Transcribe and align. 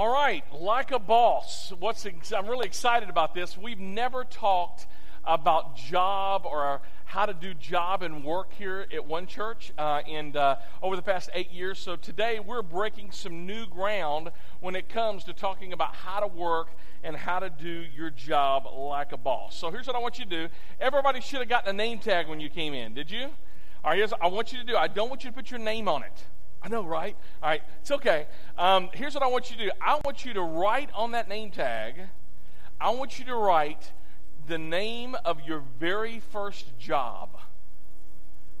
All 0.00 0.08
right, 0.08 0.42
like 0.58 0.92
a 0.92 0.98
boss. 0.98 1.74
What's 1.78 2.06
I'm 2.06 2.46
really 2.46 2.64
excited 2.64 3.10
about 3.10 3.34
this. 3.34 3.58
We've 3.58 3.78
never 3.78 4.24
talked 4.24 4.86
about 5.26 5.76
job 5.76 6.46
or 6.46 6.80
how 7.04 7.26
to 7.26 7.34
do 7.34 7.52
job 7.52 8.02
and 8.02 8.24
work 8.24 8.54
here 8.54 8.86
at 8.94 9.06
One 9.06 9.26
Church, 9.26 9.74
uh, 9.76 10.00
and 10.08 10.38
uh, 10.38 10.56
over 10.82 10.96
the 10.96 11.02
past 11.02 11.28
eight 11.34 11.50
years. 11.50 11.78
So 11.78 11.96
today 11.96 12.40
we're 12.40 12.62
breaking 12.62 13.10
some 13.10 13.44
new 13.44 13.66
ground 13.66 14.30
when 14.60 14.74
it 14.74 14.88
comes 14.88 15.24
to 15.24 15.34
talking 15.34 15.74
about 15.74 15.94
how 15.94 16.20
to 16.20 16.28
work 16.28 16.68
and 17.04 17.14
how 17.14 17.38
to 17.38 17.50
do 17.50 17.84
your 17.94 18.08
job 18.08 18.66
like 18.74 19.12
a 19.12 19.18
boss. 19.18 19.54
So 19.54 19.70
here's 19.70 19.86
what 19.86 19.96
I 19.96 19.98
want 19.98 20.18
you 20.18 20.24
to 20.24 20.30
do. 20.30 20.48
Everybody 20.80 21.20
should 21.20 21.40
have 21.40 21.48
gotten 21.50 21.68
a 21.68 21.74
name 21.74 21.98
tag 21.98 22.26
when 22.26 22.40
you 22.40 22.48
came 22.48 22.72
in. 22.72 22.94
Did 22.94 23.10
you? 23.10 23.24
All 23.84 23.90
right, 23.90 23.98
here's 23.98 24.14
I 24.14 24.28
want 24.28 24.50
you 24.50 24.60
to 24.60 24.64
do. 24.64 24.78
I 24.78 24.88
don't 24.88 25.10
want 25.10 25.24
you 25.24 25.30
to 25.30 25.36
put 25.36 25.50
your 25.50 25.60
name 25.60 25.88
on 25.88 26.04
it. 26.04 26.24
I 26.62 26.68
know, 26.68 26.84
right? 26.84 27.16
All 27.42 27.48
right, 27.48 27.62
it's 27.80 27.90
okay. 27.90 28.26
Um, 28.58 28.90
here's 28.92 29.14
what 29.14 29.22
I 29.22 29.28
want 29.28 29.50
you 29.50 29.56
to 29.56 29.64
do 29.64 29.70
I 29.80 30.00
want 30.04 30.24
you 30.24 30.34
to 30.34 30.42
write 30.42 30.90
on 30.94 31.12
that 31.12 31.28
name 31.28 31.50
tag, 31.50 31.94
I 32.80 32.90
want 32.90 33.18
you 33.18 33.24
to 33.26 33.34
write 33.34 33.92
the 34.46 34.58
name 34.58 35.16
of 35.24 35.40
your 35.42 35.62
very 35.78 36.20
first 36.32 36.78
job. 36.78 37.30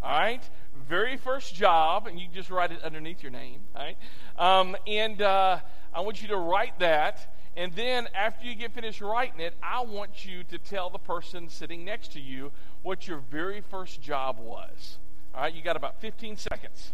All 0.02 0.18
right? 0.18 0.42
Very 0.88 1.16
first 1.16 1.54
job, 1.54 2.06
and 2.06 2.18
you 2.18 2.26
just 2.32 2.50
write 2.50 2.72
it 2.72 2.82
underneath 2.82 3.22
your 3.22 3.32
name. 3.32 3.60
All 3.76 3.82
right? 3.82 3.96
Um, 4.38 4.76
and 4.86 5.20
uh, 5.20 5.58
I 5.92 6.00
want 6.00 6.22
you 6.22 6.28
to 6.28 6.36
write 6.36 6.78
that. 6.78 7.34
And 7.56 7.74
then 7.74 8.08
after 8.14 8.46
you 8.46 8.54
get 8.54 8.72
finished 8.72 9.00
writing 9.00 9.40
it, 9.40 9.54
I 9.62 9.82
want 9.82 10.24
you 10.24 10.44
to 10.44 10.58
tell 10.58 10.88
the 10.88 10.98
person 10.98 11.48
sitting 11.48 11.84
next 11.84 12.12
to 12.12 12.20
you 12.20 12.52
what 12.82 13.06
your 13.06 13.18
very 13.30 13.60
first 13.60 14.00
job 14.00 14.38
was. 14.38 14.98
All 15.34 15.42
right? 15.42 15.54
You 15.54 15.62
got 15.62 15.76
about 15.76 16.00
15 16.00 16.36
seconds. 16.36 16.92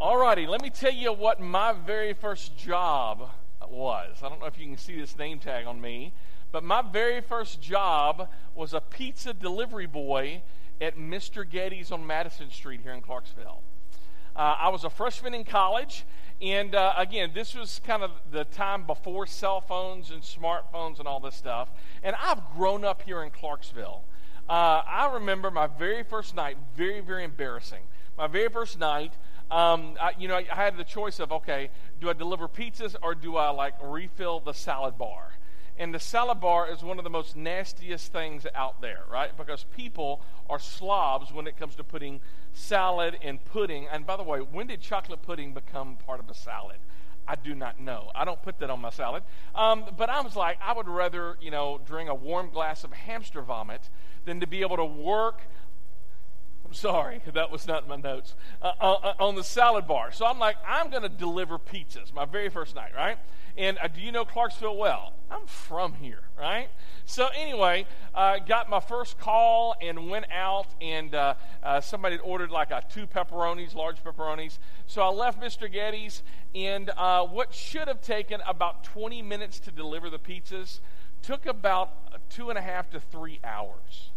Alrighty, 0.00 0.46
let 0.46 0.62
me 0.62 0.70
tell 0.70 0.92
you 0.92 1.12
what 1.12 1.40
my 1.40 1.72
very 1.72 2.12
first 2.12 2.56
job 2.56 3.30
was. 3.68 4.18
I 4.22 4.28
don't 4.28 4.38
know 4.38 4.46
if 4.46 4.56
you 4.56 4.64
can 4.66 4.76
see 4.76 4.96
this 4.96 5.18
name 5.18 5.40
tag 5.40 5.66
on 5.66 5.80
me, 5.80 6.12
but 6.52 6.62
my 6.62 6.82
very 6.82 7.20
first 7.20 7.60
job 7.60 8.28
was 8.54 8.74
a 8.74 8.80
pizza 8.80 9.34
delivery 9.34 9.86
boy 9.86 10.42
at 10.80 10.96
Mr. 10.96 11.44
Gatti's 11.44 11.90
on 11.90 12.06
Madison 12.06 12.48
Street 12.48 12.80
here 12.80 12.92
in 12.92 13.00
Clarksville. 13.00 13.60
Uh, 14.36 14.54
I 14.60 14.68
was 14.68 14.84
a 14.84 14.90
freshman 14.90 15.34
in 15.34 15.42
college, 15.42 16.04
and 16.40 16.76
uh, 16.76 16.92
again, 16.96 17.32
this 17.34 17.56
was 17.56 17.80
kind 17.84 18.04
of 18.04 18.12
the 18.30 18.44
time 18.44 18.84
before 18.84 19.26
cell 19.26 19.60
phones 19.60 20.12
and 20.12 20.22
smartphones 20.22 21.00
and 21.00 21.08
all 21.08 21.18
this 21.18 21.34
stuff. 21.34 21.72
And 22.04 22.14
I've 22.22 22.48
grown 22.56 22.84
up 22.84 23.02
here 23.02 23.24
in 23.24 23.30
Clarksville. 23.30 24.04
Uh, 24.48 24.80
I 24.86 25.10
remember 25.14 25.50
my 25.50 25.66
very 25.66 26.04
first 26.04 26.36
night, 26.36 26.56
very, 26.76 27.00
very 27.00 27.24
embarrassing. 27.24 27.82
My 28.16 28.28
very 28.28 28.48
first 28.48 28.78
night, 28.78 29.12
um, 29.50 29.96
I, 30.00 30.12
you 30.18 30.28
know, 30.28 30.36
I 30.36 30.54
had 30.54 30.76
the 30.76 30.84
choice 30.84 31.20
of 31.20 31.32
okay, 31.32 31.70
do 32.00 32.10
I 32.10 32.12
deliver 32.12 32.48
pizzas 32.48 32.94
or 33.02 33.14
do 33.14 33.36
I 33.36 33.50
like 33.50 33.74
refill 33.82 34.40
the 34.40 34.52
salad 34.52 34.98
bar? 34.98 35.32
And 35.78 35.94
the 35.94 36.00
salad 36.00 36.40
bar 36.40 36.68
is 36.70 36.82
one 36.82 36.98
of 36.98 37.04
the 37.04 37.10
most 37.10 37.36
nastiest 37.36 38.12
things 38.12 38.46
out 38.52 38.80
there, 38.80 39.04
right? 39.10 39.34
Because 39.36 39.64
people 39.76 40.20
are 40.50 40.58
slobs 40.58 41.32
when 41.32 41.46
it 41.46 41.56
comes 41.56 41.76
to 41.76 41.84
putting 41.84 42.20
salad 42.52 43.16
and 43.22 43.42
pudding. 43.44 43.86
And 43.90 44.04
by 44.04 44.16
the 44.16 44.24
way, 44.24 44.40
when 44.40 44.66
did 44.66 44.80
chocolate 44.80 45.22
pudding 45.22 45.54
become 45.54 45.96
part 46.04 46.18
of 46.18 46.28
a 46.28 46.34
salad? 46.34 46.78
I 47.28 47.36
do 47.36 47.54
not 47.54 47.78
know. 47.78 48.10
I 48.14 48.24
don't 48.24 48.42
put 48.42 48.58
that 48.58 48.70
on 48.70 48.80
my 48.80 48.90
salad. 48.90 49.22
Um, 49.54 49.84
but 49.96 50.08
I 50.08 50.20
was 50.22 50.34
like, 50.34 50.58
I 50.60 50.72
would 50.72 50.88
rather, 50.88 51.36
you 51.40 51.50
know, 51.50 51.78
drink 51.86 52.08
a 52.08 52.14
warm 52.14 52.50
glass 52.50 52.82
of 52.82 52.92
hamster 52.92 53.42
vomit 53.42 53.88
than 54.24 54.40
to 54.40 54.46
be 54.46 54.62
able 54.62 54.78
to 54.78 54.84
work 54.84 55.42
I'm 56.68 56.74
sorry, 56.74 57.22
that 57.32 57.50
was 57.50 57.66
not 57.66 57.84
in 57.84 57.88
my 57.88 57.96
notes. 57.96 58.34
Uh, 58.60 58.72
uh, 58.78 58.92
uh, 58.92 59.14
on 59.20 59.36
the 59.36 59.42
salad 59.42 59.86
bar. 59.86 60.12
So 60.12 60.26
I'm 60.26 60.38
like, 60.38 60.58
I'm 60.66 60.90
going 60.90 61.02
to 61.02 61.08
deliver 61.08 61.58
pizzas 61.58 62.12
my 62.12 62.26
very 62.26 62.50
first 62.50 62.74
night, 62.74 62.90
right? 62.94 63.16
And 63.56 63.78
uh, 63.78 63.88
do 63.88 64.02
you 64.02 64.12
know 64.12 64.26
Clarksville 64.26 64.76
well? 64.76 65.14
I'm 65.30 65.46
from 65.46 65.94
here, 65.94 66.20
right? 66.38 66.68
So 67.06 67.28
anyway, 67.28 67.86
uh, 68.14 68.40
got 68.40 68.68
my 68.68 68.80
first 68.80 69.18
call 69.18 69.76
and 69.80 70.10
went 70.10 70.26
out, 70.30 70.66
and 70.82 71.14
uh, 71.14 71.36
somebody 71.80 72.16
had 72.16 72.22
ordered 72.22 72.50
like 72.50 72.70
a 72.70 72.84
two 72.86 73.06
pepperonis, 73.06 73.74
large 73.74 74.04
pepperonis. 74.04 74.58
So 74.86 75.00
I 75.00 75.08
left 75.08 75.40
Mr. 75.40 75.72
Gatti's, 75.72 76.22
and 76.54 76.90
what 77.30 77.54
should 77.54 77.88
have 77.88 78.02
taken 78.02 78.42
about 78.46 78.84
20 78.84 79.22
minutes 79.22 79.58
to 79.60 79.70
deliver 79.70 80.10
the 80.10 80.18
pizzas 80.18 80.80
took 81.22 81.46
about 81.46 82.28
two 82.28 82.50
and 82.50 82.58
a 82.58 82.62
half 82.62 82.90
to 82.90 83.00
three 83.00 83.40
hours 83.42 84.10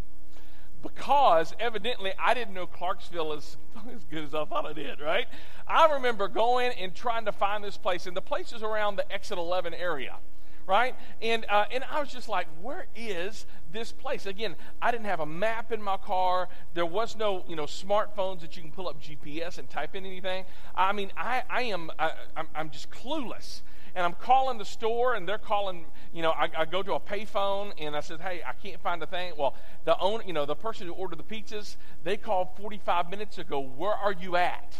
because 0.81 1.53
evidently 1.59 2.13
I 2.19 2.33
didn't 2.33 2.53
know 2.53 2.67
Clarksville 2.67 3.33
as, 3.33 3.57
as 3.95 4.03
good 4.05 4.23
as 4.23 4.33
I 4.33 4.45
thought 4.45 4.65
I 4.65 4.73
did, 4.73 4.99
right? 4.99 5.27
I 5.67 5.91
remember 5.93 6.27
going 6.27 6.71
and 6.73 6.93
trying 6.93 7.25
to 7.25 7.31
find 7.31 7.63
this 7.63 7.77
place, 7.77 8.07
and 8.07 8.15
the 8.15 8.21
place 8.21 8.51
is 8.51 8.63
around 8.63 8.95
the 8.95 9.11
exit 9.11 9.37
11 9.37 9.73
area, 9.73 10.15
right? 10.67 10.95
And, 11.21 11.45
uh, 11.49 11.65
and 11.71 11.83
I 11.89 11.99
was 11.99 12.11
just 12.11 12.27
like, 12.27 12.47
where 12.61 12.87
is 12.95 13.45
this 13.71 13.91
place? 13.91 14.25
Again, 14.25 14.55
I 14.81 14.91
didn't 14.91 15.05
have 15.05 15.19
a 15.19 15.25
map 15.25 15.71
in 15.71 15.81
my 15.81 15.97
car. 15.97 16.49
There 16.73 16.85
was 16.85 17.15
no, 17.15 17.43
you 17.47 17.55
know, 17.55 17.65
smartphones 17.65 18.41
that 18.41 18.55
you 18.55 18.63
can 18.63 18.71
pull 18.71 18.87
up 18.87 19.01
GPS 19.01 19.57
and 19.57 19.69
type 19.69 19.95
in 19.95 20.05
anything. 20.05 20.45
I 20.75 20.91
mean, 20.91 21.11
I, 21.15 21.43
I 21.49 21.63
am, 21.63 21.91
I, 21.99 22.11
I'm, 22.35 22.47
I'm 22.55 22.69
just 22.69 22.89
clueless 22.89 23.61
and 23.95 24.05
I'm 24.05 24.13
calling 24.13 24.57
the 24.57 24.65
store, 24.65 25.15
and 25.15 25.27
they're 25.27 25.37
calling. 25.37 25.85
You 26.13 26.21
know, 26.21 26.31
I, 26.31 26.49
I 26.57 26.65
go 26.65 26.83
to 26.83 26.93
a 26.93 26.99
payphone, 26.99 27.73
and 27.77 27.95
I 27.95 28.01
said, 28.01 28.21
"Hey, 28.21 28.41
I 28.45 28.53
can't 28.53 28.81
find 28.81 29.01
a 29.03 29.07
thing." 29.07 29.33
Well, 29.37 29.55
the 29.85 29.97
owner, 29.99 30.23
you 30.25 30.33
know, 30.33 30.45
the 30.45 30.55
person 30.55 30.87
who 30.87 30.93
ordered 30.93 31.19
the 31.19 31.23
pizzas, 31.23 31.75
they 32.03 32.17
called 32.17 32.49
45 32.57 33.09
minutes 33.09 33.37
ago. 33.37 33.59
Where 33.59 33.93
are 33.93 34.13
you 34.13 34.35
at? 34.35 34.75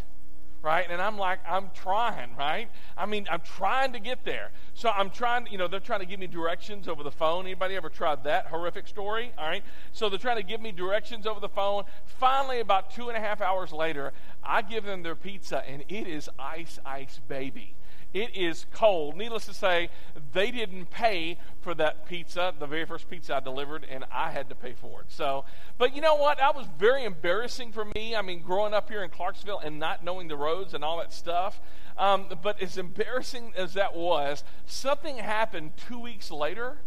Right? 0.64 0.86
And 0.88 1.02
I'm 1.02 1.18
like, 1.18 1.40
I'm 1.50 1.72
trying, 1.74 2.36
right? 2.36 2.70
I 2.96 3.08
mean, 3.08 3.28
I'm 3.32 3.42
trying 3.42 3.94
to 3.94 4.00
get 4.00 4.24
there. 4.26 4.52
So 4.76 4.90
I'm 4.90 5.10
trying, 5.10 5.48
you 5.48 5.58
know, 5.58 5.68
they're 5.68 5.80
trying 5.80 6.02
to 6.02 6.06
give 6.06 6.20
me 6.20 6.28
directions 6.28 6.88
over 6.88 7.02
the 7.02 7.10
phone. 7.10 7.46
Anybody 7.46 7.76
ever 7.76 7.90
tried 7.90 8.26
that 8.26 8.46
horrific 8.46 8.88
story? 8.88 9.32
All 9.40 9.48
right. 9.48 9.64
So 9.92 10.08
they're 10.08 10.20
trying 10.20 10.38
to 10.38 10.44
give 10.44 10.62
me 10.62 10.72
directions 10.72 11.26
over 11.26 11.40
the 11.40 11.50
phone. 11.50 11.86
Finally, 12.06 12.60
about 12.60 12.92
two 12.92 13.10
and 13.10 13.18
a 13.18 13.20
half 13.20 13.42
hours 13.42 13.72
later, 13.72 14.14
I 14.44 14.62
give 14.62 14.84
them 14.84 15.02
their 15.02 15.16
pizza, 15.16 15.68
and 15.68 15.84
it 15.90 16.06
is 16.06 16.30
ice, 16.38 16.78
ice, 16.86 17.20
baby. 17.28 17.74
It 18.14 18.36
is 18.36 18.66
cold. 18.74 19.16
Needless 19.16 19.46
to 19.46 19.54
say, 19.54 19.90
they 20.34 20.52
didn't 20.52 20.90
pay 20.90 21.38
for 21.62 21.74
that 21.76 22.06
pizza, 22.06 22.54
the 22.60 22.68
very 22.68 22.86
first 22.86 23.10
pizza 23.10 23.36
I 23.36 23.40
delivered, 23.40 23.86
and 23.90 24.04
I 24.12 24.32
had 24.32 24.50
to 24.50 24.56
pay 24.56 24.74
for 24.74 25.00
it. 25.02 25.08
So, 25.10 25.46
but 25.78 25.96
you 25.96 26.02
know 26.02 26.16
what? 26.16 26.40
That 26.40 26.56
was 26.56 26.68
very 26.78 27.06
embarrassing 27.06 27.72
for 27.72 27.86
me. 27.96 28.16
I 28.16 28.22
mean, 28.22 28.42
growing 28.42 28.74
up 28.74 28.90
here 28.90 29.04
in 29.04 29.10
Clarksville 29.10 29.60
and 29.60 29.80
not 29.80 30.04
knowing 30.04 30.28
the 30.28 30.36
roads 30.36 30.74
and 30.74 30.84
all 30.84 30.98
that 30.98 31.14
stuff. 31.14 31.62
Um, 31.98 32.26
but 32.42 32.62
as 32.62 32.78
embarrassing 32.78 33.54
as 33.56 33.76
that 33.76 33.96
was, 33.96 34.44
something 34.66 35.18
happened 35.18 35.72
two 35.88 36.00
weeks 36.00 36.32
later 36.32 36.78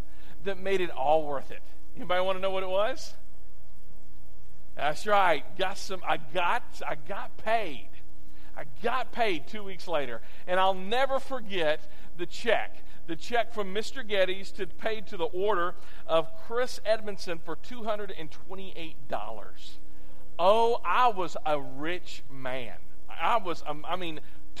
that 0.43 0.59
made 0.59 0.79
it 0.79 0.91
all 0.91 1.25
worth 1.25 1.49
it. 1.49 1.61
Anybody 1.95 2.21
want 2.23 2.37
to 2.37 2.41
know 2.41 2.51
what 2.51 2.61
it 2.61 2.69
was? 2.69 3.15
That's 4.75 5.07
right. 5.07 5.43
Got 5.57 5.77
some. 5.77 6.01
I 6.05 6.17
got. 6.17 6.63
I 6.87 6.95
got 7.07 7.37
paid. 7.37 7.89
I 8.57 8.63
got 8.81 9.11
paid 9.11 9.47
two 9.47 9.63
weeks 9.63 9.87
later. 9.87 10.21
And 10.47 10.59
I'll 10.59 10.73
never 10.73 11.19
forget 11.19 11.81
the 12.17 12.25
check. 12.25 12.83
The 13.07 13.15
check 13.15 13.53
from 13.53 13.73
Mr. 13.73 14.07
Gatti's 14.07 14.51
to 14.53 14.65
paid 14.65 15.07
to 15.07 15.17
the 15.17 15.25
order 15.25 15.75
of 16.07 16.29
Chris 16.47 16.79
Edmondson 16.85 17.39
for 17.43 17.55
$228. 17.55 18.95
Oh, 20.37 20.81
I 20.83 21.07
was 21.09 21.37
a 21.45 21.59
rich 21.59 22.23
man. 22.31 22.77
I 23.09 23.37
was, 23.37 23.63
um, 23.67 23.85
I 23.87 23.95
mean, 23.95 24.19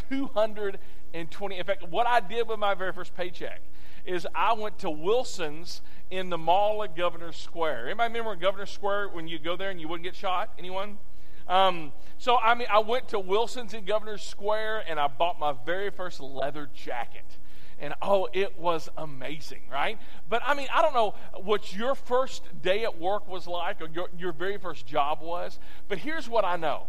220. 0.09 1.57
In 1.57 1.63
fact, 1.65 1.87
what 1.89 2.07
I 2.07 2.19
did 2.19 2.47
with 2.47 2.59
my 2.59 2.73
very 2.75 2.93
first 2.93 3.15
paycheck 3.15 3.61
is 4.05 4.27
I 4.35 4.53
went 4.53 4.77
to 4.79 4.89
Wilson's 4.89 5.81
in 6.11 6.29
the 6.29 6.37
mall 6.37 6.83
at 6.83 6.95
Governor 6.95 7.31
Square. 7.31 7.87
Anybody 7.87 8.13
remember 8.13 8.35
Governor 8.35 8.67
Square 8.67 9.09
when 9.09 9.27
you 9.27 9.39
go 9.39 9.55
there 9.55 9.71
and 9.71 9.81
you 9.81 9.87
wouldn't 9.87 10.03
get 10.03 10.15
shot? 10.15 10.51
Anyone? 10.59 10.99
Um, 11.47 11.93
so, 12.17 12.37
I 12.37 12.55
mean, 12.55 12.67
I 12.71 12.79
went 12.79 13.09
to 13.09 13.19
Wilson's 13.19 13.73
in 13.73 13.85
Governor's 13.85 14.23
Square 14.23 14.85
and 14.87 14.99
I 14.99 15.07
bought 15.07 15.39
my 15.39 15.53
very 15.65 15.91
first 15.91 16.19
leather 16.19 16.69
jacket. 16.73 17.25
And 17.79 17.93
oh, 18.01 18.29
it 18.31 18.57
was 18.57 18.89
amazing, 18.97 19.63
right? 19.69 19.99
But 20.29 20.41
I 20.45 20.53
mean, 20.53 20.67
I 20.73 20.81
don't 20.81 20.93
know 20.93 21.13
what 21.41 21.75
your 21.75 21.93
first 21.93 22.43
day 22.61 22.83
at 22.83 22.99
work 22.99 23.27
was 23.27 23.47
like 23.47 23.81
or 23.81 23.89
your, 23.89 24.09
your 24.17 24.31
very 24.31 24.57
first 24.57 24.87
job 24.87 25.19
was, 25.21 25.59
but 25.89 25.97
here's 25.97 26.29
what 26.29 26.45
I 26.45 26.55
know. 26.55 26.87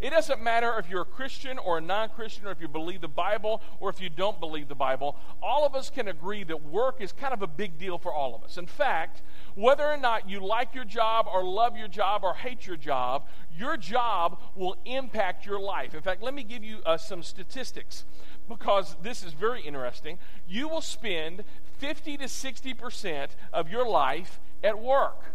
It 0.00 0.10
doesn't 0.10 0.40
matter 0.40 0.78
if 0.78 0.88
you're 0.88 1.02
a 1.02 1.06
Christian 1.06 1.58
or 1.58 1.78
a 1.78 1.80
non 1.80 2.10
Christian, 2.10 2.46
or 2.46 2.52
if 2.52 2.60
you 2.60 2.68
believe 2.68 3.00
the 3.00 3.08
Bible 3.08 3.60
or 3.80 3.90
if 3.90 4.00
you 4.00 4.08
don't 4.08 4.38
believe 4.38 4.68
the 4.68 4.76
Bible. 4.76 5.16
All 5.42 5.66
of 5.66 5.74
us 5.74 5.90
can 5.90 6.06
agree 6.06 6.44
that 6.44 6.64
work 6.64 7.00
is 7.00 7.10
kind 7.10 7.34
of 7.34 7.42
a 7.42 7.48
big 7.48 7.78
deal 7.78 7.98
for 7.98 8.12
all 8.12 8.34
of 8.34 8.44
us. 8.44 8.58
In 8.58 8.66
fact, 8.66 9.22
whether 9.56 9.84
or 9.84 9.96
not 9.96 10.28
you 10.28 10.38
like 10.38 10.72
your 10.72 10.84
job 10.84 11.26
or 11.32 11.42
love 11.42 11.76
your 11.76 11.88
job 11.88 12.22
or 12.22 12.34
hate 12.34 12.64
your 12.64 12.76
job, 12.76 13.26
your 13.56 13.76
job 13.76 14.38
will 14.54 14.76
impact 14.84 15.44
your 15.44 15.58
life. 15.58 15.94
In 15.94 16.00
fact, 16.00 16.22
let 16.22 16.32
me 16.32 16.44
give 16.44 16.62
you 16.62 16.78
uh, 16.86 16.96
some 16.96 17.24
statistics 17.24 18.04
because 18.48 18.96
this 19.02 19.24
is 19.24 19.32
very 19.32 19.62
interesting. 19.62 20.18
You 20.48 20.68
will 20.68 20.80
spend 20.80 21.42
50 21.78 22.18
to 22.18 22.24
60% 22.24 23.28
of 23.52 23.68
your 23.68 23.86
life 23.86 24.38
at 24.62 24.78
work. 24.78 25.32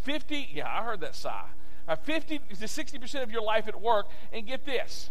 50, 0.00 0.48
yeah, 0.54 0.66
I 0.66 0.82
heard 0.82 1.00
that 1.00 1.14
sigh. 1.14 1.48
Uh, 1.88 1.96
50 1.96 2.38
to 2.38 2.54
60% 2.54 3.22
of 3.22 3.30
your 3.30 3.42
life 3.42 3.68
at 3.68 3.80
work. 3.80 4.06
And 4.32 4.46
get 4.46 4.64
this 4.64 5.10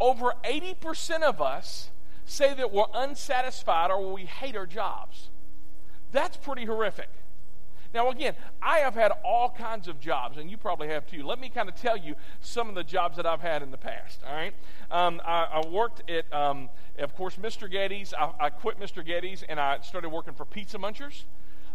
over 0.00 0.32
80% 0.44 1.22
of 1.22 1.40
us 1.40 1.90
say 2.24 2.54
that 2.54 2.72
we're 2.72 2.84
unsatisfied 2.94 3.90
or 3.90 4.12
we 4.12 4.22
hate 4.22 4.56
our 4.56 4.66
jobs. 4.66 5.30
That's 6.12 6.36
pretty 6.36 6.64
horrific. 6.64 7.08
Now, 7.94 8.10
again, 8.10 8.34
I 8.60 8.80
have 8.80 8.94
had 8.94 9.12
all 9.24 9.48
kinds 9.48 9.88
of 9.88 9.98
jobs, 9.98 10.36
and 10.36 10.50
you 10.50 10.58
probably 10.58 10.88
have 10.88 11.06
too. 11.06 11.22
Let 11.22 11.40
me 11.40 11.48
kind 11.48 11.70
of 11.70 11.74
tell 11.74 11.96
you 11.96 12.16
some 12.40 12.68
of 12.68 12.74
the 12.74 12.84
jobs 12.84 13.16
that 13.16 13.24
I've 13.24 13.40
had 13.40 13.62
in 13.62 13.70
the 13.70 13.78
past. 13.78 14.20
All 14.28 14.34
right, 14.34 14.52
um, 14.90 15.22
I, 15.24 15.44
I, 15.44 15.66
worked 15.66 16.08
at, 16.10 16.30
um, 16.32 16.68
of 16.98 17.14
course, 17.14 17.36
Mr. 17.36 17.70
Gatti's. 17.70 18.12
I, 18.12 18.30
I, 18.38 18.50
quit 18.50 18.78
Mr. 18.78 19.06
Gatti's, 19.06 19.42
and 19.42 19.58
I 19.58 19.80
started 19.80 20.10
working 20.10 20.34
for 20.34 20.44
Pizza 20.44 20.76
Munchers. 20.76 21.24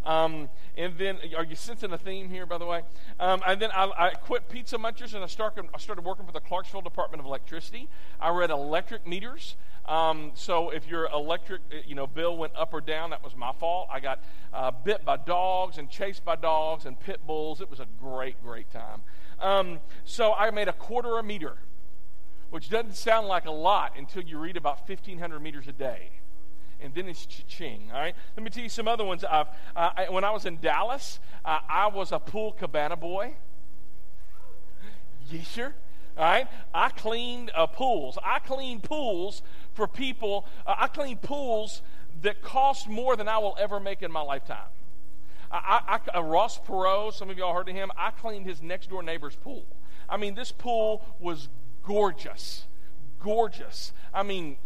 Um, 0.05 0.49
and 0.75 0.97
then, 0.97 1.19
are 1.37 1.45
you 1.45 1.55
sensing 1.55 1.93
a 1.93 1.97
theme 1.97 2.29
here, 2.29 2.45
by 2.45 2.57
the 2.57 2.65
way? 2.65 2.81
Um, 3.19 3.41
and 3.45 3.61
then 3.61 3.71
I, 3.71 3.89
I, 3.97 4.09
quit 4.09 4.49
Pizza 4.49 4.77
Munchers 4.77 5.13
and 5.13 5.23
I 5.23 5.27
started, 5.27 5.65
I 5.73 5.77
started 5.77 6.03
working 6.03 6.25
for 6.25 6.31
the 6.31 6.41
Clarksville 6.41 6.81
Department 6.81 7.21
of 7.21 7.25
Electricity. 7.25 7.87
I 8.19 8.29
read 8.29 8.49
electric 8.49 9.07
meters. 9.07 9.55
Um, 9.85 10.31
so 10.33 10.71
if 10.71 10.87
your 10.87 11.07
electric, 11.07 11.61
uh, 11.71 11.77
you 11.85 11.95
know, 11.95 12.07
bill 12.07 12.37
went 12.37 12.53
up 12.55 12.73
or 12.73 12.81
down, 12.81 13.11
that 13.11 13.23
was 13.23 13.35
my 13.35 13.53
fault. 13.53 13.87
I 13.91 13.99
got 13.99 14.19
uh, 14.53 14.71
bit 14.71 15.05
by 15.05 15.17
dogs 15.17 15.77
and 15.77 15.89
chased 15.89 16.25
by 16.25 16.35
dogs 16.35 16.85
and 16.85 16.99
pit 16.99 17.25
bulls. 17.25 17.61
It 17.61 17.69
was 17.69 17.79
a 17.79 17.87
great, 17.99 18.41
great 18.43 18.71
time. 18.71 19.03
Um, 19.39 19.79
so 20.05 20.33
I 20.33 20.51
made 20.51 20.67
a 20.67 20.73
quarter 20.73 21.17
a 21.17 21.23
meter, 21.23 21.57
which 22.49 22.69
doesn't 22.69 22.95
sound 22.95 23.27
like 23.27 23.45
a 23.45 23.51
lot 23.51 23.93
until 23.97 24.23
you 24.23 24.37
read 24.37 24.57
about 24.57 24.87
1,500 24.87 25.39
meters 25.39 25.67
a 25.67 25.73
day 25.73 26.09
and 26.83 26.93
then 26.93 27.07
it's 27.07 27.25
ching. 27.25 27.89
All 27.93 27.99
right. 27.99 28.15
Let 28.35 28.43
me 28.43 28.49
tell 28.49 28.63
you 28.63 28.69
some 28.69 28.87
other 28.87 29.05
ones. 29.05 29.23
I've, 29.23 29.47
uh, 29.75 29.89
I, 29.95 30.09
when 30.09 30.23
I 30.23 30.31
was 30.31 30.45
in 30.45 30.59
Dallas, 30.59 31.19
uh, 31.45 31.59
I 31.67 31.87
was 31.87 32.11
a 32.11 32.19
pool 32.19 32.51
cabana 32.51 32.95
boy. 32.95 33.33
Yes, 35.29 35.47
sir. 35.47 35.73
All 36.17 36.23
right. 36.23 36.47
I 36.73 36.89
cleaned 36.89 37.51
uh, 37.55 37.67
pools. 37.67 38.17
I 38.23 38.39
cleaned 38.39 38.83
pools 38.83 39.41
for 39.73 39.87
people. 39.87 40.45
Uh, 40.67 40.75
I 40.77 40.87
cleaned 40.87 41.21
pools 41.21 41.81
that 42.21 42.41
cost 42.41 42.87
more 42.87 43.15
than 43.15 43.27
I 43.27 43.37
will 43.37 43.55
ever 43.59 43.79
make 43.79 44.03
in 44.03 44.11
my 44.11 44.21
lifetime. 44.21 44.69
I, 45.51 45.99
I, 46.13 46.17
uh, 46.17 46.23
Ross 46.23 46.59
Perot, 46.59 47.13
some 47.13 47.29
of 47.29 47.37
y'all 47.37 47.53
heard 47.53 47.69
of 47.69 47.75
him. 47.75 47.91
I 47.95 48.09
cleaned 48.11 48.45
his 48.45 48.61
next 48.61 48.89
door 48.89 49.03
neighbor's 49.03 49.35
pool. 49.35 49.65
I 50.09 50.17
mean, 50.17 50.33
this 50.33 50.51
pool 50.51 51.05
was 51.19 51.47
gorgeous, 51.83 52.65
gorgeous. 53.19 53.93
I 54.13 54.23
mean, 54.23 54.57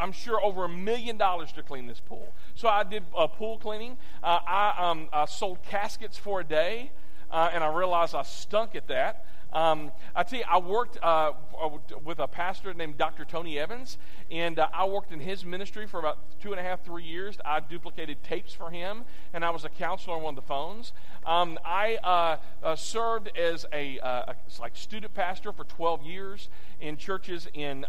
I'm 0.00 0.12
sure, 0.12 0.42
over 0.42 0.64
a 0.64 0.68
million 0.68 1.16
dollars 1.16 1.52
to 1.52 1.62
clean 1.62 1.86
this 1.86 2.00
pool. 2.00 2.34
So 2.54 2.68
I 2.68 2.84
did 2.84 3.04
uh, 3.16 3.26
pool 3.26 3.58
cleaning. 3.58 3.96
Uh, 4.22 4.38
I, 4.46 4.90
um, 4.90 5.08
I, 5.12 5.26
sold 5.26 5.62
caskets 5.62 6.18
for 6.18 6.40
a 6.40 6.44
day, 6.44 6.90
uh, 7.30 7.50
and 7.52 7.62
I 7.62 7.72
realized 7.72 8.14
I 8.14 8.22
stunk 8.22 8.74
at 8.74 8.88
that. 8.88 9.24
Um, 9.52 9.92
I 10.16 10.22
tell 10.22 10.38
you, 10.38 10.44
I 10.48 10.58
worked 10.58 10.98
uh, 11.02 11.32
with 12.04 12.20
a 12.20 12.26
pastor 12.26 12.72
named 12.72 12.96
Dr. 12.96 13.26
Tony 13.26 13.58
Evans, 13.58 13.98
and 14.30 14.58
uh, 14.58 14.68
I 14.72 14.86
worked 14.86 15.12
in 15.12 15.20
his 15.20 15.44
ministry 15.44 15.86
for 15.86 15.98
about 16.00 16.40
two 16.40 16.52
and 16.52 16.60
a 16.60 16.62
half, 16.62 16.82
three 16.84 17.04
years. 17.04 17.36
I 17.44 17.60
duplicated 17.60 18.22
tapes 18.22 18.54
for 18.54 18.70
him, 18.70 19.04
and 19.34 19.44
I 19.44 19.50
was 19.50 19.66
a 19.66 19.68
counselor 19.68 20.16
on 20.16 20.22
one 20.22 20.32
of 20.32 20.42
the 20.42 20.48
phones. 20.48 20.92
Um, 21.26 21.58
I 21.66 21.96
uh, 22.62 22.76
served 22.76 23.36
as 23.36 23.66
a, 23.74 23.98
a, 23.98 24.34
like 24.58 24.74
student 24.74 25.12
pastor 25.12 25.52
for 25.52 25.64
12 25.64 26.02
years 26.02 26.48
in 26.80 26.96
churches 26.96 27.46
in 27.52 27.84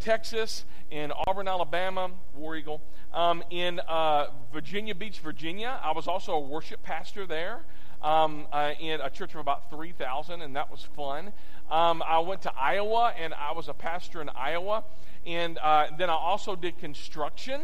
Texas, 0.00 0.64
in 0.90 1.12
Auburn, 1.26 1.48
Alabama, 1.48 2.10
War 2.34 2.56
Eagle, 2.56 2.80
um, 3.12 3.42
in 3.50 3.80
uh, 3.80 4.26
Virginia 4.52 4.94
Beach, 4.94 5.18
Virginia. 5.20 5.80
I 5.82 5.92
was 5.92 6.06
also 6.06 6.32
a 6.32 6.40
worship 6.40 6.82
pastor 6.82 7.26
there 7.26 7.60
um, 8.02 8.46
uh, 8.52 8.72
in 8.78 9.00
a 9.00 9.10
church 9.10 9.34
of 9.34 9.40
about 9.40 9.70
3,000, 9.70 10.42
and 10.42 10.54
that 10.56 10.70
was 10.70 10.86
fun. 10.94 11.32
Um, 11.70 12.02
I 12.06 12.18
went 12.20 12.42
to 12.42 12.52
Iowa, 12.56 13.12
and 13.18 13.34
I 13.34 13.52
was 13.52 13.68
a 13.68 13.74
pastor 13.74 14.20
in 14.20 14.28
Iowa. 14.28 14.84
And 15.26 15.58
uh, 15.58 15.88
then 15.98 16.08
I 16.08 16.14
also 16.14 16.54
did 16.54 16.78
construction. 16.78 17.60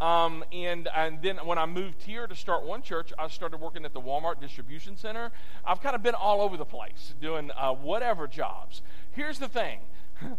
Um, 0.00 0.44
and, 0.52 0.88
and 0.94 1.22
then 1.22 1.36
when 1.38 1.56
I 1.56 1.64
moved 1.64 2.02
here 2.02 2.26
to 2.26 2.34
start 2.34 2.64
one 2.64 2.82
church, 2.82 3.12
I 3.18 3.28
started 3.28 3.58
working 3.58 3.84
at 3.84 3.94
the 3.94 4.00
Walmart 4.00 4.40
distribution 4.40 4.96
center. 4.96 5.30
I've 5.64 5.80
kind 5.80 5.94
of 5.94 6.02
been 6.02 6.14
all 6.14 6.42
over 6.42 6.56
the 6.56 6.66
place 6.66 7.14
doing 7.20 7.50
uh, 7.56 7.72
whatever 7.72 8.26
jobs. 8.26 8.82
Here's 9.12 9.38
the 9.38 9.48
thing 9.48 9.78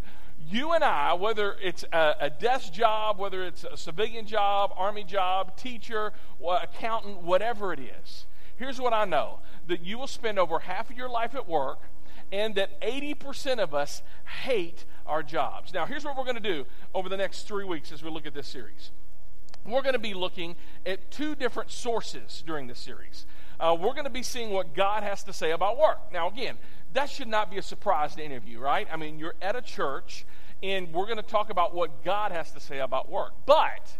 you 0.50 0.72
and 0.72 0.82
I, 0.82 1.14
whether 1.14 1.56
it's 1.62 1.84
a, 1.92 2.14
a, 2.20 2.30
desk 2.30 2.72
job, 2.72 3.18
whether 3.18 3.44
it's 3.44 3.64
a 3.64 3.76
civilian 3.76 4.26
job, 4.26 4.72
army 4.76 5.04
job, 5.04 5.56
teacher, 5.56 6.12
accountant, 6.46 7.22
whatever 7.22 7.72
it 7.72 7.80
is, 7.80 8.26
here's 8.56 8.80
what 8.80 8.92
I 8.92 9.04
know 9.04 9.40
that 9.66 9.84
you 9.84 9.98
will 9.98 10.06
spend 10.06 10.38
over 10.38 10.58
half 10.58 10.90
of 10.90 10.96
your 10.96 11.10
life 11.10 11.34
at 11.34 11.48
work, 11.48 11.80
and 12.32 12.54
that 12.54 12.80
80% 12.80 13.58
of 13.58 13.74
us 13.74 14.02
hate 14.42 14.84
our 15.06 15.22
jobs. 15.22 15.72
Now, 15.72 15.86
here's 15.86 16.04
what 16.04 16.16
we're 16.16 16.24
going 16.24 16.36
to 16.36 16.40
do 16.40 16.66
over 16.94 17.08
the 17.08 17.16
next 17.16 17.46
three 17.46 17.64
weeks 17.64 17.92
as 17.92 18.02
we 18.02 18.10
look 18.10 18.26
at 18.26 18.34
this 18.34 18.46
series. 18.46 18.90
We're 19.66 19.82
going 19.82 19.94
to 19.94 19.98
be 19.98 20.14
looking 20.14 20.56
at 20.86 21.10
two 21.10 21.34
different 21.34 21.70
sources 21.70 22.42
during 22.46 22.66
this 22.66 22.78
series. 22.78 23.26
Uh, 23.60 23.76
we're 23.78 23.92
going 23.92 24.04
to 24.04 24.10
be 24.10 24.22
seeing 24.22 24.50
what 24.50 24.74
God 24.74 25.02
has 25.02 25.24
to 25.24 25.32
say 25.32 25.50
about 25.50 25.78
work. 25.78 26.12
Now, 26.12 26.28
again, 26.28 26.56
that 26.92 27.10
should 27.10 27.28
not 27.28 27.50
be 27.50 27.58
a 27.58 27.62
surprise 27.62 28.14
to 28.16 28.22
any 28.22 28.34
of 28.34 28.46
you, 28.46 28.60
right? 28.60 28.86
I 28.90 28.96
mean, 28.96 29.18
you're 29.18 29.34
at 29.42 29.56
a 29.56 29.62
church 29.62 30.24
and 30.62 30.92
we're 30.92 31.06
going 31.06 31.16
to 31.18 31.22
talk 31.22 31.50
about 31.50 31.74
what 31.74 32.04
God 32.04 32.32
has 32.32 32.50
to 32.52 32.60
say 32.60 32.78
about 32.78 33.10
work. 33.10 33.32
But 33.46 33.92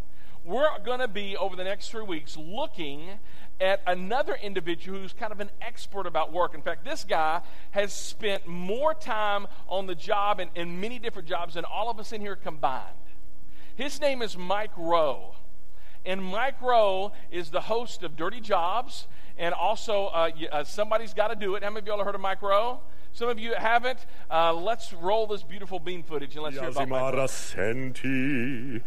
we're 0.44 0.78
going 0.84 1.00
to 1.00 1.08
be, 1.08 1.37
over 1.37 1.56
the 1.56 1.64
next 1.64 1.90
three 1.90 2.02
weeks, 2.02 2.37
looking 2.37 3.19
at 3.60 3.82
another 3.87 4.34
individual 4.40 5.00
who's 5.00 5.12
kind 5.12 5.32
of 5.32 5.40
an 5.40 5.50
expert 5.60 6.06
about 6.06 6.32
work. 6.32 6.55
In 6.55 6.62
fact, 6.62 6.84
this 6.84 7.05
guy 7.05 7.43
has 7.72 7.93
spent 7.93 8.46
more 8.46 8.94
time 8.94 9.46
on 9.69 9.87
the 9.87 9.94
job 9.94 10.40
and 10.40 10.50
in 10.55 10.81
many 10.81 10.99
different 10.99 11.28
jobs 11.28 11.55
than 11.55 11.64
all 11.64 11.90
of 11.90 11.99
us 11.99 12.12
in 12.12 12.20
here 12.20 12.37
combined. 12.37 12.84
His 13.75 14.00
name 14.00 14.22
is 14.22 14.37
Mike 14.37 14.76
Rowe. 14.76 15.34
And 16.06 16.25
Mike 16.25 16.61
Rowe 16.62 17.12
is 17.31 17.50
the 17.50 17.61
host 17.61 18.02
of 18.02 18.16
Dirty 18.16 18.40
Jobs. 18.40 19.06
And 19.37 19.54
also, 19.54 20.06
uh, 20.06 20.31
uh, 20.50 20.64
somebody's 20.64 21.14
got 21.14 21.28
to 21.28 21.37
do 21.37 21.54
it. 21.54 21.62
How 21.62 21.70
many 21.70 21.81
of 21.81 21.87
y'all 21.87 21.99
have 21.99 22.06
heard 22.06 22.14
of 22.14 22.20
Mike 22.20 22.43
Rowe? 22.43 22.81
Some 23.12 23.28
of 23.28 23.38
you 23.38 23.55
haven't. 23.55 24.06
Uh, 24.31 24.55
let's 24.55 24.93
roll 24.93 25.26
this 25.26 25.43
beautiful 25.43 25.81
bean 25.81 26.02
footage 26.02 26.34
and 26.34 26.44
let's 26.44 26.56
hear 26.56 26.69
about 26.69 26.88
my 26.88 27.26
senti 27.26 28.81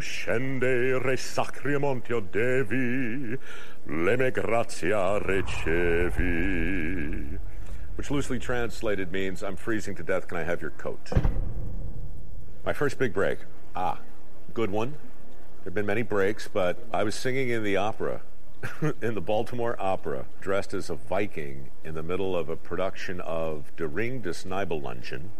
scende 0.00 1.04
re 1.04 1.16
devi 2.30 3.36
le 3.86 4.16
me 4.16 4.30
grazia 4.30 5.20
ricevi. 5.20 7.38
Which 7.96 8.10
loosely 8.10 8.38
translated 8.38 9.10
means 9.10 9.42
I'm 9.42 9.56
freezing 9.56 9.94
to 9.96 10.02
death. 10.02 10.28
Can 10.28 10.36
I 10.36 10.44
have 10.44 10.60
your 10.60 10.72
coat? 10.72 11.10
My 12.64 12.72
first 12.72 12.98
big 12.98 13.14
break. 13.14 13.38
Ah 13.74 13.98
good 14.54 14.70
one. 14.70 14.90
There 14.90 15.66
have 15.66 15.74
been 15.74 15.86
many 15.86 16.02
breaks 16.02 16.48
but 16.48 16.86
I 16.92 17.02
was 17.02 17.14
singing 17.14 17.48
in 17.48 17.64
the 17.64 17.76
opera 17.76 18.22
in 19.02 19.14
the 19.14 19.20
Baltimore 19.20 19.76
Opera, 19.78 20.26
dressed 20.40 20.74
as 20.74 20.90
a 20.90 20.94
Viking 20.94 21.70
in 21.84 21.94
the 21.94 22.02
middle 22.02 22.36
of 22.36 22.48
a 22.48 22.56
production 22.56 23.20
of 23.20 23.74
Der 23.76 23.86
Ring 23.86 24.20
des 24.20 24.44
Nibelungen, 24.44 25.30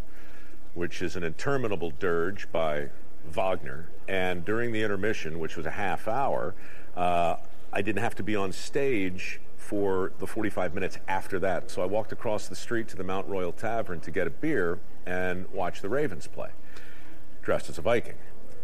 which 0.75 1.01
is 1.03 1.17
an 1.17 1.23
interminable 1.23 1.91
dirge 1.99 2.51
by 2.53 2.91
Wagner. 3.29 3.89
And 4.09 4.45
during 4.45 4.73
the 4.73 4.83
intermission, 4.83 5.39
which 5.39 5.57
was 5.57 5.67
a 5.67 5.71
half 5.71 6.07
hour, 6.07 6.55
uh, 6.97 7.37
I 7.73 7.83
didn't 7.83 8.03
have 8.03 8.15
to 8.17 8.23
be 8.23 8.37
on 8.37 8.53
stage 8.53 9.41
for 9.57 10.13
the 10.19 10.27
45 10.27 10.75
minutes 10.75 10.99
after 11.09 11.39
that. 11.41 11.71
So 11.71 11.83
I 11.83 11.87
walked 11.87 12.13
across 12.13 12.49
the 12.49 12.55
street 12.55 12.89
to 12.89 12.97
the 12.97 13.05
Mount 13.05 13.27
Royal 13.27 13.53
Tavern 13.53 14.01
to 14.01 14.11
get 14.11 14.27
a 14.27 14.31
beer 14.31 14.79
and 15.05 15.47
watch 15.53 15.83
the 15.83 15.89
Ravens 15.89 16.27
play, 16.27 16.51
dressed 17.43 17.69
as 17.69 17.79
a 17.79 17.83
Viking. 17.83 18.15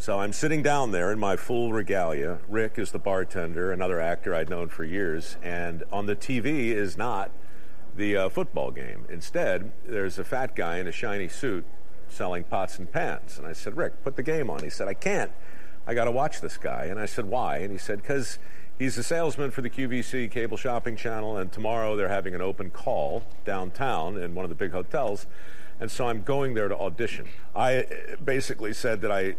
So 0.02 0.18
I'm 0.18 0.32
sitting 0.32 0.64
down 0.64 0.90
there 0.90 1.12
in 1.12 1.20
my 1.20 1.36
full 1.36 1.72
regalia. 1.72 2.40
Rick 2.48 2.76
is 2.76 2.90
the 2.90 2.98
bartender, 2.98 3.70
another 3.70 4.00
actor 4.00 4.34
I'd 4.34 4.50
known 4.50 4.68
for 4.68 4.82
years, 4.82 5.36
and 5.44 5.84
on 5.92 6.06
the 6.06 6.16
TV 6.16 6.72
is 6.72 6.98
not 6.98 7.30
the 7.94 8.16
uh, 8.16 8.28
football 8.28 8.72
game. 8.72 9.06
Instead, 9.08 9.70
there's 9.86 10.18
a 10.18 10.24
fat 10.24 10.56
guy 10.56 10.78
in 10.78 10.88
a 10.88 10.90
shiny 10.90 11.28
suit 11.28 11.64
selling 12.08 12.42
pots 12.42 12.80
and 12.80 12.90
pans. 12.90 13.38
And 13.38 13.46
I 13.46 13.52
said, 13.52 13.76
Rick, 13.76 14.02
put 14.02 14.16
the 14.16 14.24
game 14.24 14.50
on. 14.50 14.64
He 14.64 14.70
said, 14.70 14.88
I 14.88 14.94
can't. 14.94 15.30
I 15.86 15.94
got 15.94 16.06
to 16.06 16.10
watch 16.10 16.40
this 16.40 16.56
guy. 16.56 16.86
And 16.86 16.98
I 16.98 17.06
said, 17.06 17.26
why? 17.26 17.58
And 17.58 17.70
he 17.70 17.78
said, 17.78 18.02
because 18.02 18.40
he's 18.80 18.98
a 18.98 19.04
salesman 19.04 19.52
for 19.52 19.62
the 19.62 19.70
QVC 19.70 20.32
cable 20.32 20.56
shopping 20.56 20.96
channel, 20.96 21.36
and 21.36 21.52
tomorrow 21.52 21.94
they're 21.94 22.08
having 22.08 22.34
an 22.34 22.42
open 22.42 22.70
call 22.70 23.22
downtown 23.44 24.20
in 24.20 24.34
one 24.34 24.44
of 24.44 24.48
the 24.48 24.56
big 24.56 24.72
hotels. 24.72 25.28
And 25.78 25.88
so 25.92 26.08
I'm 26.08 26.24
going 26.24 26.54
there 26.54 26.66
to 26.66 26.76
audition. 26.76 27.28
I 27.54 27.86
basically 28.24 28.72
said 28.72 29.00
that 29.02 29.12
I 29.12 29.36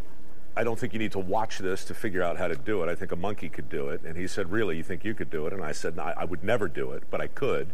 I 0.56 0.62
don't 0.62 0.78
think 0.78 0.92
you 0.92 0.98
need 0.98 1.12
to 1.12 1.18
watch 1.18 1.58
this 1.58 1.84
to 1.86 1.94
figure 1.94 2.22
out 2.22 2.36
how 2.36 2.46
to 2.46 2.54
do 2.54 2.82
it. 2.82 2.88
I 2.88 2.94
think 2.94 3.10
a 3.10 3.16
monkey 3.16 3.48
could 3.48 3.68
do 3.68 3.88
it. 3.88 4.02
And 4.04 4.16
he 4.16 4.28
said, 4.28 4.52
Really, 4.52 4.76
you 4.76 4.82
think 4.82 5.04
you 5.04 5.14
could 5.14 5.30
do 5.30 5.46
it? 5.46 5.52
And 5.52 5.62
I 5.62 5.72
said, 5.72 5.98
I, 5.98 6.14
I 6.16 6.24
would 6.24 6.44
never 6.44 6.68
do 6.68 6.92
it, 6.92 7.04
but 7.10 7.20
I 7.20 7.26
could. 7.26 7.68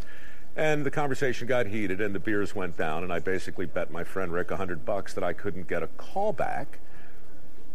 And 0.57 0.85
the 0.85 0.91
conversation 0.91 1.47
got 1.47 1.67
heated 1.67 2.01
and 2.01 2.15
the 2.15 2.19
beers 2.19 2.55
went 2.55 2.77
down. 2.77 3.03
And 3.03 3.13
I 3.13 3.19
basically 3.19 3.67
bet 3.67 3.91
my 3.91 4.03
friend 4.03 4.33
Rick 4.33 4.51
a 4.51 4.57
hundred 4.57 4.85
bucks 4.85 5.13
that 5.15 5.23
I 5.23 5.33
couldn't 5.33 5.69
get 5.69 5.83
a 5.83 5.89
call 5.89 6.33
back 6.33 6.79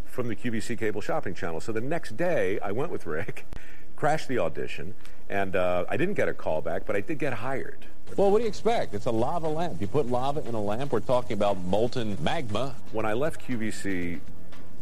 from 0.06 0.28
the 0.28 0.36
QVC 0.36 0.78
cable 0.78 1.02
shopping 1.02 1.36
channel. 1.36 1.62
So 1.62 1.72
the 1.72 1.82
next 1.82 2.18
day, 2.18 2.60
I 2.62 2.72
went 2.72 2.92
with 2.92 3.06
Rick, 3.06 3.46
crashed 3.96 4.28
the 4.28 4.40
audition, 4.40 4.96
and 5.30 5.56
uh, 5.56 5.86
I 5.88 5.98
didn't 5.98 6.16
get 6.16 6.30
a 6.30 6.34
call 6.34 6.62
back, 6.62 6.86
but 6.86 6.96
I 6.96 7.02
did 7.02 7.20
get 7.20 7.34
hired. 7.34 7.86
Well, 8.18 8.32
what 8.32 8.38
do 8.38 8.44
you 8.44 8.50
expect? 8.50 8.94
It's 8.94 9.08
a 9.08 9.12
lava 9.12 9.50
lamp. 9.50 9.82
You 9.82 9.88
put 9.88 10.08
lava 10.08 10.48
in 10.48 10.56
a 10.56 10.62
lamp, 10.62 10.92
we're 10.92 11.00
talking 11.00 11.34
about 11.34 11.58
molten 11.58 12.18
magma. 12.22 12.76
When 12.92 13.06
I 13.06 13.14
left 13.14 13.46
QVC 13.46 14.20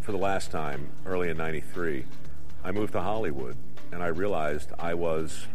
for 0.03 0.11
the 0.11 0.17
last 0.17 0.51
time, 0.51 0.89
early 1.05 1.29
in 1.29 1.37
93, 1.37 2.03
I 2.61 2.71
moved 2.73 2.91
to 2.91 3.01
Hollywood, 3.01 3.55
and 3.93 4.03
I 4.03 4.07
realized 4.07 4.71
I 4.77 4.93
was, 4.95 5.47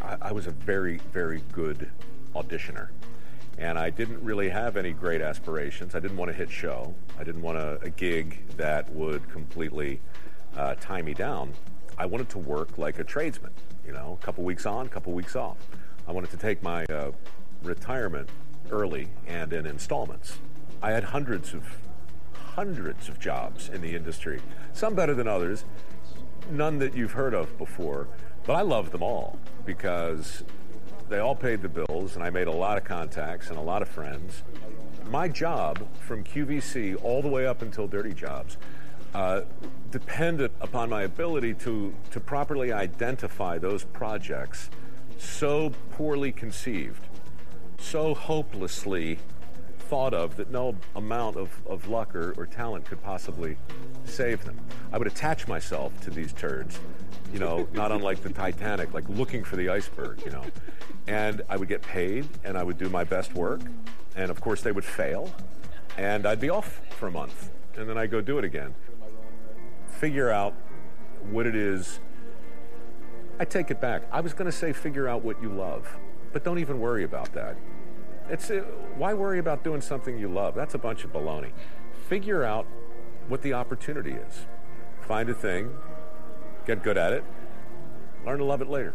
I, 0.00 0.16
I 0.22 0.32
was 0.32 0.46
a 0.46 0.52
very, 0.52 0.98
very 1.12 1.42
good 1.50 1.90
auditioner. 2.36 2.90
And 3.58 3.76
I 3.76 3.90
didn't 3.90 4.22
really 4.22 4.48
have 4.50 4.76
any 4.76 4.92
great 4.92 5.20
aspirations. 5.20 5.96
I 5.96 6.00
didn't 6.00 6.16
want 6.16 6.30
to 6.30 6.36
hit 6.36 6.48
show. 6.48 6.94
I 7.18 7.24
didn't 7.24 7.42
want 7.42 7.58
a, 7.58 7.80
a 7.82 7.90
gig 7.90 8.46
that 8.56 8.88
would 8.92 9.28
completely 9.28 10.00
uh, 10.56 10.76
tie 10.80 11.02
me 11.02 11.12
down. 11.12 11.54
I 11.98 12.06
wanted 12.06 12.28
to 12.30 12.38
work 12.38 12.78
like 12.78 13.00
a 13.00 13.04
tradesman, 13.04 13.52
you 13.84 13.92
know, 13.92 14.16
a 14.20 14.24
couple 14.24 14.44
weeks 14.44 14.64
on, 14.64 14.86
a 14.86 14.88
couple 14.88 15.12
weeks 15.12 15.34
off. 15.34 15.56
I 16.06 16.12
wanted 16.12 16.30
to 16.30 16.36
take 16.36 16.62
my 16.62 16.84
uh, 16.84 17.10
retirement 17.64 18.28
early 18.70 19.08
and 19.26 19.52
in 19.52 19.66
installments. 19.66 20.38
I 20.80 20.92
had 20.92 21.02
hundreds 21.02 21.52
of 21.52 21.64
hundreds 22.58 23.08
of 23.08 23.20
jobs 23.20 23.68
in 23.68 23.80
the 23.80 23.94
industry, 23.94 24.40
some 24.72 24.92
better 24.92 25.14
than 25.14 25.28
others, 25.28 25.64
none 26.50 26.76
that 26.80 26.92
you've 26.92 27.12
heard 27.12 27.32
of 27.32 27.56
before, 27.56 28.08
but 28.46 28.54
I 28.54 28.62
loved 28.62 28.90
them 28.90 29.00
all 29.00 29.38
because 29.64 30.42
they 31.08 31.20
all 31.20 31.36
paid 31.36 31.62
the 31.62 31.68
bills 31.68 32.16
and 32.16 32.24
I 32.24 32.30
made 32.30 32.48
a 32.48 32.52
lot 32.52 32.76
of 32.76 32.82
contacts 32.82 33.48
and 33.50 33.58
a 33.58 33.60
lot 33.60 33.80
of 33.80 33.88
friends. 33.88 34.42
My 35.08 35.28
job 35.28 35.86
from 36.00 36.24
QVC 36.24 37.00
all 37.04 37.22
the 37.22 37.28
way 37.28 37.46
up 37.46 37.62
until 37.62 37.86
Dirty 37.86 38.12
Jobs 38.12 38.56
uh, 39.14 39.42
depended 39.92 40.50
upon 40.60 40.90
my 40.90 41.02
ability 41.02 41.54
to, 41.54 41.94
to 42.10 42.18
properly 42.18 42.72
identify 42.72 43.58
those 43.58 43.84
projects 43.84 44.68
so 45.16 45.70
poorly 45.92 46.32
conceived, 46.32 47.06
so 47.78 48.14
hopelessly 48.14 49.20
thought 49.88 50.14
of 50.14 50.36
that 50.36 50.50
no 50.50 50.74
amount 50.96 51.36
of, 51.36 51.50
of 51.66 51.88
luck 51.88 52.14
or, 52.14 52.32
or 52.36 52.46
talent 52.46 52.84
could 52.84 53.02
possibly 53.02 53.56
save 54.04 54.44
them. 54.44 54.58
I 54.92 54.98
would 54.98 55.06
attach 55.06 55.48
myself 55.48 55.98
to 56.02 56.10
these 56.10 56.32
turds, 56.32 56.78
you 57.32 57.38
know, 57.38 57.66
not 57.72 57.90
unlike 57.92 58.22
the 58.22 58.30
Titanic, 58.30 58.94
like 58.94 59.08
looking 59.08 59.42
for 59.44 59.56
the 59.56 59.68
iceberg, 59.68 60.22
you 60.24 60.30
know. 60.30 60.44
And 61.06 61.42
I 61.48 61.56
would 61.56 61.68
get 61.68 61.82
paid 61.82 62.28
and 62.44 62.56
I 62.56 62.62
would 62.62 62.78
do 62.78 62.88
my 62.88 63.04
best 63.04 63.34
work. 63.34 63.60
And 64.16 64.30
of 64.30 64.40
course, 64.40 64.62
they 64.62 64.72
would 64.72 64.84
fail. 64.84 65.32
And 65.96 66.26
I'd 66.26 66.40
be 66.40 66.50
off 66.50 66.80
for 66.90 67.08
a 67.08 67.10
month. 67.10 67.50
And 67.76 67.88
then 67.88 67.96
I'd 67.96 68.10
go 68.10 68.20
do 68.20 68.38
it 68.38 68.44
again 68.44 68.74
figure 69.98 70.30
out 70.30 70.54
what 71.30 71.46
it 71.46 71.56
is. 71.56 71.98
I 73.40 73.44
take 73.44 73.70
it 73.70 73.80
back. 73.80 74.02
I 74.12 74.20
was 74.20 74.32
going 74.32 74.46
to 74.46 74.56
say 74.56 74.72
figure 74.72 75.08
out 75.08 75.24
what 75.24 75.42
you 75.42 75.48
love, 75.48 75.88
but 76.32 76.44
don't 76.44 76.58
even 76.58 76.78
worry 76.78 77.02
about 77.02 77.32
that. 77.34 77.56
It's 78.30 78.50
uh, 78.50 78.64
why 78.96 79.14
worry 79.14 79.38
about 79.38 79.64
doing 79.64 79.80
something 79.80 80.18
you 80.18 80.28
love? 80.28 80.54
That's 80.54 80.74
a 80.74 80.78
bunch 80.78 81.04
of 81.04 81.12
baloney. 81.12 81.52
Figure 82.08 82.44
out 82.44 82.66
what 83.28 83.42
the 83.42 83.54
opportunity 83.54 84.12
is. 84.12 84.46
Find 85.00 85.28
a 85.30 85.34
thing, 85.34 85.70
get 86.66 86.82
good 86.82 86.98
at 86.98 87.12
it, 87.12 87.24
learn 88.26 88.38
to 88.38 88.44
love 88.44 88.60
it 88.60 88.68
later. 88.68 88.94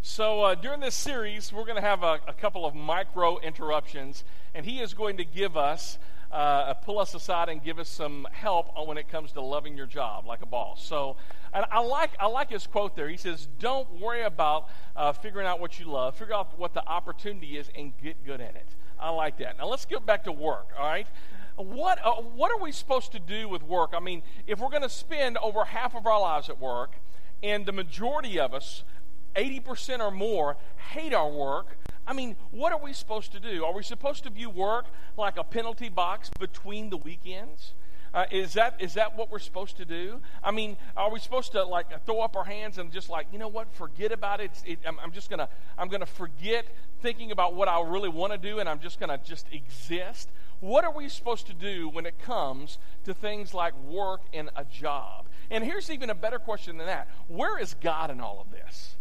So, 0.00 0.42
uh, 0.42 0.54
during 0.54 0.80
this 0.80 0.94
series, 0.94 1.52
we're 1.52 1.64
going 1.64 1.76
to 1.76 1.82
have 1.82 2.02
a, 2.02 2.20
a 2.26 2.32
couple 2.32 2.64
of 2.64 2.74
micro 2.74 3.38
interruptions, 3.40 4.24
and 4.54 4.64
he 4.64 4.80
is 4.80 4.94
going 4.94 5.16
to 5.18 5.24
give 5.24 5.56
us 5.56 5.98
uh, 6.30 6.74
pull 6.74 6.98
us 6.98 7.14
aside 7.14 7.48
and 7.48 7.62
give 7.62 7.78
us 7.78 7.88
some 7.88 8.26
help 8.32 8.68
when 8.86 8.98
it 8.98 9.08
comes 9.08 9.32
to 9.32 9.40
loving 9.40 9.76
your 9.76 9.86
job 9.86 10.26
like 10.26 10.42
a 10.42 10.46
boss. 10.46 10.84
So, 10.84 11.16
and 11.52 11.64
I 11.70 11.80
like 11.80 12.10
I 12.20 12.26
like 12.26 12.50
his 12.50 12.66
quote 12.66 12.94
there. 12.96 13.08
He 13.08 13.16
says, 13.16 13.48
"Don't 13.58 14.00
worry 14.00 14.22
about 14.22 14.68
uh, 14.94 15.12
figuring 15.12 15.46
out 15.46 15.60
what 15.60 15.78
you 15.80 15.86
love. 15.86 16.16
Figure 16.16 16.34
out 16.34 16.58
what 16.58 16.74
the 16.74 16.86
opportunity 16.86 17.56
is 17.56 17.70
and 17.76 17.92
get 18.02 18.24
good 18.24 18.40
at 18.40 18.54
it." 18.56 18.66
I 19.00 19.10
like 19.10 19.38
that. 19.38 19.58
Now 19.58 19.66
let's 19.66 19.84
get 19.84 20.04
back 20.04 20.24
to 20.24 20.32
work. 20.32 20.68
All 20.78 20.86
right. 20.86 21.06
What 21.56 21.98
uh, 22.04 22.14
what 22.16 22.52
are 22.52 22.60
we 22.60 22.72
supposed 22.72 23.12
to 23.12 23.18
do 23.18 23.48
with 23.48 23.62
work? 23.62 23.90
I 23.94 24.00
mean, 24.00 24.22
if 24.46 24.60
we're 24.60 24.70
going 24.70 24.82
to 24.82 24.88
spend 24.88 25.38
over 25.38 25.64
half 25.64 25.96
of 25.96 26.06
our 26.06 26.20
lives 26.20 26.48
at 26.48 26.60
work, 26.60 26.92
and 27.42 27.64
the 27.64 27.72
majority 27.72 28.38
of 28.38 28.52
us, 28.52 28.84
eighty 29.34 29.60
percent 29.60 30.02
or 30.02 30.10
more, 30.10 30.56
hate 30.90 31.14
our 31.14 31.30
work 31.30 31.78
I 32.08 32.14
mean, 32.14 32.36
what 32.52 32.72
are 32.72 32.80
we 32.80 32.94
supposed 32.94 33.32
to 33.32 33.40
do? 33.40 33.66
Are 33.66 33.74
we 33.74 33.82
supposed 33.82 34.24
to 34.24 34.30
view 34.30 34.48
work 34.48 34.86
like 35.18 35.36
a 35.36 35.44
penalty 35.44 35.90
box 35.90 36.30
between 36.40 36.88
the 36.88 36.96
weekends? 36.96 37.74
Uh, 38.14 38.24
is 38.30 38.54
that 38.54 38.80
is 38.80 38.94
that 38.94 39.14
what 39.14 39.30
we're 39.30 39.38
supposed 39.38 39.76
to 39.76 39.84
do? 39.84 40.18
I 40.42 40.50
mean, 40.50 40.78
are 40.96 41.10
we 41.10 41.20
supposed 41.20 41.52
to 41.52 41.62
like 41.64 42.06
throw 42.06 42.20
up 42.20 42.34
our 42.34 42.44
hands 42.44 42.78
and 42.78 42.90
just 42.90 43.10
like 43.10 43.26
you 43.30 43.38
know 43.38 43.48
what, 43.48 43.70
forget 43.74 44.10
about 44.10 44.40
it? 44.40 44.50
it 44.64 44.78
I'm, 44.86 44.98
I'm, 45.00 45.12
just 45.12 45.28
gonna 45.28 45.50
I'm 45.76 45.88
gonna 45.88 46.06
forget 46.06 46.64
thinking 47.02 47.30
about 47.30 47.54
what 47.54 47.68
I 47.68 47.82
really 47.82 48.08
want 48.08 48.32
to 48.32 48.38
do, 48.38 48.58
and 48.58 48.70
I'm 48.70 48.80
just 48.80 48.98
gonna 48.98 49.20
just 49.22 49.46
exist. 49.52 50.30
What 50.60 50.84
are 50.84 50.92
we 50.92 51.10
supposed 51.10 51.46
to 51.48 51.54
do 51.54 51.90
when 51.90 52.06
it 52.06 52.18
comes 52.18 52.78
to 53.04 53.12
things 53.12 53.52
like 53.52 53.78
work 53.84 54.22
and 54.32 54.48
a 54.56 54.64
job? 54.64 55.26
And 55.50 55.62
here's 55.62 55.90
even 55.90 56.08
a 56.08 56.14
better 56.14 56.38
question 56.38 56.78
than 56.78 56.86
that: 56.86 57.08
Where 57.26 57.58
is 57.58 57.74
God 57.74 58.10
in 58.10 58.18
all 58.18 58.40
of 58.40 58.50
this? 58.50 58.96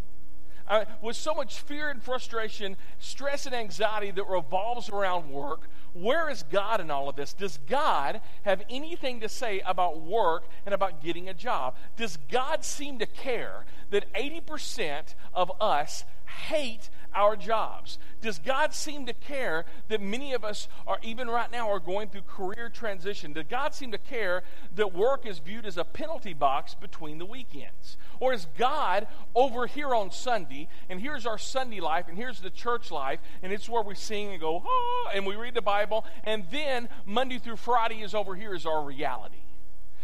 Uh, 0.67 0.85
with 1.01 1.15
so 1.15 1.33
much 1.33 1.59
fear 1.59 1.89
and 1.89 2.01
frustration, 2.01 2.77
stress 2.99 3.45
and 3.45 3.55
anxiety 3.55 4.11
that 4.11 4.27
revolves 4.27 4.89
around 4.89 5.29
work, 5.29 5.69
where 5.93 6.29
is 6.29 6.43
God 6.43 6.81
in 6.81 6.91
all 6.91 7.09
of 7.09 7.15
this? 7.15 7.33
Does 7.33 7.59
God 7.67 8.21
have 8.43 8.63
anything 8.69 9.21
to 9.21 9.29
say 9.29 9.61
about 9.65 10.01
work 10.01 10.47
and 10.65 10.73
about 10.73 11.01
getting 11.01 11.29
a 11.29 11.33
job? 11.33 11.75
Does 11.95 12.17
God 12.29 12.63
seem 12.63 12.99
to 12.99 13.05
care 13.05 13.65
that 13.89 14.11
80% 14.13 15.15
of 15.33 15.51
us 15.59 16.05
hate 16.25 16.89
our 17.15 17.35
jobs? 17.35 17.97
Does 18.21 18.37
God 18.37 18.73
seem 18.73 19.05
to 19.05 19.13
care 19.13 19.65
that 19.87 20.01
many 20.01 20.33
of 20.33 20.43
us 20.43 20.67
are, 20.85 20.99
even 21.01 21.27
right 21.29 21.51
now, 21.51 21.69
are 21.69 21.79
going 21.79 22.09
through 22.09 22.21
career 22.21 22.69
transition? 22.69 23.33
Does 23.33 23.45
God 23.49 23.73
seem 23.73 23.91
to 23.91 23.97
care 23.97 24.43
that 24.75 24.93
work 24.93 25.25
is 25.25 25.39
viewed 25.39 25.65
as 25.65 25.77
a 25.77 25.83
penalty 25.83 26.33
box 26.33 26.75
between 26.75 27.17
the 27.17 27.25
weekends? 27.25 27.97
Or 28.19 28.33
is 28.33 28.47
God 28.57 29.07
over 29.35 29.67
here 29.67 29.93
on 29.93 30.11
Sunday, 30.11 30.67
and 30.89 30.99
here's 30.99 31.25
our 31.25 31.37
Sunday 31.37 31.79
life, 31.79 32.07
and 32.07 32.17
here's 32.17 32.39
the 32.39 32.49
church 32.49 32.91
life, 32.91 33.19
and 33.41 33.51
it's 33.53 33.69
where 33.69 33.83
we 33.83 33.95
sing 33.95 34.31
and 34.31 34.41
go, 34.41 34.63
ah, 34.65 35.11
and 35.13 35.25
we 35.25 35.35
read 35.35 35.53
the 35.53 35.61
Bible, 35.61 36.05
and 36.23 36.45
then 36.51 36.89
Monday 37.05 37.37
through 37.39 37.57
Friday 37.57 38.01
is 38.01 38.13
over 38.15 38.35
here 38.35 38.53
is 38.53 38.65
our 38.65 38.83
reality. 38.83 39.37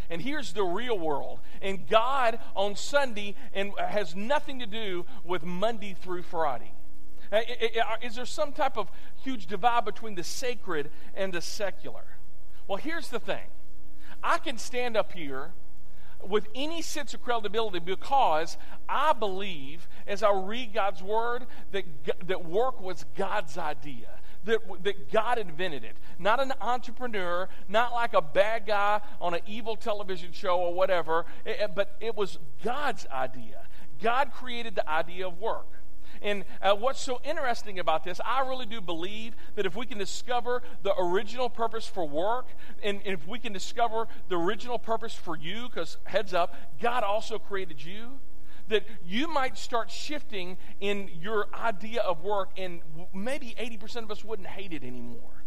And 0.10 0.22
here's 0.22 0.54
the 0.54 0.64
real 0.64 1.00
world. 1.00 1.40
And 1.62 1.88
God 1.88 2.40
on 2.56 2.76
Sunday 2.76 3.36
and 3.54 3.72
has 3.80 4.16
nothing 4.16 4.60
to 4.60 4.66
do 4.66 5.06
with 5.24 5.44
Monday 5.44 5.96
through 6.00 6.24
Friday. 6.24 6.74
Uh, 7.32 7.40
is 8.02 8.16
there 8.16 8.26
some 8.26 8.52
type 8.52 8.78
of 8.78 8.90
huge 9.24 9.48
divide 9.48 9.86
between 9.86 10.14
the 10.14 10.24
sacred 10.24 10.92
and 11.16 11.34
the 11.34 11.42
secular? 11.42 12.04
Well, 12.68 12.78
here's 12.78 13.10
the 13.10 13.20
thing 13.20 13.48
I 14.22 14.38
can 14.38 14.58
stand 14.58 14.96
up 14.96 15.14
here 15.14 15.52
with 16.28 16.48
any 16.56 16.82
sense 16.82 17.14
of 17.14 17.22
credibility 17.22 17.80
because 17.80 18.58
I 18.88 19.14
believe, 19.14 19.88
as 20.08 20.24
I 20.24 20.32
read 20.32 20.74
God's 20.74 21.02
word, 21.02 21.46
that, 21.72 21.86
that 22.28 22.46
work 22.46 22.82
was 22.82 23.06
God's 23.16 23.58
idea. 23.58 24.10
That, 24.46 24.60
that 24.84 25.10
God 25.10 25.38
invented 25.38 25.86
it. 25.86 25.96
Not 26.20 26.42
an 26.42 26.52
entrepreneur, 26.60 27.48
not 27.70 27.94
like 27.94 28.14
a 28.14 28.22
bad 28.22 28.66
guy 28.66 29.00
on 29.22 29.34
an 29.34 29.40
evil 29.48 29.78
television 29.78 30.34
show 30.34 30.58
or 30.58 30.74
whatever, 30.74 31.26
eh, 31.46 31.54
eh, 31.60 31.68
but 31.74 31.96
it 32.02 32.18
was 32.18 32.40
God's 32.62 33.08
idea. 33.08 33.62
God 34.02 34.34
created 34.34 34.76
the 34.76 34.90
idea 34.90 35.28
of 35.28 35.40
work. 35.40 35.68
And 36.24 36.46
uh, 36.62 36.74
what's 36.74 37.02
so 37.02 37.20
interesting 37.26 37.80
about 37.80 38.06
this, 38.06 38.22
I 38.26 38.48
really 38.48 38.66
do 38.66 38.80
believe 38.80 39.36
that 39.56 39.66
if 39.66 39.76
we 39.76 39.86
can 39.86 39.98
discover 39.98 40.64
the 40.82 40.94
original 40.98 41.50
purpose 41.50 41.86
for 41.86 42.08
work, 42.08 42.48
and, 42.82 43.02
and 43.06 43.14
if 43.14 43.28
we 43.28 43.38
can 43.38 43.52
discover 43.52 44.08
the 44.30 44.38
original 44.38 44.80
purpose 44.80 45.14
for 45.14 45.38
you, 45.38 45.68
because 45.70 45.98
heads 46.06 46.34
up, 46.34 46.56
God 46.82 47.04
also 47.04 47.38
created 47.38 47.84
you 47.84 48.20
that 48.70 48.86
you 49.06 49.28
might 49.28 49.58
start 49.58 49.92
shifting 49.92 50.58
in 50.80 51.10
your 51.22 51.48
idea 51.54 52.02
of 52.02 52.24
work, 52.24 52.50
and 52.58 52.80
maybe 53.14 53.54
80% 53.60 54.04
of 54.04 54.12
us 54.12 54.24
wouldn't 54.24 54.48
hate 54.48 54.72
it 54.72 54.84
anymore. 54.84 55.44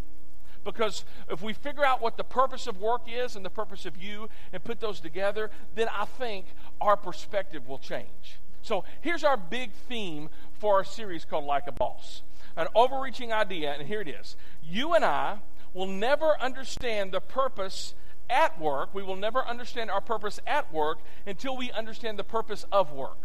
Because 0.64 1.04
if 1.30 1.40
we 1.42 1.52
figure 1.52 1.84
out 1.84 2.02
what 2.02 2.16
the 2.16 2.24
purpose 2.24 2.66
of 2.66 2.78
work 2.78 3.02
is 3.06 3.36
and 3.36 3.44
the 3.44 3.50
purpose 3.50 3.86
of 3.86 3.96
you 3.96 4.28
and 4.52 4.62
put 4.62 4.80
those 4.80 5.00
together, 5.00 5.50
then 5.76 5.88
I 5.88 6.04
think 6.04 6.46
our 6.80 6.96
perspective 6.96 7.68
will 7.68 7.78
change. 7.78 8.40
So 8.66 8.82
here's 9.00 9.22
our 9.22 9.36
big 9.36 9.70
theme 9.88 10.28
for 10.58 10.74
our 10.74 10.84
series 10.84 11.24
called 11.24 11.44
Like 11.44 11.66
a 11.66 11.72
Boss. 11.72 12.22
An 12.56 12.68
overreaching 12.74 13.32
idea, 13.32 13.72
and 13.72 13.86
here 13.86 14.00
it 14.00 14.08
is. 14.08 14.36
You 14.62 14.94
and 14.94 15.04
I 15.04 15.38
will 15.74 15.86
never 15.86 16.40
understand 16.40 17.12
the 17.12 17.20
purpose 17.20 17.94
at 18.30 18.58
work. 18.60 18.94
We 18.94 19.02
will 19.02 19.16
never 19.16 19.44
understand 19.44 19.90
our 19.90 20.00
purpose 20.00 20.40
at 20.46 20.72
work 20.72 20.98
until 21.26 21.56
we 21.56 21.70
understand 21.70 22.18
the 22.18 22.24
purpose 22.24 22.64
of 22.72 22.92
work. 22.92 23.18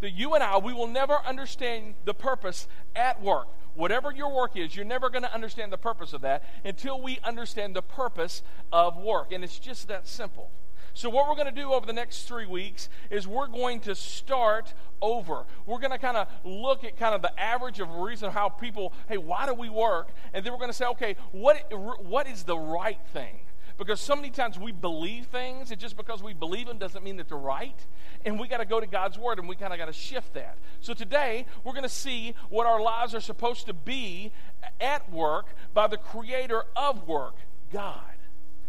That 0.00 0.12
you 0.12 0.34
and 0.34 0.44
I, 0.44 0.58
we 0.58 0.72
will 0.72 0.86
never 0.86 1.18
understand 1.26 1.94
the 2.04 2.14
purpose 2.14 2.68
at 2.94 3.20
work. 3.20 3.48
whatever 3.78 4.12
your 4.12 4.34
work 4.34 4.56
is, 4.56 4.74
you're 4.74 4.84
never 4.84 5.08
going 5.08 5.22
to 5.22 5.32
understand 5.32 5.72
the 5.72 5.78
purpose 5.78 6.12
of 6.12 6.22
that 6.22 6.42
until 6.64 7.00
we 7.00 7.18
understand 7.22 7.76
the 7.76 7.82
purpose 7.82 8.42
of 8.72 8.96
work. 8.96 9.32
And 9.32 9.44
it's 9.44 9.58
just 9.58 9.88
that 9.88 10.06
simple. 10.06 10.50
So, 10.98 11.08
what 11.10 11.28
we're 11.28 11.36
going 11.36 11.46
to 11.46 11.52
do 11.52 11.74
over 11.74 11.86
the 11.86 11.92
next 11.92 12.24
three 12.24 12.46
weeks 12.46 12.88
is 13.08 13.24
we're 13.24 13.46
going 13.46 13.78
to 13.82 13.94
start 13.94 14.74
over. 15.00 15.44
We're 15.64 15.78
going 15.78 15.92
to 15.92 15.98
kind 15.98 16.16
of 16.16 16.26
look 16.42 16.82
at 16.82 16.96
kind 16.96 17.14
of 17.14 17.22
the 17.22 17.38
average 17.38 17.78
of 17.78 17.88
reason 17.88 18.32
how 18.32 18.48
people, 18.48 18.92
hey, 19.08 19.16
why 19.16 19.46
do 19.46 19.54
we 19.54 19.68
work? 19.68 20.08
And 20.34 20.44
then 20.44 20.52
we're 20.52 20.58
going 20.58 20.72
to 20.72 20.76
say, 20.76 20.86
okay, 20.86 21.14
what, 21.30 21.72
what 22.04 22.26
is 22.26 22.42
the 22.42 22.58
right 22.58 22.98
thing? 23.12 23.38
Because 23.76 24.00
so 24.00 24.16
many 24.16 24.30
times 24.30 24.58
we 24.58 24.72
believe 24.72 25.26
things, 25.26 25.70
and 25.70 25.80
just 25.80 25.96
because 25.96 26.20
we 26.20 26.34
believe 26.34 26.66
them 26.66 26.78
doesn't 26.78 27.04
mean 27.04 27.18
that 27.18 27.28
they're 27.28 27.38
right. 27.38 27.78
And 28.24 28.40
we 28.40 28.48
got 28.48 28.58
to 28.58 28.66
go 28.66 28.80
to 28.80 28.86
God's 28.88 29.16
Word, 29.16 29.38
and 29.38 29.48
we 29.48 29.54
kind 29.54 29.72
of 29.72 29.78
got 29.78 29.86
to 29.86 29.92
shift 29.92 30.34
that. 30.34 30.58
So 30.80 30.94
today, 30.94 31.46
we're 31.62 31.74
going 31.74 31.84
to 31.84 31.88
see 31.88 32.34
what 32.48 32.66
our 32.66 32.82
lives 32.82 33.14
are 33.14 33.20
supposed 33.20 33.66
to 33.66 33.72
be 33.72 34.32
at 34.80 35.08
work 35.12 35.46
by 35.72 35.86
the 35.86 35.96
creator 35.96 36.64
of 36.74 37.06
work, 37.06 37.36
God. 37.72 38.17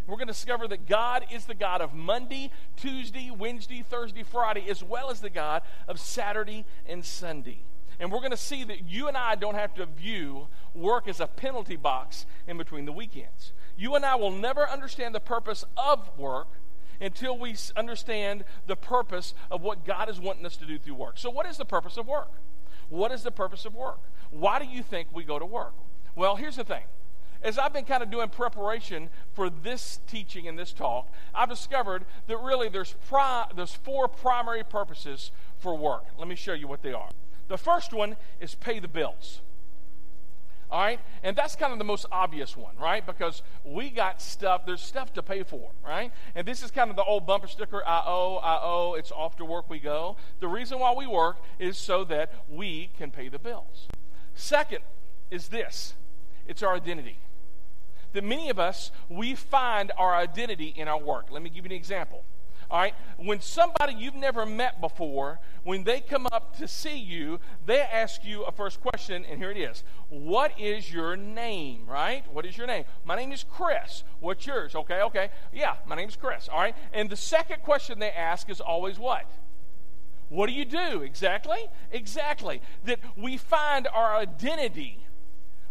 We're 0.10 0.18
going 0.18 0.28
to 0.28 0.34
discover 0.34 0.68
that 0.70 0.88
God 0.88 1.26
is 1.32 1.46
the 1.46 1.54
God 1.54 1.82
of 1.82 1.94
Monday, 1.94 2.50
Tuesday, 2.76 3.30
Wednesday, 3.30 3.84
Thursday, 3.88 4.24
Friday, 4.24 4.68
as 4.68 4.84
well 4.84 5.12
as 5.12 5.22
the 5.22 5.30
God 5.30 5.62
of 5.88 6.00
Saturday 6.00 6.66
and 6.88 7.06
Sunday. 7.06 7.60
And 8.00 8.12
we're 8.12 8.20
going 8.20 8.32
to 8.32 8.38
see 8.38 8.64
that 8.64 8.90
you 8.90 9.08
and 9.08 9.16
I 9.16 9.36
don't 9.36 9.56
have 9.56 9.76
to 9.76 9.86
view 9.86 10.48
work 10.74 11.08
as 11.08 11.20
a 11.20 11.28
penalty 11.28 11.76
box 11.76 12.26
in 12.48 12.58
between 12.58 12.86
the 12.86 12.92
weekends. 12.92 13.52
You 13.78 13.96
and 13.96 14.04
I 14.04 14.16
will 14.16 14.32
never 14.32 14.68
understand 14.68 15.14
the 15.14 15.20
purpose 15.20 15.64
of 15.78 16.10
work 16.18 16.48
until 17.00 17.38
we 17.38 17.56
understand 17.76 18.46
the 18.68 18.76
purpose 18.76 19.36
of 19.52 19.62
what 19.62 19.86
God 19.86 20.10
is 20.10 20.20
wanting 20.20 20.46
us 20.46 20.58
to 20.58 20.66
do 20.66 20.80
through 20.80 20.96
work. 20.96 21.18
So, 21.18 21.30
what 21.30 21.46
is 21.46 21.58
the 21.58 21.66
purpose 21.66 21.98
of 21.98 22.08
work? 22.08 22.32
What 22.90 23.12
is 23.12 23.24
the 23.24 23.32
purpose 23.32 23.66
of 23.66 23.76
work? 23.76 24.00
Why 24.32 24.60
do 24.60 24.66
you 24.66 24.82
think 24.82 25.10
we 25.14 25.24
go 25.24 25.38
to 25.38 25.46
work? 25.46 25.74
Well, 26.16 26.36
here's 26.36 26.56
the 26.56 26.64
thing. 26.64 26.84
As 27.42 27.58
I've 27.58 27.72
been 27.72 27.86
kind 27.86 28.04
of 28.04 28.12
doing 28.12 28.30
preparation 28.30 29.10
for 29.34 29.50
this 29.50 30.00
teaching 30.08 30.48
and 30.48 30.60
this 30.60 30.74
talk, 30.74 31.10
I've 31.34 31.50
discovered 31.50 32.06
that 32.28 32.38
really 32.40 32.68
there's, 32.68 32.96
pri- 33.08 33.48
there's 33.56 33.74
four 33.74 34.08
primary 34.10 34.64
purposes 34.64 35.32
for 35.58 35.78
work. 35.78 36.06
Let 36.18 36.28
me 36.28 36.36
show 36.36 36.54
you 36.54 36.68
what 36.68 36.82
they 36.82 36.92
are. 36.92 37.10
The 37.48 37.58
first 37.58 37.94
one 37.94 38.18
is 38.42 38.56
pay 38.56 38.80
the 38.80 38.90
bills. 38.90 39.42
All 40.70 40.82
right? 40.82 41.00
And 41.24 41.36
that's 41.36 41.56
kind 41.56 41.72
of 41.74 41.80
the 41.80 41.86
most 41.86 42.06
obvious 42.12 42.56
one, 42.56 42.76
right? 42.78 43.04
Because 43.04 43.42
we 43.64 43.90
got 43.90 44.22
stuff, 44.22 44.66
there's 44.66 44.82
stuff 44.82 45.14
to 45.14 45.24
pay 45.24 45.44
for, 45.44 45.72
right? 45.84 46.12
And 46.36 46.48
this 46.48 46.62
is 46.62 46.70
kind 46.72 46.90
of 46.90 46.96
the 46.96 47.04
old 47.04 47.26
bumper 47.26 47.48
sticker 47.48 47.84
I 47.86 48.04
owe, 48.06 48.36
I 48.36 48.60
owe, 48.62 48.94
it's 48.94 49.12
off 49.12 49.38
to 49.38 49.46
work 49.46 49.70
we 49.70 49.80
go. 49.80 50.18
The 50.42 50.48
reason 50.48 50.78
why 50.78 50.94
we 50.94 51.08
work 51.08 51.38
is 51.58 51.78
so 51.78 52.04
that 52.06 52.32
we 52.50 52.92
can 52.98 53.10
pay 53.10 53.30
the 53.30 53.40
bills. 53.40 53.88
Second 54.36 54.82
is 55.32 55.48
this 55.48 55.96
it's 56.48 56.62
our 56.62 56.76
identity. 56.76 57.18
That 58.14 58.24
many 58.24 58.50
of 58.50 58.60
us, 58.60 58.92
we 59.08 59.36
find 59.36 59.92
our 59.98 60.16
identity 60.16 60.74
in 60.76 60.88
our 60.88 61.00
work. 61.00 61.28
Let 61.32 61.42
me 61.42 61.50
give 61.50 61.66
you 61.66 61.72
an 61.72 61.78
example. 61.78 62.24
All 62.72 62.80
right? 62.80 62.94
When 63.18 63.42
somebody 63.42 63.94
you've 63.96 64.16
never 64.16 64.46
met 64.46 64.80
before, 64.80 65.40
when 65.64 65.84
they 65.84 66.02
come 66.02 66.28
up 66.32 66.56
to 66.58 66.68
see 66.68 66.98
you, 66.98 67.40
they 67.66 67.80
ask 67.80 68.24
you 68.24 68.44
a 68.44 68.52
first 68.52 68.80
question, 68.80 69.26
and 69.26 69.40
here 69.40 69.50
it 69.50 69.58
is 69.58 69.84
What 70.10 70.60
is 70.60 70.92
your 70.92 71.16
name? 71.18 71.86
Right? 71.88 72.24
What 72.32 72.46
is 72.46 72.58
your 72.58 72.68
name? 72.68 72.86
My 73.06 73.16
name 73.16 73.32
is 73.32 73.44
Chris. 73.44 74.04
What's 74.20 74.46
yours? 74.46 74.76
Okay, 74.76 75.02
okay. 75.02 75.30
Yeah, 75.52 75.76
my 75.88 75.96
name 75.96 76.10
is 76.10 76.16
Chris. 76.16 76.48
All 76.48 76.60
right? 76.60 76.76
And 76.94 77.10
the 77.10 77.16
second 77.18 77.64
question 77.64 78.00
they 78.00 78.12
ask 78.12 78.50
is 78.50 78.62
always 78.62 79.00
what? 79.00 79.26
What 80.30 80.46
do 80.46 80.54
you 80.54 80.66
do? 80.66 81.02
Exactly? 81.02 81.68
Exactly. 81.92 82.62
That 82.86 83.00
we 83.18 83.38
find 83.38 83.88
our 83.88 84.16
identity 84.16 85.00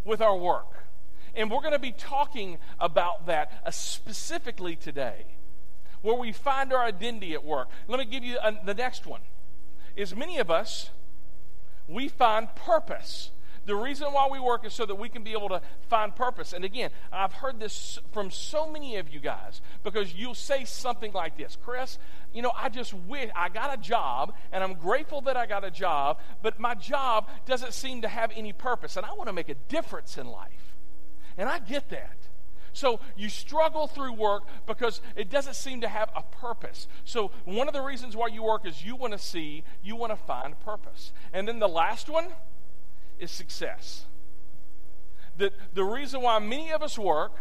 with 0.04 0.20
our 0.20 0.36
work. 0.36 0.77
And 1.38 1.52
we're 1.52 1.60
going 1.60 1.72
to 1.72 1.78
be 1.78 1.92
talking 1.92 2.58
about 2.80 3.26
that 3.26 3.62
uh, 3.64 3.70
specifically 3.70 4.74
today 4.74 5.24
where 6.02 6.16
we 6.16 6.32
find 6.32 6.72
our 6.72 6.82
identity 6.82 7.32
at 7.32 7.44
work. 7.44 7.68
Let 7.86 8.00
me 8.00 8.06
give 8.06 8.24
you 8.24 8.38
a, 8.42 8.58
the 8.64 8.74
next 8.74 9.06
one. 9.06 9.20
Is 9.94 10.14
many 10.16 10.38
of 10.38 10.50
us 10.50 10.90
we 11.86 12.08
find 12.08 12.52
purpose. 12.56 13.30
The 13.66 13.76
reason 13.76 14.08
why 14.08 14.28
we 14.32 14.40
work 14.40 14.66
is 14.66 14.74
so 14.74 14.84
that 14.86 14.96
we 14.96 15.08
can 15.08 15.22
be 15.22 15.32
able 15.32 15.50
to 15.50 15.60
find 15.88 16.14
purpose. 16.14 16.54
And 16.54 16.64
again, 16.64 16.90
I've 17.12 17.34
heard 17.34 17.60
this 17.60 18.00
from 18.12 18.32
so 18.32 18.68
many 18.68 18.96
of 18.96 19.08
you 19.08 19.20
guys 19.20 19.60
because 19.84 20.12
you'll 20.14 20.34
say 20.34 20.64
something 20.64 21.12
like 21.12 21.36
this 21.36 21.56
Chris, 21.62 21.98
you 22.34 22.42
know, 22.42 22.52
I 22.56 22.68
just 22.68 22.94
wish 22.94 23.30
I 23.36 23.48
got 23.48 23.72
a 23.72 23.80
job 23.80 24.34
and 24.50 24.64
I'm 24.64 24.74
grateful 24.74 25.20
that 25.22 25.36
I 25.36 25.46
got 25.46 25.64
a 25.64 25.70
job, 25.70 26.18
but 26.42 26.58
my 26.58 26.74
job 26.74 27.28
doesn't 27.46 27.74
seem 27.74 28.02
to 28.02 28.08
have 28.08 28.32
any 28.34 28.52
purpose. 28.52 28.96
And 28.96 29.06
I 29.06 29.12
want 29.12 29.28
to 29.28 29.32
make 29.32 29.48
a 29.48 29.56
difference 29.68 30.18
in 30.18 30.26
life. 30.26 30.57
And 31.38 31.48
I 31.48 31.60
get 31.60 31.88
that. 31.90 32.16
So 32.72 33.00
you 33.16 33.28
struggle 33.28 33.86
through 33.86 34.12
work 34.12 34.44
because 34.66 35.00
it 35.16 35.30
doesn't 35.30 35.54
seem 35.54 35.80
to 35.80 35.88
have 35.88 36.10
a 36.14 36.22
purpose. 36.22 36.86
So 37.04 37.30
one 37.44 37.66
of 37.66 37.74
the 37.74 37.80
reasons 37.80 38.14
why 38.14 38.28
you 38.28 38.42
work 38.42 38.66
is 38.66 38.84
you 38.84 38.94
want 38.94 39.14
to 39.14 39.18
see, 39.18 39.64
you 39.82 39.96
want 39.96 40.12
to 40.12 40.16
find 40.16 40.58
purpose. 40.60 41.12
And 41.32 41.48
then 41.48 41.58
the 41.58 41.68
last 41.68 42.08
one 42.08 42.26
is 43.18 43.30
success. 43.30 44.04
The, 45.38 45.52
the 45.74 45.84
reason 45.84 46.20
why 46.20 46.38
many 46.40 46.70
of 46.70 46.82
us 46.82 46.98
work 46.98 47.32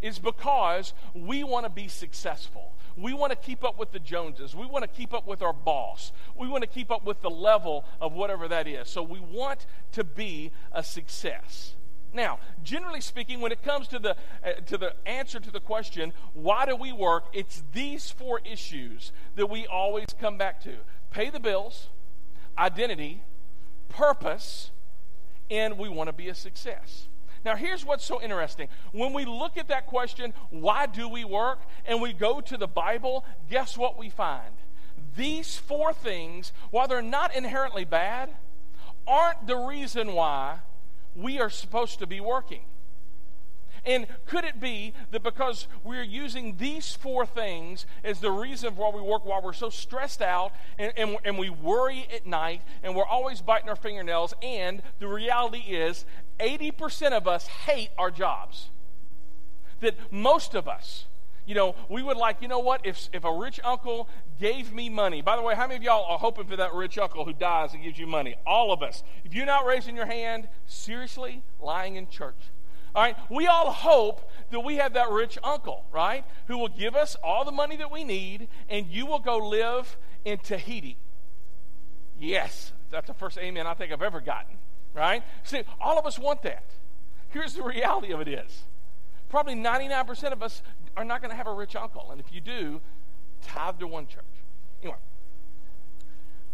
is 0.00 0.18
because 0.18 0.92
we 1.14 1.42
want 1.42 1.64
to 1.64 1.70
be 1.70 1.88
successful. 1.88 2.72
We 2.96 3.12
want 3.12 3.32
to 3.32 3.36
keep 3.36 3.64
up 3.64 3.78
with 3.78 3.92
the 3.92 3.98
Joneses. 3.98 4.54
We 4.54 4.66
want 4.66 4.82
to 4.82 4.88
keep 4.88 5.12
up 5.12 5.26
with 5.26 5.42
our 5.42 5.52
boss. 5.52 6.12
We 6.38 6.46
want 6.46 6.62
to 6.62 6.68
keep 6.68 6.90
up 6.90 7.04
with 7.04 7.22
the 7.22 7.30
level 7.30 7.84
of 8.00 8.12
whatever 8.12 8.46
that 8.48 8.68
is. 8.68 8.88
So 8.88 9.02
we 9.02 9.18
want 9.18 9.66
to 9.92 10.04
be 10.04 10.52
a 10.72 10.82
success. 10.82 11.74
Now, 12.14 12.38
generally 12.62 13.00
speaking, 13.00 13.40
when 13.40 13.50
it 13.50 13.62
comes 13.62 13.88
to 13.88 13.98
the, 13.98 14.16
uh, 14.44 14.52
to 14.66 14.78
the 14.78 14.94
answer 15.04 15.40
to 15.40 15.50
the 15.50 15.60
question, 15.60 16.12
why 16.32 16.64
do 16.64 16.76
we 16.76 16.92
work, 16.92 17.24
it's 17.32 17.62
these 17.72 18.10
four 18.10 18.40
issues 18.44 19.10
that 19.34 19.50
we 19.50 19.66
always 19.66 20.06
come 20.20 20.38
back 20.38 20.62
to 20.62 20.76
pay 21.10 21.28
the 21.28 21.40
bills, 21.40 21.88
identity, 22.56 23.22
purpose, 23.88 24.70
and 25.50 25.76
we 25.76 25.88
want 25.88 26.08
to 26.08 26.12
be 26.12 26.28
a 26.28 26.34
success. 26.34 27.08
Now, 27.44 27.56
here's 27.56 27.84
what's 27.84 28.04
so 28.04 28.22
interesting. 28.22 28.68
When 28.92 29.12
we 29.12 29.24
look 29.24 29.58
at 29.58 29.68
that 29.68 29.86
question, 29.86 30.32
why 30.50 30.86
do 30.86 31.08
we 31.08 31.24
work, 31.24 31.60
and 31.84 32.00
we 32.00 32.12
go 32.12 32.40
to 32.40 32.56
the 32.56 32.68
Bible, 32.68 33.24
guess 33.50 33.76
what 33.76 33.98
we 33.98 34.08
find? 34.08 34.54
These 35.16 35.56
four 35.56 35.92
things, 35.92 36.52
while 36.70 36.88
they're 36.88 37.02
not 37.02 37.34
inherently 37.34 37.84
bad, 37.84 38.30
aren't 39.06 39.46
the 39.46 39.56
reason 39.56 40.14
why 40.14 40.60
we 41.14 41.40
are 41.40 41.50
supposed 41.50 41.98
to 42.00 42.06
be 42.06 42.20
working. 42.20 42.62
And 43.86 44.06
could 44.26 44.44
it 44.44 44.60
be 44.60 44.94
that 45.10 45.22
because 45.22 45.68
we're 45.82 46.02
using 46.02 46.56
these 46.56 46.94
four 46.94 47.26
things 47.26 47.84
as 48.02 48.20
the 48.20 48.30
reason 48.30 48.76
why 48.76 48.90
we 48.90 49.02
work, 49.02 49.26
while 49.26 49.42
we're 49.42 49.52
so 49.52 49.68
stressed 49.68 50.22
out 50.22 50.52
and, 50.78 50.92
and, 50.96 51.18
and, 51.24 51.38
we 51.38 51.50
worry 51.50 52.06
at 52.12 52.24
night 52.24 52.62
and 52.82 52.96
we're 52.96 53.04
always 53.04 53.42
biting 53.42 53.68
our 53.68 53.76
fingernails, 53.76 54.32
and 54.42 54.82
the 55.00 55.08
reality 55.08 55.58
is 55.58 56.06
80% 56.40 57.12
of 57.12 57.28
us 57.28 57.46
hate 57.46 57.90
our 57.98 58.10
jobs? 58.10 58.70
That 59.80 59.96
most 60.10 60.54
of 60.54 60.66
us, 60.66 61.04
you 61.46 61.54
know, 61.54 61.74
we 61.88 62.02
would 62.02 62.16
like, 62.16 62.40
you 62.40 62.48
know 62.48 62.58
what, 62.58 62.86
if, 62.86 63.08
if 63.12 63.24
a 63.24 63.32
rich 63.32 63.60
uncle 63.64 64.08
gave 64.40 64.72
me 64.72 64.88
money. 64.88 65.20
By 65.20 65.36
the 65.36 65.42
way, 65.42 65.54
how 65.54 65.66
many 65.66 65.76
of 65.76 65.82
y'all 65.82 66.04
are 66.04 66.18
hoping 66.18 66.46
for 66.46 66.56
that 66.56 66.72
rich 66.74 66.98
uncle 66.98 67.24
who 67.24 67.32
dies 67.32 67.74
and 67.74 67.82
gives 67.82 67.98
you 67.98 68.06
money? 68.06 68.34
All 68.46 68.72
of 68.72 68.82
us. 68.82 69.02
If 69.24 69.34
you're 69.34 69.46
not 69.46 69.66
raising 69.66 69.96
your 69.96 70.06
hand, 70.06 70.48
seriously, 70.66 71.42
lying 71.60 71.96
in 71.96 72.08
church. 72.08 72.38
All 72.94 73.02
right, 73.02 73.16
we 73.28 73.46
all 73.46 73.72
hope 73.72 74.30
that 74.52 74.60
we 74.60 74.76
have 74.76 74.92
that 74.94 75.10
rich 75.10 75.36
uncle, 75.42 75.84
right, 75.92 76.24
who 76.46 76.58
will 76.58 76.68
give 76.68 76.94
us 76.94 77.16
all 77.24 77.44
the 77.44 77.52
money 77.52 77.76
that 77.76 77.90
we 77.90 78.04
need 78.04 78.48
and 78.68 78.86
you 78.86 79.04
will 79.04 79.18
go 79.18 79.38
live 79.38 79.96
in 80.24 80.38
Tahiti. 80.38 80.96
Yes, 82.20 82.72
that's 82.90 83.08
the 83.08 83.14
first 83.14 83.36
amen 83.38 83.66
I 83.66 83.74
think 83.74 83.92
I've 83.92 84.02
ever 84.02 84.20
gotten, 84.20 84.56
right? 84.94 85.24
See, 85.42 85.62
all 85.80 85.98
of 85.98 86.06
us 86.06 86.18
want 86.20 86.42
that. 86.42 86.64
Here's 87.30 87.54
the 87.54 87.64
reality 87.64 88.12
of 88.12 88.20
it 88.20 88.28
is 88.28 88.62
probably 89.34 89.56
99% 89.56 90.30
of 90.30 90.44
us 90.44 90.62
are 90.96 91.04
not 91.04 91.20
going 91.20 91.30
to 91.32 91.36
have 91.36 91.48
a 91.48 91.52
rich 91.52 91.74
uncle. 91.74 92.06
And 92.12 92.20
if 92.20 92.32
you 92.32 92.40
do, 92.40 92.80
tithe 93.42 93.80
to 93.80 93.88
one 93.88 94.06
church. 94.06 94.22
Anyway, 94.80 94.96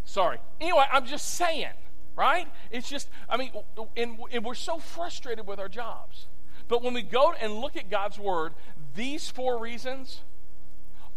sorry. 0.06 0.38
Anyway, 0.62 0.84
I'm 0.90 1.04
just 1.04 1.34
saying, 1.34 1.74
right? 2.16 2.48
It's 2.70 2.88
just, 2.88 3.10
I 3.28 3.36
mean, 3.36 3.50
and, 3.98 4.18
and 4.32 4.42
we're 4.42 4.54
so 4.54 4.78
frustrated 4.78 5.46
with 5.46 5.58
our 5.58 5.68
jobs. 5.68 6.26
But 6.68 6.82
when 6.82 6.94
we 6.94 7.02
go 7.02 7.34
and 7.38 7.52
look 7.52 7.76
at 7.76 7.90
God's 7.90 8.18
word, 8.18 8.54
these 8.94 9.28
four 9.28 9.60
reasons 9.60 10.22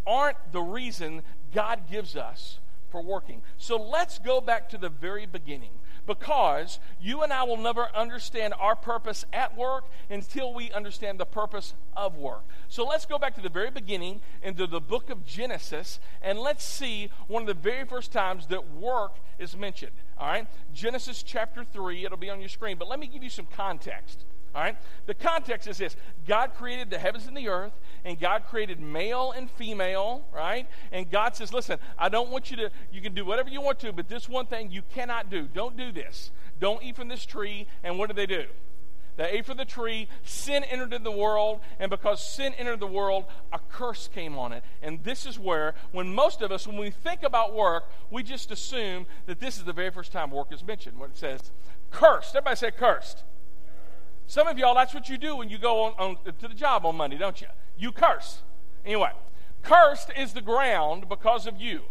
aren't 0.05 0.51
the 0.51 0.61
reason 0.61 1.21
God 1.53 1.89
gives 1.89 2.17
us 2.17 2.59
for 2.89 3.01
working. 3.01 3.41
So 3.57 3.77
let's 3.77 4.19
go 4.19 4.41
back 4.41 4.67
to 4.71 4.77
the 4.77 4.89
very 4.89 5.25
beginning 5.25 5.71
because 6.05 6.79
you 7.01 7.21
and 7.21 7.31
I 7.31 7.43
will 7.43 7.57
never 7.57 7.87
understand 7.95 8.53
our 8.59 8.75
purpose 8.75 9.25
at 9.31 9.57
work 9.57 9.85
until 10.09 10.53
we 10.53 10.71
understand 10.71 11.19
the 11.19 11.25
purpose 11.25 11.73
of 11.95 12.17
work. 12.17 12.43
So 12.67 12.85
let's 12.85 13.05
go 13.05 13.17
back 13.17 13.35
to 13.35 13.41
the 13.41 13.49
very 13.49 13.71
beginning 13.71 14.21
into 14.41 14.67
the 14.67 14.81
book 14.81 15.09
of 15.09 15.25
Genesis 15.25 15.99
and 16.21 16.39
let's 16.39 16.63
see 16.63 17.09
one 17.27 17.43
of 17.43 17.47
the 17.47 17.53
very 17.53 17.85
first 17.85 18.11
times 18.11 18.47
that 18.47 18.71
work 18.73 19.17
is 19.39 19.55
mentioned. 19.55 19.93
All 20.17 20.27
right? 20.27 20.47
Genesis 20.73 21.23
chapter 21.23 21.63
3, 21.63 22.05
it'll 22.05 22.17
be 22.17 22.29
on 22.29 22.39
your 22.39 22.49
screen, 22.49 22.77
but 22.77 22.87
let 22.87 22.99
me 22.99 23.07
give 23.07 23.23
you 23.23 23.29
some 23.29 23.47
context. 23.55 24.25
All 24.55 24.61
right? 24.61 24.77
The 25.07 25.13
context 25.13 25.67
is 25.67 25.77
this 25.77 25.95
God 26.27 26.53
created 26.55 26.89
the 26.89 26.99
heavens 26.99 27.27
and 27.27 27.35
the 27.35 27.49
earth, 27.49 27.73
and 28.05 28.19
God 28.19 28.43
created 28.49 28.79
male 28.79 29.33
and 29.35 29.49
female, 29.49 30.25
right? 30.33 30.67
And 30.91 31.09
God 31.09 31.35
says, 31.35 31.53
listen, 31.53 31.79
I 31.97 32.09
don't 32.09 32.29
want 32.29 32.51
you 32.51 32.57
to, 32.57 32.71
you 32.91 33.01
can 33.01 33.13
do 33.13 33.25
whatever 33.25 33.49
you 33.49 33.61
want 33.61 33.79
to, 33.79 33.91
but 33.91 34.09
this 34.09 34.29
one 34.29 34.45
thing 34.45 34.71
you 34.71 34.83
cannot 34.93 35.29
do. 35.29 35.47
Don't 35.53 35.75
do 35.75 35.91
this. 35.91 36.31
Don't 36.59 36.83
eat 36.83 36.95
from 36.95 37.07
this 37.07 37.25
tree. 37.25 37.67
And 37.83 37.97
what 37.97 38.09
do 38.09 38.15
they 38.15 38.25
do? 38.25 38.45
They 39.15 39.29
ate 39.29 39.45
from 39.45 39.57
the 39.57 39.65
tree, 39.65 40.07
sin 40.23 40.63
entered 40.63 40.91
in 40.91 41.03
the 41.03 41.11
world, 41.11 41.59
and 41.79 41.91
because 41.91 42.25
sin 42.25 42.53
entered 42.57 42.79
the 42.79 42.87
world, 42.87 43.25
a 43.51 43.59
curse 43.69 44.09
came 44.11 44.39
on 44.39 44.53
it. 44.53 44.63
And 44.81 45.03
this 45.03 45.27
is 45.27 45.37
where, 45.37 45.75
when 45.91 46.13
most 46.13 46.41
of 46.41 46.51
us, 46.51 46.65
when 46.65 46.77
we 46.77 46.89
think 46.89 47.21
about 47.21 47.53
work, 47.53 47.91
we 48.09 48.23
just 48.23 48.49
assume 48.49 49.05
that 49.27 49.39
this 49.39 49.57
is 49.57 49.65
the 49.65 49.73
very 49.73 49.91
first 49.91 50.11
time 50.11 50.31
work 50.31 50.51
is 50.51 50.63
mentioned. 50.65 50.97
When 50.97 51.11
it 51.11 51.17
says 51.17 51.51
cursed, 51.91 52.35
everybody 52.35 52.55
say 52.55 52.71
cursed. 52.71 53.23
Some 54.27 54.47
of 54.47 54.57
y'all, 54.57 54.75
that's 54.75 54.93
what 54.93 55.09
you 55.09 55.17
do 55.17 55.35
when 55.35 55.49
you 55.49 55.57
go 55.57 55.83
on, 55.83 55.93
on 55.97 56.17
to 56.39 56.47
the 56.47 56.53
job 56.53 56.85
on 56.85 56.95
Monday, 56.95 57.17
don't 57.17 57.39
you? 57.41 57.47
You 57.77 57.91
curse. 57.91 58.41
Anyway, 58.85 59.11
cursed 59.61 60.11
is 60.17 60.33
the 60.33 60.41
ground 60.41 61.07
because 61.09 61.47
of 61.47 61.59
you. 61.59 61.81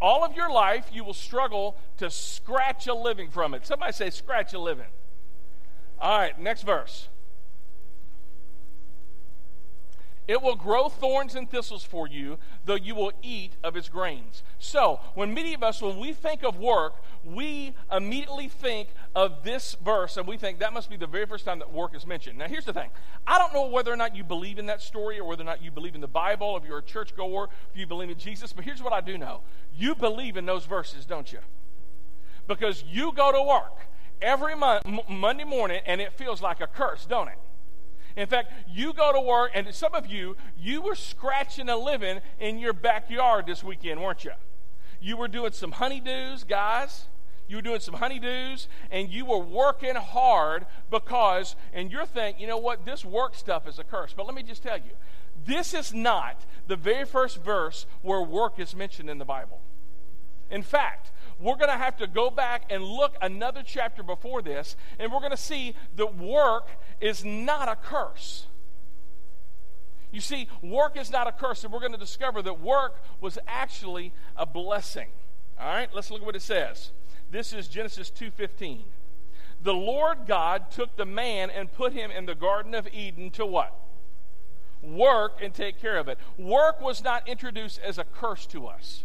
All 0.00 0.24
of 0.24 0.34
your 0.34 0.50
life, 0.50 0.86
you 0.92 1.04
will 1.04 1.14
struggle 1.14 1.76
to 1.98 2.10
scratch 2.10 2.86
a 2.86 2.94
living 2.94 3.30
from 3.30 3.54
it. 3.54 3.66
Somebody 3.66 3.92
say, 3.92 4.10
scratch 4.10 4.52
a 4.52 4.58
living. 4.58 4.86
All 5.98 6.18
right, 6.18 6.38
next 6.38 6.62
verse. 6.62 7.08
It 10.26 10.40
will 10.40 10.56
grow 10.56 10.88
thorns 10.88 11.34
and 11.34 11.50
thistles 11.50 11.84
for 11.84 12.08
you, 12.08 12.38
though 12.64 12.76
you 12.76 12.94
will 12.94 13.12
eat 13.22 13.52
of 13.62 13.76
its 13.76 13.90
grains. 13.90 14.42
So, 14.58 15.00
when 15.14 15.34
many 15.34 15.52
of 15.52 15.62
us, 15.62 15.82
when 15.82 15.98
we 15.98 16.14
think 16.14 16.42
of 16.42 16.58
work, 16.58 16.94
we 17.24 17.74
immediately 17.92 18.48
think 18.48 18.88
of 19.14 19.44
this 19.44 19.76
verse 19.84 20.16
and 20.16 20.26
we 20.26 20.38
think 20.38 20.60
that 20.60 20.72
must 20.72 20.88
be 20.88 20.96
the 20.96 21.06
very 21.06 21.26
first 21.26 21.44
time 21.44 21.58
that 21.58 21.72
work 21.72 21.94
is 21.94 22.06
mentioned. 22.06 22.38
Now, 22.38 22.48
here's 22.48 22.64
the 22.64 22.72
thing 22.72 22.88
I 23.26 23.38
don't 23.38 23.52
know 23.52 23.66
whether 23.66 23.92
or 23.92 23.96
not 23.96 24.16
you 24.16 24.24
believe 24.24 24.58
in 24.58 24.66
that 24.66 24.80
story 24.80 25.18
or 25.18 25.24
whether 25.28 25.42
or 25.42 25.46
not 25.46 25.62
you 25.62 25.70
believe 25.70 25.94
in 25.94 26.00
the 26.00 26.08
Bible, 26.08 26.56
if 26.56 26.64
you're 26.64 26.78
a 26.78 26.82
churchgoer, 26.82 27.50
if 27.70 27.78
you 27.78 27.86
believe 27.86 28.08
in 28.08 28.18
Jesus, 28.18 28.54
but 28.54 28.64
here's 28.64 28.82
what 28.82 28.94
I 28.94 29.02
do 29.02 29.18
know 29.18 29.42
you 29.76 29.94
believe 29.94 30.38
in 30.38 30.46
those 30.46 30.64
verses, 30.64 31.04
don't 31.04 31.30
you? 31.32 31.40
Because 32.46 32.82
you 32.88 33.12
go 33.12 33.30
to 33.30 33.42
work 33.42 33.88
every 34.22 34.54
mo- 34.56 34.80
Monday 35.08 35.44
morning 35.44 35.82
and 35.84 36.00
it 36.00 36.12
feels 36.12 36.40
like 36.40 36.60
a 36.60 36.66
curse, 36.66 37.04
don't 37.04 37.28
it? 37.28 37.38
In 38.16 38.26
fact, 38.26 38.52
you 38.68 38.92
go 38.92 39.12
to 39.12 39.20
work, 39.20 39.50
and 39.54 39.74
some 39.74 39.94
of 39.94 40.06
you, 40.06 40.36
you 40.56 40.80
were 40.80 40.94
scratching 40.94 41.68
a 41.68 41.76
living 41.76 42.20
in 42.38 42.58
your 42.58 42.72
backyard 42.72 43.46
this 43.46 43.64
weekend, 43.64 44.00
weren't 44.00 44.24
you? 44.24 44.32
You 45.00 45.16
were 45.16 45.28
doing 45.28 45.52
some 45.52 45.72
honeydews, 45.72 46.46
guys. 46.46 47.06
You 47.48 47.56
were 47.56 47.62
doing 47.62 47.80
some 47.80 47.96
honeydews, 47.96 48.68
and 48.90 49.10
you 49.10 49.26
were 49.26 49.38
working 49.38 49.96
hard 49.96 50.64
because, 50.90 51.56
and 51.74 51.90
you're 51.90 52.06
thinking, 52.06 52.40
you 52.40 52.48
know 52.48 52.56
what, 52.56 52.86
this 52.86 53.04
work 53.04 53.34
stuff 53.34 53.68
is 53.68 53.78
a 53.78 53.84
curse. 53.84 54.14
But 54.16 54.26
let 54.26 54.34
me 54.34 54.42
just 54.42 54.62
tell 54.62 54.78
you, 54.78 54.92
this 55.44 55.74
is 55.74 55.92
not 55.92 56.46
the 56.68 56.76
very 56.76 57.04
first 57.04 57.42
verse 57.42 57.84
where 58.00 58.22
work 58.22 58.58
is 58.58 58.74
mentioned 58.74 59.10
in 59.10 59.18
the 59.18 59.24
Bible. 59.24 59.60
In 60.50 60.62
fact, 60.62 61.10
we're 61.40 61.56
going 61.56 61.70
to 61.70 61.76
have 61.76 61.96
to 61.98 62.06
go 62.06 62.30
back 62.30 62.64
and 62.70 62.82
look 62.84 63.16
another 63.20 63.62
chapter 63.64 64.02
before 64.02 64.42
this, 64.42 64.76
and 64.98 65.12
we're 65.12 65.20
going 65.20 65.30
to 65.30 65.36
see 65.36 65.74
that 65.96 66.16
work 66.16 66.68
is 67.00 67.24
not 67.24 67.68
a 67.68 67.76
curse. 67.76 68.46
You 70.12 70.20
see, 70.20 70.46
work 70.62 70.96
is 70.96 71.10
not 71.10 71.26
a 71.26 71.32
curse, 71.32 71.64
and 71.64 71.72
we're 71.72 71.80
going 71.80 71.92
to 71.92 71.98
discover 71.98 72.40
that 72.42 72.60
work 72.60 73.02
was 73.20 73.36
actually 73.48 74.12
a 74.36 74.46
blessing. 74.46 75.08
All 75.58 75.66
right, 75.66 75.88
let's 75.92 76.10
look 76.10 76.20
at 76.20 76.26
what 76.26 76.36
it 76.36 76.42
says. 76.42 76.92
This 77.30 77.52
is 77.52 77.66
Genesis 77.66 78.10
2:15. 78.10 78.84
The 79.62 79.74
Lord 79.74 80.26
God 80.26 80.70
took 80.70 80.94
the 80.96 81.06
man 81.06 81.50
and 81.50 81.72
put 81.72 81.92
him 81.94 82.10
in 82.10 82.26
the 82.26 82.34
garden 82.34 82.74
of 82.74 82.86
Eden 82.92 83.30
to 83.32 83.46
what? 83.46 83.74
Work 84.82 85.40
and 85.42 85.54
take 85.54 85.80
care 85.80 85.96
of 85.96 86.06
it. 86.06 86.18
Work 86.36 86.80
was 86.80 87.02
not 87.02 87.26
introduced 87.26 87.80
as 87.80 87.98
a 87.98 88.04
curse 88.04 88.46
to 88.46 88.66
us. 88.66 89.04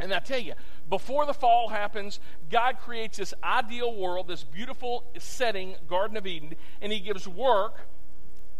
And 0.00 0.14
I 0.14 0.20
tell 0.20 0.38
you, 0.38 0.54
before 0.88 1.26
the 1.26 1.34
fall 1.34 1.68
happens, 1.68 2.20
God 2.50 2.78
creates 2.78 3.18
this 3.18 3.34
ideal 3.42 3.94
world, 3.94 4.28
this 4.28 4.44
beautiful 4.44 5.04
setting, 5.18 5.74
Garden 5.88 6.16
of 6.16 6.26
Eden, 6.26 6.54
and 6.80 6.92
He 6.92 7.00
gives 7.00 7.26
work 7.26 7.74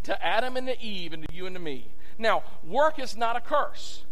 to 0.04 0.24
Adam 0.24 0.56
and 0.56 0.66
to 0.66 0.80
Eve 0.80 1.12
and 1.12 1.26
to 1.26 1.34
you 1.34 1.46
and 1.46 1.54
to 1.54 1.60
me. 1.60 1.88
Now, 2.18 2.42
work 2.64 2.98
is 2.98 3.16
not 3.16 3.36
a 3.36 3.40
curse. 3.40 4.04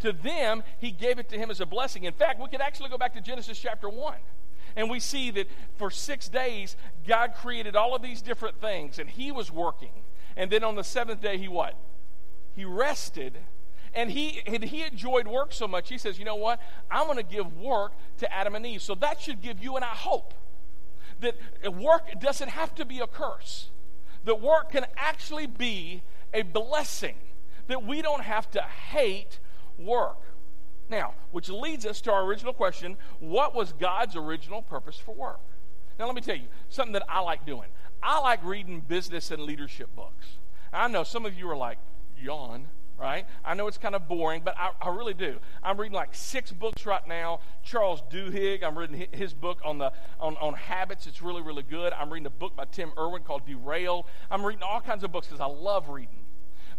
To 0.00 0.12
them, 0.12 0.64
He 0.80 0.90
gave 0.90 1.18
it 1.18 1.28
to 1.28 1.38
Him 1.38 1.50
as 1.50 1.60
a 1.60 1.66
blessing. 1.66 2.04
In 2.04 2.12
fact, 2.12 2.40
we 2.40 2.48
could 2.48 2.60
actually 2.60 2.88
go 2.88 2.98
back 2.98 3.14
to 3.14 3.20
Genesis 3.20 3.58
chapter 3.58 3.88
1. 3.88 4.14
And 4.74 4.90
we 4.90 4.98
see 4.98 5.30
that 5.32 5.46
for 5.76 5.90
six 5.90 6.28
days, 6.28 6.76
God 7.06 7.34
created 7.34 7.76
all 7.76 7.94
of 7.94 8.02
these 8.02 8.22
different 8.22 8.60
things, 8.60 8.98
and 8.98 9.08
He 9.08 9.30
was 9.30 9.52
working. 9.52 9.92
And 10.36 10.50
then 10.50 10.64
on 10.64 10.74
the 10.74 10.82
seventh 10.82 11.20
day, 11.20 11.38
He 11.38 11.46
what? 11.46 11.76
He 12.56 12.64
rested 12.64 13.38
and 13.94 14.10
he, 14.10 14.40
and 14.46 14.64
he 14.64 14.82
enjoyed 14.82 15.26
work 15.26 15.52
so 15.52 15.68
much, 15.68 15.88
he 15.88 15.98
says, 15.98 16.18
you 16.18 16.24
know 16.24 16.36
what? 16.36 16.60
I'm 16.90 17.06
going 17.06 17.18
to 17.18 17.22
give 17.22 17.56
work 17.58 17.92
to 18.18 18.32
Adam 18.32 18.54
and 18.54 18.64
Eve. 18.64 18.82
So 18.82 18.94
that 18.96 19.20
should 19.20 19.42
give 19.42 19.62
you 19.62 19.76
and 19.76 19.84
I 19.84 19.88
hope 19.94 20.34
that 21.20 21.36
work 21.74 22.20
doesn't 22.20 22.48
have 22.48 22.74
to 22.76 22.84
be 22.84 23.00
a 23.00 23.06
curse, 23.06 23.70
that 24.24 24.40
work 24.40 24.72
can 24.72 24.86
actually 24.96 25.46
be 25.46 26.02
a 26.34 26.42
blessing, 26.42 27.16
that 27.68 27.84
we 27.84 28.02
don't 28.02 28.22
have 28.22 28.50
to 28.52 28.62
hate 28.62 29.38
work. 29.78 30.18
Now, 30.88 31.14
which 31.30 31.48
leads 31.48 31.86
us 31.86 32.00
to 32.02 32.12
our 32.12 32.24
original 32.24 32.52
question 32.52 32.96
what 33.20 33.54
was 33.54 33.72
God's 33.72 34.16
original 34.16 34.62
purpose 34.62 34.98
for 34.98 35.14
work? 35.14 35.40
Now, 35.98 36.06
let 36.06 36.14
me 36.14 36.22
tell 36.22 36.36
you 36.36 36.48
something 36.68 36.92
that 36.94 37.04
I 37.08 37.20
like 37.20 37.46
doing. 37.46 37.68
I 38.02 38.18
like 38.20 38.44
reading 38.44 38.80
business 38.80 39.30
and 39.30 39.42
leadership 39.42 39.94
books. 39.94 40.26
I 40.72 40.88
know 40.88 41.04
some 41.04 41.24
of 41.24 41.38
you 41.38 41.48
are 41.50 41.56
like, 41.56 41.78
yawn 42.20 42.66
right? 42.98 43.26
I 43.44 43.54
know 43.54 43.66
it's 43.66 43.78
kind 43.78 43.94
of 43.94 44.08
boring, 44.08 44.42
but 44.44 44.56
I, 44.56 44.70
I, 44.80 44.90
really 44.90 45.14
do. 45.14 45.38
I'm 45.62 45.78
reading 45.78 45.94
like 45.94 46.14
six 46.14 46.52
books 46.52 46.86
right 46.86 47.06
now. 47.06 47.40
Charles 47.62 48.02
Duhigg, 48.10 48.62
I'm 48.62 48.78
reading 48.78 49.06
his 49.12 49.34
book 49.34 49.58
on 49.64 49.78
the 49.78 49.92
on, 50.20 50.36
on 50.36 50.54
habits. 50.54 51.06
It's 51.06 51.20
really, 51.20 51.42
really 51.42 51.64
good. 51.64 51.92
I'm 51.92 52.12
reading 52.12 52.26
a 52.26 52.30
book 52.30 52.54
by 52.54 52.64
Tim 52.70 52.92
Irwin 52.98 53.22
called 53.22 53.46
Derailed. 53.46 54.04
I'm 54.30 54.44
reading 54.44 54.62
all 54.62 54.80
kinds 54.80 55.04
of 55.04 55.12
books 55.12 55.26
because 55.26 55.40
I 55.40 55.46
love 55.46 55.88
reading. 55.88 56.18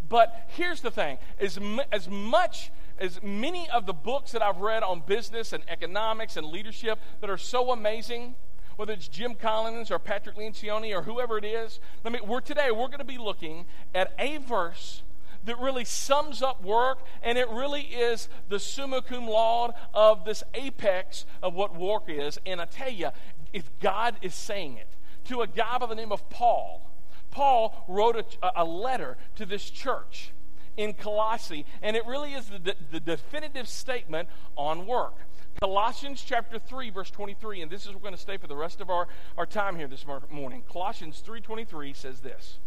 But 0.08 0.48
here's 0.48 0.80
the 0.80 0.90
thing: 0.90 1.18
as 1.38 1.58
as 1.92 2.08
much 2.08 2.70
as 2.98 3.22
many 3.22 3.68
of 3.70 3.86
the 3.86 3.92
books 3.92 4.32
that 4.32 4.42
I've 4.42 4.58
read 4.58 4.82
on 4.82 5.02
business 5.06 5.52
and 5.52 5.64
economics 5.68 6.36
and 6.36 6.46
leadership 6.46 6.98
that 7.20 7.28
are 7.28 7.38
so 7.38 7.72
amazing, 7.72 8.36
whether 8.76 8.92
it's 8.92 9.08
Jim 9.08 9.34
Collins 9.34 9.90
or 9.90 9.98
Patrick 9.98 10.36
Lencioni 10.36 10.96
or 10.96 11.02
whoever 11.02 11.38
it 11.38 11.44
is. 11.44 11.80
Let 12.02 12.12
me. 12.12 12.20
We're 12.24 12.40
today. 12.40 12.70
We're 12.70 12.86
going 12.86 12.98
to 12.98 13.04
be 13.04 13.18
looking 13.18 13.66
at 13.94 14.12
a 14.18 14.38
verse 14.38 15.02
that 15.44 15.58
really 15.58 15.84
sums 15.84 16.42
up 16.42 16.62
work, 16.62 16.98
and 17.22 17.38
it 17.38 17.48
really 17.48 17.82
is 17.82 18.28
the 18.48 18.58
summa 18.58 19.02
cum 19.02 19.26
laude 19.26 19.72
of 19.92 20.24
this 20.24 20.42
apex 20.54 21.26
of 21.42 21.54
what 21.54 21.76
work 21.76 22.04
is. 22.08 22.38
And 22.46 22.60
I 22.60 22.64
tell 22.66 22.90
you, 22.90 23.10
if 23.52 23.70
God 23.80 24.16
is 24.22 24.34
saying 24.34 24.76
it 24.76 24.88
to 25.26 25.42
a 25.42 25.46
guy 25.46 25.78
by 25.78 25.86
the 25.86 25.94
name 25.94 26.12
of 26.12 26.28
Paul, 26.30 26.90
Paul 27.30 27.84
wrote 27.88 28.36
a, 28.42 28.52
a 28.56 28.64
letter 28.64 29.16
to 29.36 29.46
this 29.46 29.68
church 29.70 30.30
in 30.76 30.92
Colossae, 30.94 31.64
and 31.82 31.96
it 31.96 32.04
really 32.06 32.32
is 32.32 32.48
the, 32.48 32.74
the 32.90 33.00
definitive 33.00 33.68
statement 33.68 34.28
on 34.56 34.86
work. 34.86 35.14
Colossians 35.60 36.22
chapter 36.26 36.58
3 36.58 36.90
verse 36.90 37.10
23 37.10 37.62
and 37.62 37.70
this 37.70 37.86
is 37.86 37.92
we're 37.92 38.00
going 38.00 38.14
to 38.14 38.20
stay 38.20 38.36
for 38.36 38.48
the 38.48 38.56
rest 38.56 38.80
of 38.80 38.90
our, 38.90 39.06
our 39.38 39.46
time 39.46 39.76
here 39.76 39.86
this 39.86 40.04
morning. 40.30 40.64
Colossians 40.70 41.22
3:23 41.24 41.94
says 41.94 42.20
this. 42.20 42.58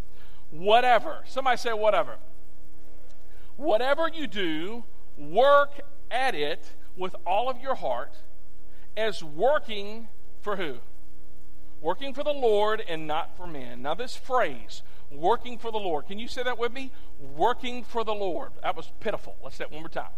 Whatever. 0.51 1.19
Somebody 1.25 1.57
say 1.57 1.73
whatever. 1.73 2.15
Whatever 3.57 4.07
you 4.07 4.27
do, 4.27 4.83
work 5.17 5.81
at 6.09 6.35
it 6.35 6.73
with 6.95 7.15
all 7.25 7.49
of 7.49 7.59
your 7.59 7.75
heart 7.75 8.13
as 8.95 9.23
working 9.23 10.07
for 10.41 10.55
who? 10.55 10.77
Working 11.81 12.13
for 12.13 12.23
the 12.23 12.33
Lord 12.33 12.83
and 12.87 13.07
not 13.07 13.35
for 13.37 13.45
men. 13.45 13.81
Now, 13.81 13.93
this 13.93 14.15
phrase, 14.15 14.81
working 15.11 15.57
for 15.57 15.71
the 15.71 15.77
Lord, 15.77 16.07
can 16.07 16.17
you 16.17 16.27
say 16.27 16.43
that 16.43 16.57
with 16.57 16.73
me? 16.73 16.91
Working 17.35 17.83
for 17.83 18.03
the 18.03 18.13
Lord. 18.13 18.51
That 18.63 18.75
was 18.75 18.91
pitiful. 18.99 19.35
Let's 19.43 19.57
say 19.57 19.65
it 19.65 19.71
one 19.71 19.81
more 19.81 19.89
time. 19.89 20.11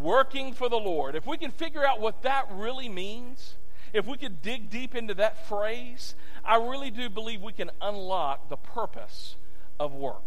Working 0.00 0.52
for 0.52 0.68
the 0.68 0.76
Lord. 0.76 1.14
If 1.14 1.26
we 1.26 1.36
can 1.36 1.50
figure 1.50 1.84
out 1.84 2.00
what 2.00 2.22
that 2.22 2.48
really 2.52 2.88
means, 2.88 3.56
if 3.92 4.06
we 4.06 4.16
could 4.16 4.42
dig 4.42 4.70
deep 4.70 4.94
into 4.94 5.14
that 5.14 5.48
phrase, 5.48 6.14
I 6.44 6.56
really 6.56 6.90
do 6.90 7.08
believe 7.08 7.42
we 7.42 7.52
can 7.52 7.70
unlock 7.80 8.48
the 8.48 8.56
purpose 8.56 9.36
of 9.80 9.94
work. 9.94 10.22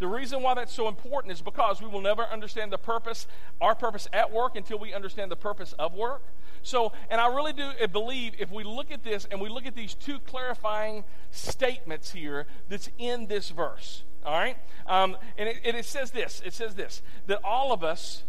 The 0.00 0.08
reason 0.08 0.42
why 0.42 0.54
that's 0.54 0.72
so 0.72 0.88
important 0.88 1.32
is 1.32 1.42
because 1.42 1.80
we 1.80 1.88
will 1.88 2.00
never 2.00 2.24
understand 2.24 2.72
the 2.72 2.78
purpose, 2.78 3.26
our 3.60 3.74
purpose 3.74 4.08
at 4.12 4.32
work, 4.32 4.56
until 4.56 4.78
we 4.78 4.92
understand 4.94 5.30
the 5.30 5.36
purpose 5.36 5.74
of 5.78 5.94
work. 5.94 6.22
So, 6.62 6.92
and 7.10 7.20
I 7.20 7.28
really 7.34 7.52
do 7.52 7.70
believe 7.92 8.32
if 8.38 8.50
we 8.50 8.64
look 8.64 8.90
at 8.90 9.04
this 9.04 9.26
and 9.30 9.40
we 9.40 9.48
look 9.48 9.66
at 9.66 9.74
these 9.74 9.94
two 9.94 10.18
clarifying 10.20 11.04
statements 11.30 12.12
here 12.12 12.46
that's 12.68 12.90
in 12.98 13.26
this 13.26 13.50
verse, 13.50 14.04
all 14.24 14.32
right? 14.32 14.56
Um, 14.86 15.16
and 15.38 15.48
it, 15.48 15.60
it 15.64 15.84
says 15.84 16.10
this 16.10 16.42
it 16.44 16.52
says 16.52 16.74
this 16.74 17.02
that 17.26 17.40
all 17.44 17.72
of 17.72 17.84
us, 17.84 18.24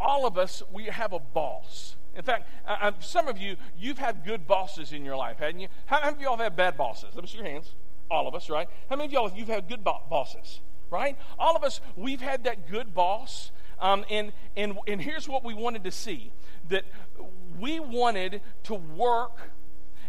all 0.00 0.26
of 0.26 0.38
us, 0.38 0.62
we 0.72 0.84
have 0.84 1.12
a 1.12 1.18
boss. 1.18 1.96
In 2.14 2.22
fact, 2.22 2.48
uh, 2.66 2.92
some 3.00 3.28
of 3.28 3.38
you, 3.38 3.56
you've 3.78 3.98
had 3.98 4.24
good 4.24 4.46
bosses 4.46 4.92
in 4.92 5.04
your 5.04 5.16
life, 5.16 5.38
hadn't 5.38 5.60
you? 5.60 5.68
How 5.86 6.00
many 6.00 6.16
of 6.16 6.20
y'all 6.20 6.36
have 6.36 6.44
had 6.44 6.56
bad 6.56 6.76
bosses? 6.76 7.14
Let 7.14 7.24
me 7.24 7.28
see 7.28 7.38
your 7.38 7.46
hands. 7.46 7.72
All 8.10 8.28
of 8.28 8.34
us, 8.34 8.50
right? 8.50 8.68
How 8.90 8.96
many 8.96 9.06
of 9.06 9.12
y'all, 9.12 9.32
you've 9.34 9.48
had 9.48 9.68
good 9.68 9.82
bo- 9.82 10.02
bosses, 10.10 10.60
right? 10.92 11.18
All 11.38 11.56
of 11.56 11.64
us, 11.64 11.80
we've 11.96 12.20
had 12.20 12.44
that 12.44 12.68
good 12.70 12.94
boss. 12.94 13.50
Um, 13.80 14.04
and, 14.08 14.32
and, 14.56 14.78
and 14.86 15.00
here's 15.00 15.28
what 15.28 15.42
we 15.42 15.54
wanted 15.54 15.82
to 15.84 15.90
see 15.90 16.30
that 16.68 16.84
we 17.58 17.80
wanted 17.80 18.40
to 18.64 18.74
work 18.74 19.50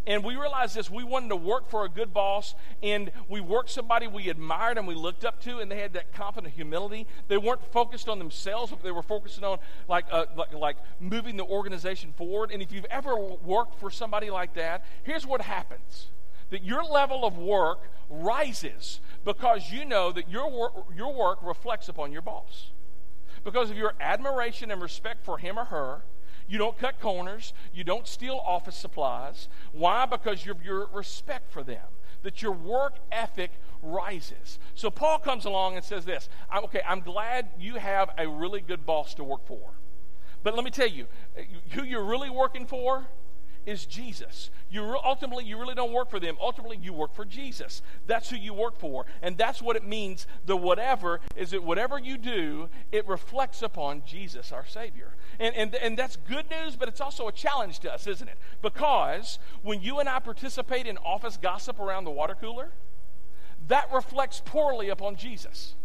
and 0.06 0.24
we 0.24 0.36
realized 0.36 0.76
this 0.76 0.90
we 0.90 1.04
wanted 1.04 1.30
to 1.30 1.38
work 1.38 1.70
for 1.70 1.86
a 1.86 1.90
good 1.90 2.14
boss, 2.14 2.56
and 2.82 3.10
we 3.30 3.40
worked 3.40 3.70
somebody 3.70 4.06
we 4.06 4.30
admired 4.30 4.78
and 4.78 4.86
we 4.86 4.96
looked 4.96 5.24
up 5.24 5.42
to, 5.44 5.60
and 5.60 5.72
they 5.72 5.80
had 5.80 5.94
that 5.94 6.12
confident 6.14 6.54
humility. 6.54 7.08
They 7.30 7.38
weren't 7.38 7.64
focused 7.72 8.10
on 8.10 8.20
themselves, 8.20 8.72
but 8.72 8.84
they 8.84 8.92
were 8.92 9.02
focusing 9.02 9.46
on 9.46 9.60
like, 9.88 10.06
uh, 10.12 10.26
like, 10.36 10.54
like 10.54 10.78
moving 11.00 11.38
the 11.38 11.46
organization 11.46 12.12
forward. 12.18 12.52
And 12.52 12.62
if 12.62 12.72
you've 12.74 12.86
ever 12.86 13.16
worked 13.18 13.80
for 13.80 13.90
somebody 13.90 14.30
like 14.30 14.56
that, 14.56 14.84
here's 15.04 15.26
what 15.26 15.42
happens 15.42 16.08
that 16.54 16.64
your 16.64 16.84
level 16.84 17.26
of 17.26 17.36
work 17.36 17.90
rises 18.12 19.02
because 19.26 19.72
you 19.72 19.84
know 19.86 20.12
that 20.12 20.30
your 20.30 20.52
work, 20.52 20.86
your 20.96 21.12
work 21.12 21.40
reflects 21.42 21.90
upon 21.90 22.12
your 22.12 22.22
boss. 22.22 22.70
Because 23.44 23.72
of 23.72 23.76
your 23.76 23.94
admiration 24.00 24.70
and 24.70 24.80
respect 24.80 25.26
for 25.26 25.40
him 25.40 25.58
or 25.58 25.66
her, 25.66 26.04
you 26.48 26.60
don't 26.60 26.78
cut 26.78 27.00
corners. 27.00 27.54
You 27.74 27.84
don't 27.84 28.08
steal 28.08 28.40
office 28.46 28.76
supplies. 28.76 29.48
Why? 29.72 30.06
Because 30.06 30.46
of 30.48 30.64
your 30.64 30.88
respect 30.94 31.52
for 31.52 31.64
them, 31.64 31.88
that 32.22 32.44
your 32.44 32.52
work 32.52 32.98
ethic 33.12 33.50
rises. 33.82 34.60
So 34.76 34.92
Paul 34.92 35.18
comes 35.18 35.46
along 35.46 35.76
and 35.78 35.84
says 35.84 36.06
this 36.06 36.30
I, 36.52 36.60
Okay, 36.60 36.84
I'm 36.88 37.00
glad 37.00 37.48
you 37.60 37.78
have 37.78 38.12
a 38.16 38.28
really 38.28 38.62
good 38.62 38.86
boss 38.86 39.16
to 39.16 39.24
work 39.24 39.48
for. 39.48 39.72
But 40.44 40.54
let 40.54 40.64
me 40.64 40.70
tell 40.70 40.88
you, 40.88 41.08
eh, 41.36 41.46
who 41.72 41.84
you're 41.84 42.06
really 42.06 42.30
working 42.30 42.68
for 42.68 43.08
is 43.66 43.86
Jesus. 43.86 44.50
You 44.70 44.84
re- 44.84 45.00
ultimately 45.04 45.46
you 45.46 45.60
really 45.60 45.76
don't 45.76 45.94
work 45.94 46.10
for 46.10 46.20
them. 46.20 46.38
Ultimately 46.42 46.78
you 46.82 46.94
work 46.94 47.14
for 47.14 47.26
Jesus. 47.26 47.82
That's 48.08 48.30
who 48.30 48.36
you 48.36 48.54
work 48.54 48.78
for. 48.78 49.06
And 49.22 49.38
that's 49.38 49.62
what 49.62 49.76
it 49.76 49.86
means 49.86 50.28
the 50.46 50.58
whatever 50.58 51.22
is 51.36 51.52
that 51.52 51.64
whatever 51.64 52.00
you 52.00 52.18
do, 52.18 52.70
it 52.92 53.08
reflects 53.08 53.62
upon 53.62 54.04
Jesus 54.06 54.52
our 54.52 54.66
savior. 54.66 55.16
And, 55.40 55.56
and, 55.56 55.76
and 55.76 55.98
that's 55.98 56.16
good 56.16 56.50
news, 56.50 56.76
but 56.76 56.88
it's 56.88 57.02
also 57.02 57.28
a 57.28 57.32
challenge 57.32 57.80
to 57.80 57.94
us, 57.94 58.08
isn't 58.08 58.28
it? 58.28 58.38
Because 58.62 59.40
when 59.62 59.82
you 59.82 60.00
and 60.00 60.10
I 60.10 60.20
participate 60.20 60.88
in 60.88 60.98
office 60.98 61.38
gossip 61.38 61.80
around 61.80 62.06
the 62.06 62.12
water 62.12 62.36
cooler, 62.40 62.70
that 63.68 63.92
reflects 63.94 64.42
poorly 64.44 64.90
upon 64.90 65.16
Jesus. 65.16 65.76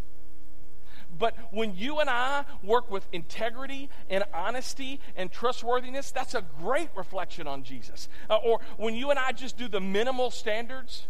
But 1.17 1.37
when 1.51 1.75
you 1.75 2.01
and 2.01 2.11
I 2.11 2.45
work 2.63 2.91
with 2.91 3.07
integrity 3.13 3.89
and 4.11 4.25
honesty 4.33 5.01
and 5.17 5.33
trustworthiness, 5.33 6.11
that's 6.11 6.35
a 6.35 6.45
great 6.61 6.91
reflection 6.95 7.47
on 7.47 7.63
Jesus. 7.63 8.09
Uh, 8.29 8.37
or 8.37 8.61
when 8.77 8.95
you 8.95 9.11
and 9.11 9.19
I 9.19 9.33
just 9.33 9.57
do 9.57 9.69
the 9.69 9.81
minimal 9.81 10.31
standards, 10.31 11.07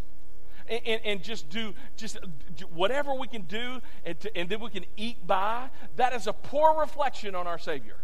and, 0.69 0.81
and, 0.87 1.01
and, 1.05 1.23
just 1.23 1.49
do 1.49 1.75
just 1.97 2.19
do 2.57 2.67
whatever 2.67 3.15
we 3.15 3.27
can 3.27 3.43
do 3.43 3.81
and, 4.05 4.21
to, 4.21 4.37
and 4.37 4.51
then 4.51 4.61
we 4.61 4.69
can 4.69 4.85
eat 4.99 5.27
by 5.27 5.71
that 5.97 6.13
is 6.13 6.27
a 6.27 6.33
poor 6.35 6.79
reflection 6.79 7.35
on 7.35 7.47
our 7.47 7.59
savior 7.59 7.97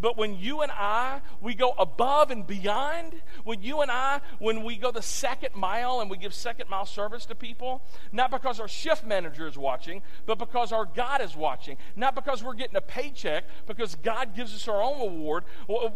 but 0.00 0.16
when 0.16 0.36
you 0.36 0.62
and 0.62 0.72
I, 0.72 1.20
we 1.40 1.54
go 1.54 1.72
above 1.78 2.30
and 2.30 2.46
beyond, 2.46 3.14
when 3.44 3.62
you 3.62 3.80
and 3.82 3.90
I, 3.90 4.20
when 4.38 4.64
we 4.64 4.76
go 4.76 4.90
the 4.90 5.02
second 5.02 5.54
mile 5.54 6.00
and 6.00 6.10
we 6.10 6.16
give 6.16 6.32
second 6.32 6.70
mile 6.70 6.86
service 6.86 7.26
to 7.26 7.34
people, 7.34 7.82
not 8.10 8.30
because 8.30 8.60
our 8.60 8.68
shift 8.68 9.04
manager 9.04 9.46
is 9.46 9.58
watching, 9.58 10.02
but 10.26 10.38
because 10.38 10.72
our 10.72 10.86
God 10.86 11.20
is 11.20 11.36
watching, 11.36 11.76
not 11.96 12.14
because 12.14 12.42
we're 12.42 12.54
getting 12.54 12.76
a 12.76 12.80
paycheck, 12.80 13.44
because 13.66 13.94
God 13.96 14.34
gives 14.34 14.54
us 14.54 14.66
our 14.68 14.82
own 14.82 15.00
reward, 15.00 15.44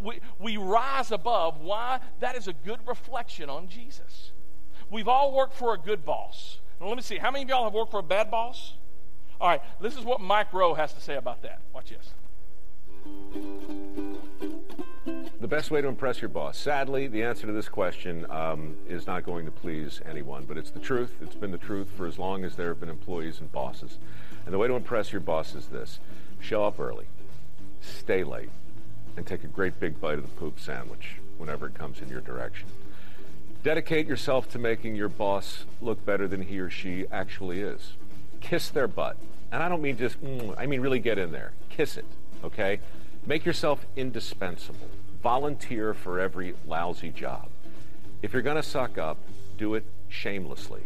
we, 0.02 0.20
we 0.38 0.56
rise 0.56 1.10
above. 1.10 1.60
Why? 1.60 2.00
That 2.20 2.36
is 2.36 2.46
a 2.46 2.52
good 2.52 2.80
reflection 2.86 3.48
on 3.48 3.68
Jesus. 3.68 4.32
We've 4.90 5.08
all 5.08 5.34
worked 5.34 5.54
for 5.54 5.72
a 5.72 5.78
good 5.78 6.04
boss. 6.04 6.58
Now, 6.80 6.88
let 6.88 6.96
me 6.96 7.02
see. 7.02 7.16
How 7.16 7.30
many 7.30 7.44
of 7.44 7.48
y'all 7.48 7.64
have 7.64 7.72
worked 7.72 7.90
for 7.90 8.00
a 8.00 8.02
bad 8.02 8.30
boss? 8.30 8.74
All 9.40 9.48
right, 9.48 9.62
this 9.80 9.96
is 9.96 10.04
what 10.04 10.20
Mike 10.20 10.52
Rowe 10.52 10.74
has 10.74 10.92
to 10.92 11.00
say 11.00 11.16
about 11.16 11.42
that. 11.42 11.60
Watch 11.72 11.90
this. 11.90 12.14
The 15.40 15.48
best 15.48 15.70
way 15.70 15.82
to 15.82 15.88
impress 15.88 16.22
your 16.22 16.30
boss. 16.30 16.56
Sadly, 16.56 17.06
the 17.06 17.22
answer 17.22 17.46
to 17.46 17.52
this 17.52 17.68
question 17.68 18.24
um, 18.30 18.76
is 18.88 19.06
not 19.06 19.26
going 19.26 19.44
to 19.44 19.50
please 19.50 20.00
anyone, 20.08 20.44
but 20.46 20.56
it's 20.56 20.70
the 20.70 20.80
truth. 20.80 21.16
It's 21.20 21.34
been 21.34 21.50
the 21.50 21.58
truth 21.58 21.88
for 21.96 22.06
as 22.06 22.18
long 22.18 22.44
as 22.44 22.56
there 22.56 22.68
have 22.68 22.80
been 22.80 22.88
employees 22.88 23.40
and 23.40 23.52
bosses. 23.52 23.98
And 24.46 24.54
the 24.54 24.58
way 24.58 24.68
to 24.68 24.74
impress 24.74 25.12
your 25.12 25.20
boss 25.20 25.54
is 25.54 25.66
this 25.66 25.98
show 26.40 26.64
up 26.64 26.80
early, 26.80 27.04
stay 27.82 28.24
late, 28.24 28.48
and 29.16 29.26
take 29.26 29.44
a 29.44 29.48
great 29.48 29.78
big 29.78 30.00
bite 30.00 30.18
of 30.18 30.22
the 30.22 30.40
poop 30.40 30.58
sandwich 30.58 31.16
whenever 31.36 31.66
it 31.66 31.74
comes 31.74 32.00
in 32.00 32.08
your 32.08 32.22
direction. 32.22 32.68
Dedicate 33.62 34.06
yourself 34.06 34.50
to 34.52 34.58
making 34.58 34.96
your 34.96 35.08
boss 35.08 35.64
look 35.82 36.04
better 36.06 36.26
than 36.26 36.42
he 36.42 36.58
or 36.58 36.70
she 36.70 37.06
actually 37.12 37.60
is. 37.60 37.92
Kiss 38.40 38.70
their 38.70 38.88
butt. 38.88 39.16
And 39.52 39.62
I 39.62 39.68
don't 39.68 39.82
mean 39.82 39.96
just, 39.96 40.22
mm, 40.22 40.54
I 40.58 40.66
mean 40.66 40.80
really 40.80 40.98
get 40.98 41.18
in 41.18 41.32
there. 41.32 41.52
Kiss 41.70 41.96
it, 41.96 42.04
okay? 42.44 42.80
Make 43.26 43.44
yourself 43.44 43.84
indispensable. 43.96 44.88
Volunteer 45.22 45.94
for 45.94 46.20
every 46.20 46.54
lousy 46.66 47.10
job. 47.10 47.48
If 48.22 48.32
you're 48.32 48.42
going 48.42 48.56
to 48.56 48.62
suck 48.62 48.98
up, 48.98 49.18
do 49.58 49.74
it 49.74 49.84
shamelessly. 50.08 50.82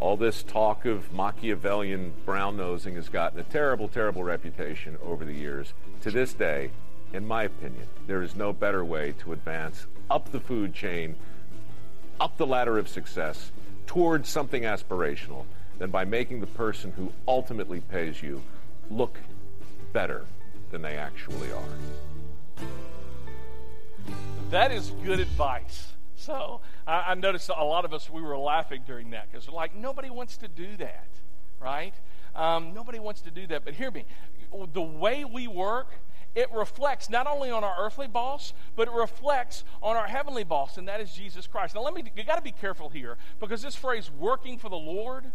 All 0.00 0.16
this 0.16 0.42
talk 0.42 0.84
of 0.84 1.12
Machiavellian 1.12 2.12
brown 2.24 2.56
nosing 2.56 2.96
has 2.96 3.08
gotten 3.08 3.38
a 3.38 3.44
terrible, 3.44 3.88
terrible 3.88 4.24
reputation 4.24 4.98
over 5.02 5.24
the 5.24 5.32
years. 5.32 5.72
To 6.02 6.10
this 6.10 6.34
day, 6.34 6.70
in 7.12 7.26
my 7.26 7.44
opinion, 7.44 7.86
there 8.06 8.22
is 8.22 8.34
no 8.34 8.52
better 8.52 8.84
way 8.84 9.14
to 9.20 9.32
advance 9.32 9.86
up 10.10 10.32
the 10.32 10.40
food 10.40 10.74
chain, 10.74 11.14
up 12.20 12.36
the 12.36 12.46
ladder 12.46 12.78
of 12.78 12.88
success, 12.88 13.52
towards 13.86 14.28
something 14.28 14.64
aspirational 14.64 15.44
than 15.78 15.90
by 15.90 16.04
making 16.04 16.40
the 16.40 16.46
person 16.48 16.92
who 16.92 17.12
ultimately 17.26 17.80
pays 17.80 18.22
you 18.22 18.42
look 18.90 19.18
better 19.92 20.24
than 20.74 20.82
they 20.82 20.96
actually 20.96 21.52
are. 21.52 22.64
That 24.50 24.72
is 24.72 24.90
good 25.04 25.20
advice. 25.20 25.92
So 26.16 26.62
I, 26.84 27.10
I 27.10 27.14
noticed 27.14 27.48
a 27.48 27.64
lot 27.64 27.84
of 27.84 27.94
us, 27.94 28.10
we 28.10 28.20
were 28.20 28.36
laughing 28.36 28.82
during 28.84 29.10
that 29.10 29.30
because 29.30 29.48
we're 29.48 29.54
like 29.54 29.76
nobody 29.76 30.10
wants 30.10 30.36
to 30.38 30.48
do 30.48 30.76
that, 30.78 31.06
right? 31.60 31.94
Um, 32.34 32.74
nobody 32.74 32.98
wants 32.98 33.20
to 33.20 33.30
do 33.30 33.46
that. 33.46 33.64
But 33.64 33.74
hear 33.74 33.92
me 33.92 34.04
the 34.72 34.82
way 34.82 35.24
we 35.24 35.46
work, 35.46 35.92
it 36.34 36.48
reflects 36.52 37.08
not 37.08 37.28
only 37.28 37.52
on 37.52 37.62
our 37.62 37.76
earthly 37.78 38.08
boss, 38.08 38.52
but 38.74 38.88
it 38.88 38.94
reflects 38.94 39.62
on 39.80 39.94
our 39.96 40.08
heavenly 40.08 40.42
boss, 40.42 40.76
and 40.76 40.88
that 40.88 41.00
is 41.00 41.12
Jesus 41.12 41.46
Christ. 41.46 41.76
Now, 41.76 41.82
let 41.82 41.94
me, 41.94 42.02
you 42.16 42.24
got 42.24 42.34
to 42.34 42.42
be 42.42 42.50
careful 42.50 42.88
here 42.88 43.16
because 43.38 43.62
this 43.62 43.76
phrase, 43.76 44.10
working 44.18 44.58
for 44.58 44.68
the 44.68 44.76
Lord, 44.76 45.30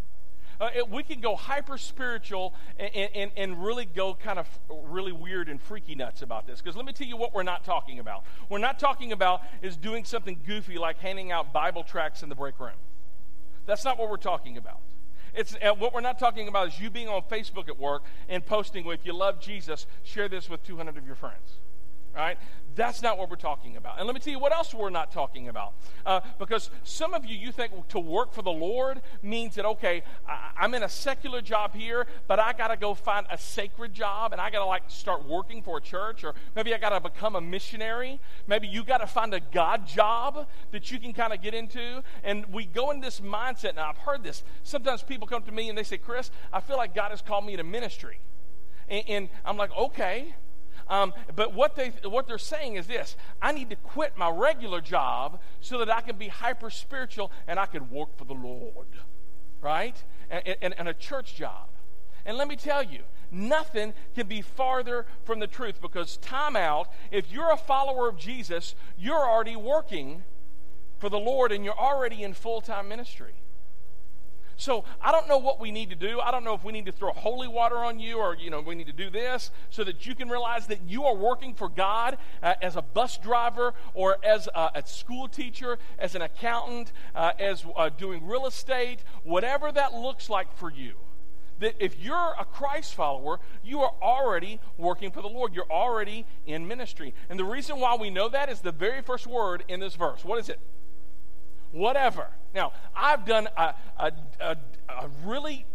uh, 0.60 0.70
it, 0.76 0.90
we 0.90 1.04
can 1.04 1.22
go 1.22 1.36
hyper 1.36 1.78
spiritual 1.78 2.54
and, 2.78 3.10
and, 3.16 3.32
and 3.38 3.64
really 3.64 3.86
go 3.86 4.14
kind 4.14 4.40
of 4.40 4.48
really 4.70 5.12
weird 5.12 5.48
and 5.48 5.62
freaky 5.62 5.96
nuts 5.96 6.22
about 6.22 6.46
this. 6.46 6.62
Because 6.62 6.76
let 6.76 6.86
me 6.86 6.94
tell 6.94 7.08
you 7.08 7.18
what 7.18 7.34
we're 7.34 7.44
not 7.44 7.64
talking 7.64 8.00
about. 8.00 8.24
We're 8.50 8.58
not 8.58 8.80
talking 8.80 9.12
about 9.12 9.42
is 9.62 9.78
doing 9.78 10.04
something 10.04 10.40
goofy 10.46 10.78
like 10.78 11.00
handing 11.00 11.32
out 11.32 11.54
Bible 11.54 11.84
tracts 11.84 12.24
in 12.24 12.30
the 12.30 12.36
break 12.36 12.60
room. 12.60 12.78
That's 13.66 13.86
not 13.86 13.98
what 13.98 14.10
we're 14.10 14.18
talking 14.18 14.58
about. 14.58 14.80
It's 15.34 15.56
uh, 15.62 15.74
what 15.76 15.94
we're 15.94 16.02
not 16.02 16.20
talking 16.20 16.48
about 16.48 16.70
is 16.70 16.80
you 16.80 16.90
being 16.90 17.08
on 17.08 17.22
Facebook 17.22 17.70
at 17.70 17.80
work 17.80 18.04
and 18.28 18.46
posting, 18.46 18.86
if 18.88 19.06
you 19.06 19.14
love 19.14 19.40
Jesus, 19.40 19.86
share 20.04 20.28
this 20.28 20.50
with 20.50 20.64
200 20.64 20.98
of 20.98 21.06
your 21.06 21.16
friends. 21.16 21.60
Right? 22.16 22.38
That's 22.76 23.02
not 23.02 23.18
what 23.18 23.30
we're 23.30 23.36
talking 23.36 23.76
about. 23.76 23.98
And 23.98 24.08
let 24.08 24.14
me 24.14 24.22
tell 24.22 24.32
you 24.32 24.40
what 24.40 24.54
else 24.54 24.74
we're 24.74 24.90
not 24.90 25.12
talking 25.12 25.50
about. 25.50 25.74
Uh, 26.06 26.22
because 26.38 26.70
some 26.84 27.14
of 27.14 27.26
you, 27.26 27.38
you 27.38 27.52
think 27.52 27.90
to 27.90 28.00
work 28.00 28.34
for 28.34 28.42
the 28.42 28.52
Lord 28.52 29.02
means 29.22 29.56
that, 29.56 29.66
okay, 29.66 30.04
I, 30.28 30.64
am 30.64 30.74
in 30.74 30.84
a 30.84 30.90
secular 30.90 31.42
job 31.42 31.76
here, 31.76 32.08
but 32.28 32.40
I 32.40 32.54
got 32.54 32.70
to 32.70 32.78
go 32.78 32.94
find 32.94 33.28
a 33.30 33.38
sacred 33.38 33.94
job 33.94 34.32
and 34.32 34.40
I 34.40 34.50
got 34.50 34.60
to 34.60 34.66
like 34.66 34.84
start 34.88 35.28
working 35.28 35.62
for 35.62 35.78
a 35.78 35.82
church, 35.82 36.24
or 36.24 36.36
maybe 36.56 36.74
I 36.74 36.78
got 36.78 36.92
to 36.92 37.02
become 37.02 37.36
a 37.36 37.42
missionary. 37.42 38.20
Maybe 38.48 38.68
you 38.68 38.84
got 38.84 39.00
to 39.00 39.08
find 39.08 39.34
a 39.34 39.42
God 39.42 39.86
job 39.86 40.48
that 40.72 40.90
you 40.90 41.00
can 41.00 41.14
kind 41.14 41.34
of 41.34 41.42
get 41.42 41.54
into. 41.54 42.02
And 42.24 42.46
we 42.46 42.66
go 42.66 42.92
in 42.92 43.02
this 43.02 43.20
mindset. 43.20 43.76
Now, 43.76 43.90
I've 43.90 43.98
heard 43.98 44.24
this. 44.24 44.44
Sometimes 44.64 45.04
people 45.04 45.28
come 45.28 45.44
to 45.44 45.52
me 45.52 45.70
and 45.70 45.78
they 45.78 45.84
say, 45.84 45.98
Chris, 45.98 46.32
I 46.54 46.62
feel 46.62 46.78
like 46.78 46.96
God 46.96 47.12
has 47.12 47.22
called 47.22 47.46
me 47.46 47.58
to 47.58 47.64
ministry. 47.64 48.20
and, 48.88 49.04
and 49.10 49.30
I'm 49.44 49.58
like, 49.58 49.76
okay. 49.76 50.34
Um, 50.90 51.14
but 51.36 51.54
what, 51.54 51.76
they, 51.76 51.90
what 52.04 52.28
they're 52.28 52.38
saying 52.38 52.76
is 52.76 52.88
this 52.88 53.16
I 53.42 53.52
need 53.52 53.70
to 53.70 53.76
quit 53.76 54.18
my 54.18 54.30
regular 54.30 54.82
job 54.82 55.40
so 55.62 55.78
that 55.80 55.94
I 55.94 56.02
can 56.02 56.18
be 56.18 56.28
hyper 56.28 56.70
spiritual 56.70 57.32
and 57.48 57.60
I 57.60 57.68
can 57.68 57.90
work 57.90 58.18
for 58.18 58.26
the 58.26 58.34
Lord, 58.34 58.88
right? 59.62 59.96
And, 60.30 60.58
and, 60.62 60.76
and 60.78 60.88
a 60.88 60.94
church 60.94 61.36
job. 61.36 61.68
And 62.26 62.38
let 62.38 62.48
me 62.48 62.56
tell 62.56 62.84
you, 62.84 63.02
nothing 63.32 63.94
can 64.16 64.28
be 64.28 64.42
farther 64.42 65.06
from 65.24 65.40
the 65.40 65.48
truth 65.48 65.82
because, 65.82 66.18
time 66.18 66.56
out, 66.56 66.92
if 67.12 67.32
you're 67.32 67.52
a 67.52 67.58
follower 67.58 68.10
of 68.10 68.18
Jesus, 68.18 68.76
you're 68.98 69.16
already 69.16 69.56
working 69.56 70.24
for 70.98 71.10
the 71.10 71.20
Lord 71.20 71.52
and 71.52 71.64
you're 71.64 71.80
already 71.80 72.24
in 72.24 72.34
full 72.34 72.62
time 72.62 72.90
ministry. 72.90 73.34
So 74.60 74.84
I 75.02 75.14
don't 75.14 75.30
know 75.30 75.38
what 75.38 75.58
we 75.58 75.72
need 75.72 75.90
to 75.90 75.96
do. 75.96 76.20
I 76.20 76.32
don't 76.32 76.44
know 76.44 76.54
if 76.54 76.66
we 76.66 76.74
need 76.74 76.86
to 76.88 76.92
throw 76.92 77.14
holy 77.14 77.48
water 77.48 77.78
on 77.78 77.98
you 77.98 78.18
or, 78.18 78.36
you 78.36 78.50
know, 78.50 78.60
we 78.60 78.76
need 78.76 78.88
to 78.88 78.94
do 78.94 79.10
this 79.10 79.52
so 79.70 79.86
that 79.86 80.06
you 80.06 80.14
can 80.14 80.28
realize 80.28 80.68
that 80.68 80.82
you 80.86 81.06
are 81.06 81.16
working 81.16 81.54
for 81.54 81.70
God 81.70 82.18
uh, 82.44 82.56
as 82.62 82.76
a 82.76 82.82
bus 82.82 83.18
driver 83.18 83.74
or 83.94 84.18
as 84.22 84.50
a, 84.54 84.72
a 84.76 84.84
school 84.86 85.30
teacher, 85.30 85.80
as 85.98 86.14
an 86.14 86.22
accountant, 86.22 86.92
uh, 87.16 87.32
as 87.40 87.64
uh, 87.78 87.88
doing 87.88 88.28
real 88.28 88.46
estate, 88.46 89.00
whatever 89.24 89.72
that 89.72 89.94
looks 89.94 90.30
like 90.30 90.54
for 90.58 90.70
you. 90.70 90.96
That 91.60 91.76
if 91.80 91.98
you're 91.98 92.36
a 92.38 92.44
Christ 92.44 92.96
follower, 92.96 93.40
you 93.64 93.80
are 93.80 93.94
already 94.02 94.60
working 94.78 95.12
for 95.12 95.22
the 95.22 95.30
Lord. 95.30 95.54
You're 95.54 95.72
already 95.72 96.26
in 96.46 96.68
ministry. 96.68 97.14
And 97.30 97.40
the 97.40 97.46
reason 97.46 97.80
why 97.80 97.96
we 97.96 98.10
know 98.10 98.28
that 98.28 98.50
is 98.50 98.60
the 98.60 98.74
very 98.74 99.02
first 99.02 99.26
word 99.26 99.64
in 99.70 99.80
this 99.80 99.96
verse. 99.96 100.26
What 100.26 100.40
is 100.40 100.50
it? 100.50 100.60
Whatever. 101.72 102.28
Now, 102.54 102.74
I've 102.96 103.26
done 103.26 103.48
a, 103.56 103.76
a, 103.98 104.12
a, 104.40 104.58
a 104.90 105.10
really 105.24 105.66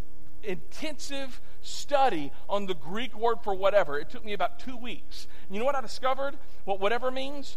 intensive 0.42 1.40
study 1.62 2.30
on 2.48 2.66
the 2.66 2.74
Greek 2.74 3.16
word 3.16 3.38
for 3.42 3.54
whatever. 3.54 3.98
It 3.98 4.10
took 4.10 4.24
me 4.24 4.32
about 4.32 4.58
two 4.58 4.76
weeks. 4.76 5.26
You 5.50 5.58
know 5.58 5.64
what 5.64 5.74
I 5.74 5.80
discovered? 5.80 6.36
What 6.64 6.80
whatever 6.80 7.10
means? 7.10 7.56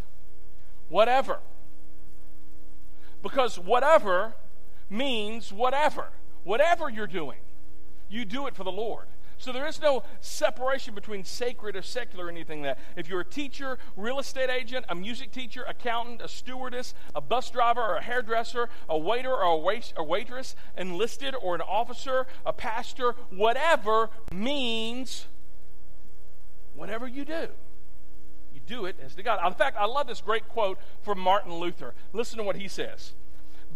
Whatever. 0.89 1.39
Because 3.21 3.60
whatever 3.60 4.34
means 4.89 5.52
whatever. 5.52 6.08
Whatever 6.43 6.89
you're 6.89 7.08
doing, 7.08 7.39
you 8.10 8.23
do 8.23 8.47
it 8.47 8.56
for 8.56 8.63
the 8.63 8.71
Lord. 8.71 9.08
So 9.38 9.52
there 9.52 9.67
is 9.67 9.82
no 9.82 10.04
separation 10.19 10.95
between 10.95 11.23
sacred 11.23 11.76
or 11.76 11.82
secular 11.82 12.26
or 12.26 12.30
anything 12.30 12.63
like 12.63 12.78
that. 12.78 12.84
If 12.95 13.08
you're 13.08 13.21
a 13.21 13.26
teacher, 13.26 13.78
real 13.95 14.19
estate 14.19 14.50
agent, 14.50 14.86
a 14.89 14.95
music 14.95 15.32
teacher, 15.32 15.63
accountant, 15.67 16.21
a 16.21 16.28
stewardess, 16.28 16.93
a 17.15 17.21
bus 17.21 17.50
driver, 17.52 17.82
or 17.82 17.95
a 17.97 18.04
hairdresser, 18.04 18.69
a 18.89 18.97
waiter 18.97 19.34
or 19.34 19.43
a, 19.43 19.58
wait- 19.58 19.93
a 19.95 20.04
waitress, 20.04 20.56
enlisted 20.78 21.36
or 21.41 21.56
an 21.56 21.62
officer, 21.62 22.26
a 22.45 22.54
pastor, 22.54 23.15
whatever 23.30 24.10
means 24.34 25.28
whatever 26.76 27.08
you 27.08 27.26
do. 27.26 27.47
You 28.54 28.62
do 28.65 28.86
it 28.86 28.95
as 29.04 29.15
to 29.15 29.23
God. 29.23 29.45
In 29.45 29.54
fact, 29.54 29.78
I 29.80 29.86
love 29.86 30.08
this 30.08 30.21
great 30.21 30.47
quote 30.47 30.80
from 31.02 31.19
Martin 31.19 31.54
Luther. 31.54 31.93
Listen 32.13 32.38
to 32.38 32.43
what 32.43 32.56
he 32.56 32.67
says. 32.67 33.13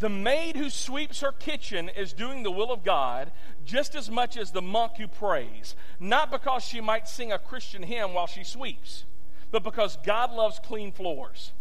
The 0.01 0.09
maid 0.09 0.55
who 0.55 0.71
sweeps 0.71 1.21
her 1.21 1.31
kitchen 1.31 1.87
is 1.87 2.11
doing 2.11 2.41
the 2.41 2.49
will 2.49 2.71
of 2.71 2.83
God 2.83 3.31
just 3.65 3.93
as 3.93 4.09
much 4.09 4.35
as 4.35 4.49
the 4.49 4.61
monk 4.61 4.97
who 4.97 5.07
prays, 5.07 5.75
not 5.99 6.31
because 6.31 6.65
she 6.65 6.81
might 6.81 7.07
sing 7.07 7.31
a 7.31 7.37
Christian 7.37 7.83
hymn 7.83 8.15
while 8.15 8.25
she 8.25 8.43
sweeps, 8.43 9.03
but 9.51 9.63
because 9.63 9.99
God 10.03 10.33
loves 10.33 10.57
clean 10.57 10.91
floors. 10.91 11.51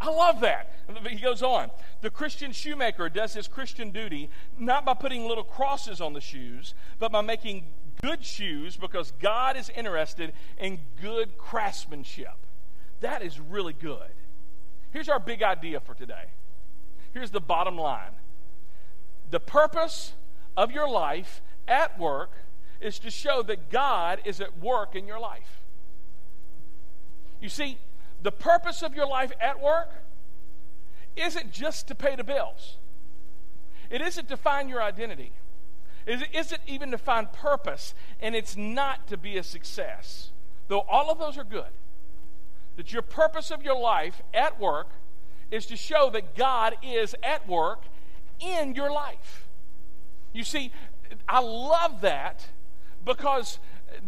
I 0.00 0.08
love 0.08 0.40
that. 0.40 0.72
He 1.06 1.18
goes 1.18 1.42
on. 1.42 1.70
The 2.00 2.08
Christian 2.08 2.52
shoemaker 2.52 3.10
does 3.10 3.34
his 3.34 3.48
Christian 3.48 3.90
duty 3.90 4.30
not 4.58 4.86
by 4.86 4.94
putting 4.94 5.28
little 5.28 5.44
crosses 5.44 6.00
on 6.00 6.14
the 6.14 6.22
shoes, 6.22 6.72
but 6.98 7.12
by 7.12 7.20
making 7.20 7.66
good 8.00 8.24
shoes 8.24 8.78
because 8.78 9.12
God 9.20 9.58
is 9.58 9.68
interested 9.76 10.32
in 10.56 10.80
good 11.02 11.36
craftsmanship. 11.36 12.46
That 13.00 13.20
is 13.20 13.38
really 13.38 13.74
good. 13.74 14.10
Here's 14.90 15.10
our 15.10 15.20
big 15.20 15.42
idea 15.42 15.78
for 15.78 15.92
today 15.92 16.28
here's 17.12 17.30
the 17.30 17.40
bottom 17.40 17.76
line 17.76 18.12
the 19.30 19.40
purpose 19.40 20.12
of 20.56 20.70
your 20.70 20.88
life 20.88 21.40
at 21.66 21.98
work 21.98 22.32
is 22.80 22.98
to 22.98 23.10
show 23.10 23.42
that 23.42 23.70
God 23.70 24.20
is 24.24 24.40
at 24.40 24.58
work 24.58 24.94
in 24.94 25.06
your 25.06 25.18
life. 25.18 25.60
You 27.40 27.48
see, 27.48 27.78
the 28.22 28.32
purpose 28.32 28.82
of 28.82 28.94
your 28.94 29.06
life 29.06 29.32
at 29.40 29.60
work 29.60 29.90
isn't 31.16 31.52
just 31.52 31.88
to 31.88 31.94
pay 31.94 32.14
the 32.14 32.24
bills. 32.24 32.76
It 33.90 34.00
isn't 34.00 34.28
to 34.28 34.36
find 34.36 34.68
your 34.68 34.82
identity. 34.82 35.32
It 36.06 36.28
isn't 36.34 36.60
even 36.66 36.90
to 36.90 36.98
find 36.98 37.32
purpose, 37.32 37.94
and 38.20 38.34
it's 38.34 38.56
not 38.56 39.06
to 39.08 39.16
be 39.16 39.36
a 39.38 39.42
success. 39.42 40.30
Though 40.68 40.80
all 40.80 41.10
of 41.10 41.18
those 41.18 41.38
are 41.38 41.44
good. 41.44 41.72
That 42.76 42.92
your 42.92 43.02
purpose 43.02 43.50
of 43.50 43.62
your 43.62 43.78
life 43.78 44.22
at 44.32 44.58
work 44.58 44.88
is 45.52 45.66
to 45.66 45.76
show 45.76 46.10
that 46.10 46.34
God 46.34 46.74
is 46.82 47.14
at 47.22 47.46
work 47.46 47.82
in 48.40 48.74
your 48.74 48.90
life. 48.90 49.46
You 50.32 50.42
see, 50.42 50.72
I 51.28 51.40
love 51.40 52.00
that 52.00 52.46
because 53.04 53.58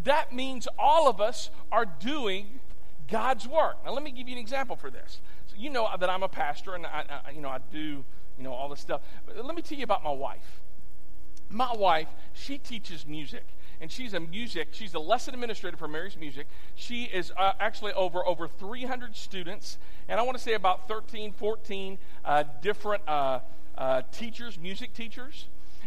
that 0.05 0.33
means 0.33 0.67
all 0.79 1.09
of 1.09 1.21
us 1.21 1.51
are 1.71 1.85
doing 1.85 2.61
God's 3.09 3.47
work. 3.47 3.77
Now, 3.85 3.93
let 3.93 4.03
me 4.03 4.11
give 4.11 4.27
you 4.27 4.35
an 4.35 4.41
example 4.41 4.75
for 4.75 4.91
this. 4.91 5.21
So 5.47 5.57
you 5.59 5.71
know 5.71 5.87
that 6.01 6.09
I'm 6.09 6.23
a 6.23 6.29
pastor 6.29 6.75
and 6.75 6.87
I, 6.87 7.05
I, 7.27 7.31
you 7.31 7.43
know 7.43 7.51
I 7.51 7.59
do 7.71 8.05
you 8.39 8.45
know 8.45 8.53
all 8.53 8.69
this 8.69 8.81
stuff. 8.81 9.03
But 9.27 9.45
let 9.45 9.55
me 9.55 9.63
tell 9.63 9.79
you 9.79 9.85
about 9.85 10.03
my 10.03 10.13
wife. 10.13 10.61
My 11.51 11.73
wife, 11.73 12.09
she 12.33 12.59
teaches 12.59 13.07
music 13.07 13.45
and 13.81 13.91
she's 13.91 14.15
a 14.15 14.21
music 14.21 14.69
she's 14.73 14.95
a 14.95 14.99
lesson 14.99 15.35
administrator 15.35 15.77
for 15.77 15.89
mary's 15.89 16.17
music. 16.17 16.47
She 16.75 17.05
is 17.05 17.33
uh, 17.37 17.53
actually 17.61 17.93
over 17.93 18.27
over 18.27 18.49
300 18.49 19.17
students 19.17 19.79
and 20.09 20.19
i 20.19 20.23
want 20.23 20.37
to 20.37 20.43
say 20.43 20.55
about 20.55 20.89
13 20.89 21.33
14 21.33 21.99
uh, 22.25 22.45
different 22.61 23.03
uh, 23.09 23.41
uh, 23.77 24.03
teachers 24.13 24.59
music 24.59 24.95
teachers. 24.95 25.47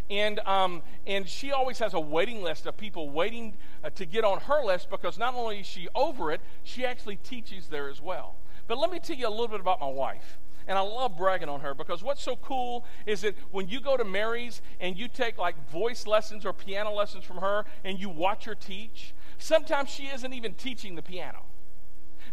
And 0.10 0.40
um, 0.46 0.84
and 1.06 1.28
she 1.28 1.52
always 1.52 1.80
has 1.80 1.94
a 1.94 2.00
waiting 2.00 2.42
list 2.42 2.66
of 2.66 2.78
people 2.78 3.10
waiting 3.10 3.58
uh, 3.84 3.90
to 3.92 4.06
get 4.06 4.24
on 4.24 4.40
her 4.42 4.64
list 4.64 4.90
because 4.90 5.18
not 5.18 5.36
only 5.36 5.60
is 5.60 5.66
she 5.66 5.90
over 5.94 6.32
it 6.32 6.40
she 6.64 6.86
actually 6.86 7.18
teaches 7.18 7.68
there 7.68 7.90
as 7.90 8.02
well. 8.02 8.36
But 8.68 8.78
let 8.78 8.90
me 8.90 9.00
tell 9.00 9.18
you 9.18 9.28
a 9.28 9.30
little 9.30 9.50
bit 9.50 9.60
about 9.60 9.82
my 9.82 9.90
wife 9.90 10.38
and 10.68 10.78
I 10.78 10.82
love 10.82 11.18
bragging 11.18 11.50
on 11.50 11.62
her 11.62 11.74
because 11.74 12.04
what's 12.04 12.22
so 12.22 12.36
cool 12.36 12.86
is 13.06 13.22
that 13.22 13.36
when 13.52 13.70
you 13.70 13.80
go 13.80 13.96
to 13.96 14.04
Mary's 14.04 14.62
and 14.80 14.98
you 14.98 15.08
take 15.08 15.38
like 15.38 15.70
voice 15.70 16.06
lessons 16.06 16.46
or 16.46 16.54
piano 16.54 16.92
lessons 16.92 17.24
from 17.24 17.38
her 17.38 17.66
and 17.84 18.00
you 18.00 18.10
watch 18.10 18.46
her 18.46 18.56
teach, 18.56 19.14
sometimes 19.38 19.90
she 19.90 20.08
isn't 20.08 20.34
even 20.34 20.54
teaching 20.54 20.96
the 20.96 21.02
piano. 21.02 21.44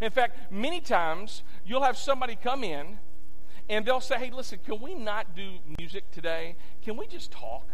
In 0.00 0.10
fact, 0.10 0.50
many 0.50 0.80
times 0.80 1.42
you'll 1.64 1.82
have 1.82 1.96
somebody 1.96 2.36
come 2.36 2.64
in 2.64 2.98
and 3.68 3.86
they'll 3.86 4.00
say, 4.00 4.18
hey, 4.18 4.30
listen, 4.30 4.58
can 4.64 4.80
we 4.80 4.94
not 4.94 5.34
do 5.36 5.52
music 5.78 6.10
today? 6.10 6.56
Can 6.82 6.96
we 6.96 7.06
just 7.06 7.30
talk? 7.30 7.66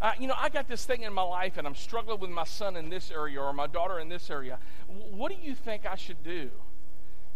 Uh, 0.00 0.12
you 0.18 0.26
know, 0.26 0.34
I 0.36 0.48
got 0.48 0.66
this 0.66 0.84
thing 0.84 1.02
in 1.02 1.12
my 1.12 1.22
life 1.22 1.58
and 1.58 1.66
I'm 1.66 1.76
struggling 1.76 2.18
with 2.18 2.30
my 2.30 2.44
son 2.44 2.76
in 2.76 2.88
this 2.88 3.10
area 3.12 3.40
or 3.40 3.52
my 3.52 3.68
daughter 3.68 4.00
in 4.00 4.08
this 4.08 4.30
area. 4.30 4.58
What 4.88 5.30
do 5.30 5.38
you 5.40 5.54
think 5.54 5.86
I 5.86 5.94
should 5.94 6.24
do? 6.24 6.50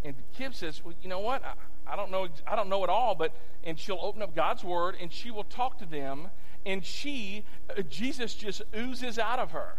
And 0.06 0.14
Kim 0.36 0.52
says, 0.52 0.82
well, 0.84 0.94
you 1.02 1.08
know 1.08 1.18
what? 1.18 1.42
I, 1.44 1.92
I 1.92 1.96
don't 1.96 2.10
know 2.12 2.28
I 2.46 2.54
don't 2.54 2.68
know 2.68 2.84
it 2.84 2.90
all, 2.90 3.14
but 3.14 3.32
and 3.64 3.78
she'll 3.78 3.98
open 4.00 4.22
up 4.22 4.34
God's 4.34 4.62
word 4.62 4.96
and 5.00 5.12
she 5.12 5.30
will 5.30 5.44
talk 5.44 5.78
to 5.78 5.86
them 5.86 6.28
and 6.64 6.84
she 6.84 7.44
uh, 7.70 7.82
Jesus 7.82 8.34
just 8.34 8.62
oozes 8.76 9.18
out 9.18 9.40
of 9.40 9.50
her. 9.50 9.74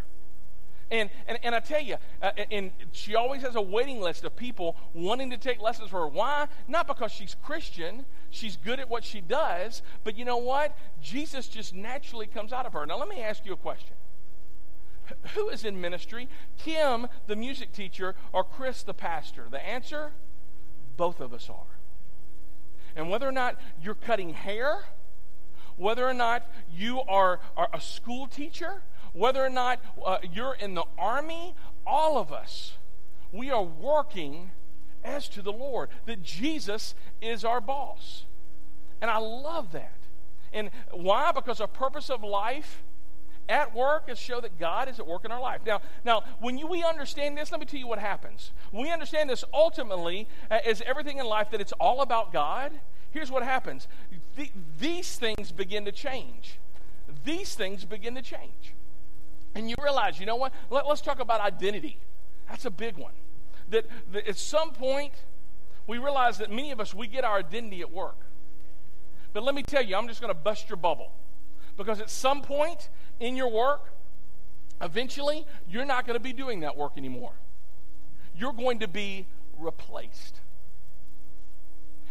And, 0.89 1.09
and, 1.27 1.37
and 1.43 1.53
I 1.53 1.59
tell 1.59 1.81
you, 1.81 1.97
uh, 2.21 2.31
and 2.49 2.71
she 2.93 3.15
always 3.15 3.41
has 3.41 3.55
a 3.55 3.61
waiting 3.61 3.99
list 3.99 4.23
of 4.23 4.35
people 4.37 4.77
wanting 4.93 5.29
to 5.31 5.37
take 5.37 5.61
lessons 5.61 5.89
from 5.89 5.99
her. 5.99 6.07
Why? 6.07 6.47
Not 6.67 6.87
because 6.87 7.11
she's 7.11 7.35
Christian, 7.43 8.05
she's 8.29 8.55
good 8.55 8.79
at 8.79 8.89
what 8.89 9.03
she 9.03 9.19
does, 9.19 9.81
but 10.05 10.17
you 10.17 10.23
know 10.23 10.37
what? 10.37 10.77
Jesus 11.01 11.49
just 11.49 11.73
naturally 11.73 12.25
comes 12.25 12.53
out 12.53 12.65
of 12.65 12.71
her. 12.71 12.85
Now, 12.85 12.97
let 12.97 13.09
me 13.09 13.21
ask 13.21 13.45
you 13.45 13.51
a 13.51 13.57
question 13.57 13.95
Who 15.35 15.49
is 15.49 15.65
in 15.65 15.79
ministry? 15.79 16.27
Kim, 16.57 17.07
the 17.27 17.35
music 17.35 17.73
teacher, 17.73 18.15
or 18.33 18.43
Chris, 18.43 18.83
the 18.83 18.93
pastor? 18.93 19.47
The 19.49 19.65
answer? 19.65 20.11
Both 20.95 21.19
of 21.19 21.33
us 21.33 21.49
are. 21.49 21.77
And 22.95 23.09
whether 23.09 23.27
or 23.27 23.31
not 23.31 23.59
you're 23.81 23.95
cutting 23.95 24.33
hair, 24.33 24.85
whether 25.75 26.07
or 26.07 26.13
not 26.13 26.45
you 26.75 27.01
are, 27.01 27.39
are 27.55 27.69
a 27.73 27.79
school 27.79 28.27
teacher, 28.27 28.81
whether 29.13 29.43
or 29.43 29.49
not 29.49 29.79
uh, 30.03 30.17
you're 30.33 30.55
in 30.55 30.73
the 30.73 30.85
army, 30.97 31.55
all 31.85 32.17
of 32.17 32.31
us, 32.31 32.73
we 33.31 33.51
are 33.51 33.63
working 33.63 34.51
as 35.03 35.29
to 35.29 35.41
the 35.41 35.51
Lord, 35.51 35.89
that 36.05 36.23
Jesus 36.23 36.95
is 37.21 37.45
our 37.45 37.61
boss. 37.61 38.25
And 39.01 39.09
I 39.09 39.17
love 39.17 39.71
that. 39.71 39.93
And 40.51 40.71
why? 40.91 41.31
Because 41.31 41.61
our 41.61 41.67
purpose 41.67 42.09
of 42.09 42.23
life 42.23 42.83
at 43.49 43.73
work 43.75 44.09
is 44.09 44.17
show 44.17 44.41
that 44.41 44.59
God 44.59 44.89
is 44.89 44.99
at 44.99 45.07
work 45.07 45.25
in 45.25 45.31
our 45.31 45.39
life. 45.39 45.61
Now, 45.65 45.81
now 46.03 46.23
when 46.39 46.57
you, 46.57 46.67
we 46.67 46.83
understand 46.83 47.37
this, 47.37 47.51
let 47.51 47.59
me 47.59 47.65
tell 47.65 47.79
you 47.79 47.87
what 47.87 47.99
happens. 47.99 48.51
We 48.71 48.91
understand 48.91 49.29
this 49.29 49.43
ultimately 49.53 50.27
uh, 50.51 50.59
as 50.65 50.81
everything 50.81 51.17
in 51.17 51.25
life 51.25 51.51
that 51.51 51.61
it's 51.61 51.73
all 51.73 52.01
about 52.01 52.33
God, 52.33 52.71
here's 53.11 53.31
what 53.31 53.43
happens. 53.43 53.87
The, 54.35 54.51
these 54.79 55.15
things 55.15 55.51
begin 55.51 55.85
to 55.85 55.91
change. 55.91 56.59
These 57.25 57.55
things 57.55 57.85
begin 57.85 58.15
to 58.15 58.21
change. 58.21 58.73
And 59.55 59.69
you 59.69 59.75
realize, 59.81 60.19
you 60.19 60.25
know 60.25 60.35
what? 60.35 60.53
Let, 60.69 60.85
us 60.85 61.01
talk 61.01 61.19
about 61.19 61.41
identity. 61.41 61.97
That's 62.49 62.65
a 62.65 62.69
big 62.69 62.97
one. 62.97 63.13
That, 63.69 63.85
that 64.11 64.27
at 64.27 64.37
some 64.37 64.71
point, 64.71 65.13
we 65.87 65.97
realize 65.97 66.37
that 66.37 66.51
many 66.51 66.71
of 66.71 66.79
us, 66.79 66.93
we 66.93 67.07
get 67.07 67.23
our 67.23 67.39
identity 67.39 67.81
at 67.81 67.91
work. 67.91 68.17
But 69.33 69.43
let 69.43 69.55
me 69.55 69.63
tell 69.63 69.83
you, 69.83 69.95
I'm 69.95 70.07
just 70.07 70.21
going 70.21 70.33
to 70.33 70.39
bust 70.39 70.69
your 70.69 70.77
bubble. 70.77 71.11
Because 71.77 72.01
at 72.01 72.09
some 72.09 72.41
point, 72.41 72.89
in 73.19 73.35
your 73.35 73.49
work, 73.49 73.91
eventually 74.81 75.45
you're 75.67 75.85
not 75.85 76.05
going 76.05 76.17
to 76.17 76.23
be 76.23 76.33
doing 76.33 76.61
that 76.61 76.77
work 76.77 76.93
anymore. 76.97 77.33
You're 78.35 78.53
going 78.53 78.79
to 78.79 78.87
be 78.87 79.25
replaced. 79.57 80.41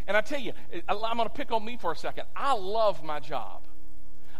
And 0.07 0.15
I 0.15 0.21
tell 0.21 0.39
you, 0.39 0.53
I'm 0.87 1.17
going 1.17 1.27
to 1.27 1.29
pick 1.29 1.51
on 1.51 1.65
me 1.65 1.77
for 1.77 1.91
a 1.91 1.95
second. 1.95 2.25
I 2.35 2.53
love 2.53 3.03
my 3.03 3.19
job. 3.19 3.63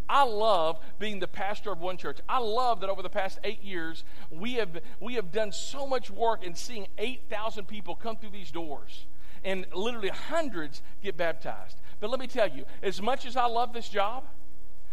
I 0.10 0.24
love 0.24 0.80
being 1.00 1.20
the 1.20 1.28
pastor 1.28 1.72
of 1.72 1.82
one 1.82 1.98
church. 1.98 2.20
I 2.30 2.40
love 2.40 2.80
that 2.80 2.90
over 2.90 3.02
the 3.02 3.10
past 3.10 3.40
eight 3.44 3.62
years, 3.62 4.06
we 4.32 4.54
have, 4.54 4.80
we 5.02 5.16
have 5.16 5.34
done 5.34 5.52
so 5.52 5.86
much 5.86 6.10
work 6.10 6.44
in 6.44 6.56
seeing 6.56 6.88
8,000 6.98 7.68
people 7.68 7.96
come 7.96 8.16
through 8.16 8.30
these 8.30 8.52
doors 8.52 9.06
and 9.44 9.66
literally 9.74 10.10
hundreds 10.10 10.82
get 11.04 11.18
baptized. 11.18 11.78
But 12.00 12.10
let 12.10 12.20
me 12.20 12.28
tell 12.28 12.48
you, 12.48 12.64
as 12.82 13.02
much 13.02 13.26
as 13.26 13.36
I 13.36 13.48
love 13.48 13.74
this 13.74 13.90
job, 13.90 14.24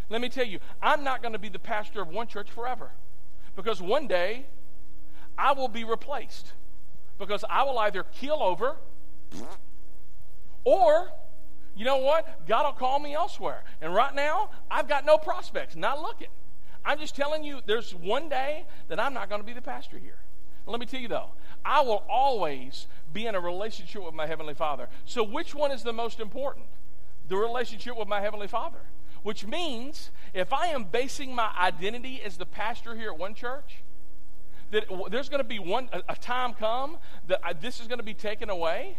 let 0.09 0.21
me 0.21 0.29
tell 0.29 0.47
you, 0.47 0.59
I'm 0.83 1.03
not 1.05 1.23
going 1.23 1.33
to 1.33 1.39
be 1.39 1.49
the 1.49 1.59
pastor 1.59 2.03
of 2.03 2.09
one 2.09 2.27
church 2.27 2.51
forever. 2.51 2.91
Because 3.57 3.81
one 3.81 4.07
day, 4.07 4.47
I 5.39 5.53
will 5.53 5.69
be 5.69 5.85
replaced. 5.85 6.53
Because 7.19 7.45
I 7.49 7.63
will 7.63 7.79
either 7.79 8.03
keel 8.03 8.39
over 8.41 8.77
or 10.65 11.11
you 11.77 11.85
know 11.85 11.97
what? 11.97 12.47
God 12.47 12.65
will 12.65 12.73
call 12.73 12.99
me 13.01 13.15
elsewhere. 13.15 13.65
And 13.81 13.95
right 13.95 14.15
now, 14.15 14.51
I've 14.71 14.89
got 14.89 15.05
no 15.05 15.19
prospects, 15.19 15.75
not 15.75 16.01
looking. 16.01 16.29
I'm 16.85 16.99
just 16.99 17.17
telling 17.17 17.43
you, 17.43 17.61
there's 17.67 17.95
one 17.95 18.29
day 18.29 18.65
that 18.89 19.01
I'm 19.01 19.15
not 19.15 19.29
going 19.29 19.41
to 19.41 19.47
be 19.47 19.53
the 19.53 19.63
pastor 19.63 19.99
here. 19.99 20.19
Let 20.67 20.81
me 20.81 20.87
tell 20.87 21.01
you 21.01 21.09
though, 21.09 21.31
I 21.65 21.83
will 21.83 22.05
always 22.09 22.87
be 23.13 23.27
in 23.27 23.35
a 23.35 23.41
relationship 23.41 24.03
with 24.03 24.15
my 24.15 24.27
Heavenly 24.27 24.55
Father. 24.55 24.89
So, 25.05 25.23
which 25.23 25.55
one 25.55 25.71
is 25.71 25.83
the 25.83 25.93
most 25.93 26.21
important? 26.21 26.67
The 27.29 27.37
relationship 27.37 27.97
with 27.97 28.09
my 28.09 28.21
Heavenly 28.21 28.49
Father. 28.49 28.79
Which 29.25 29.45
means 29.45 30.11
if 30.33 30.53
I 30.53 30.69
am 30.69 30.85
basing 30.85 31.35
my 31.35 31.51
identity 31.59 32.23
as 32.23 32.37
the 32.37 32.47
pastor 32.47 32.95
here 32.95 33.11
at 33.11 33.19
one 33.19 33.35
church, 33.35 33.83
that 34.71 34.85
there's 35.11 35.29
going 35.29 35.43
to 35.43 35.49
be 35.49 35.59
one 35.59 35.89
a, 35.93 36.03
a 36.11 36.17
time 36.17 36.55
come 36.55 36.99
that 37.27 37.41
I, 37.43 37.55
this 37.55 37.81
is 37.81 37.89
going 37.89 37.99
to 37.99 38.05
be 38.05 38.15
taken 38.15 38.51
away 38.51 38.97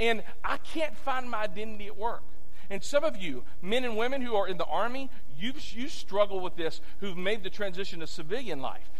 and 0.00 0.22
I 0.44 0.58
can't 0.58 0.96
find 0.96 1.30
my 1.30 1.42
identity 1.42 1.86
at 1.86 1.96
work. 1.96 2.22
And 2.70 2.82
some 2.82 3.04
of 3.04 3.16
you, 3.16 3.44
men 3.62 3.84
and 3.84 3.96
women 3.96 4.22
who 4.22 4.34
are 4.34 4.46
in 4.46 4.58
the 4.58 4.66
army, 4.66 5.10
you, 5.38 5.52
you 5.70 5.88
struggle 5.88 6.40
with 6.40 6.56
this 6.56 6.80
who've 7.00 7.16
made 7.16 7.42
the 7.42 7.50
transition 7.50 8.00
to 8.00 8.06
civilian 8.06 8.60
life, 8.60 8.90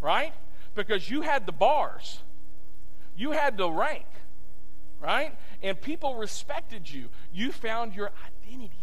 right? 0.00 0.32
Because 0.74 1.10
you 1.10 1.22
had 1.22 1.46
the 1.46 1.52
bars, 1.52 2.20
you 3.16 3.32
had 3.32 3.56
the 3.56 3.70
rank, 3.70 4.06
right? 5.00 5.36
And 5.62 5.80
people 5.80 6.14
respected 6.14 6.90
you. 6.90 7.08
You 7.32 7.52
found 7.52 7.94
your 7.94 8.10
identity. 8.46 8.79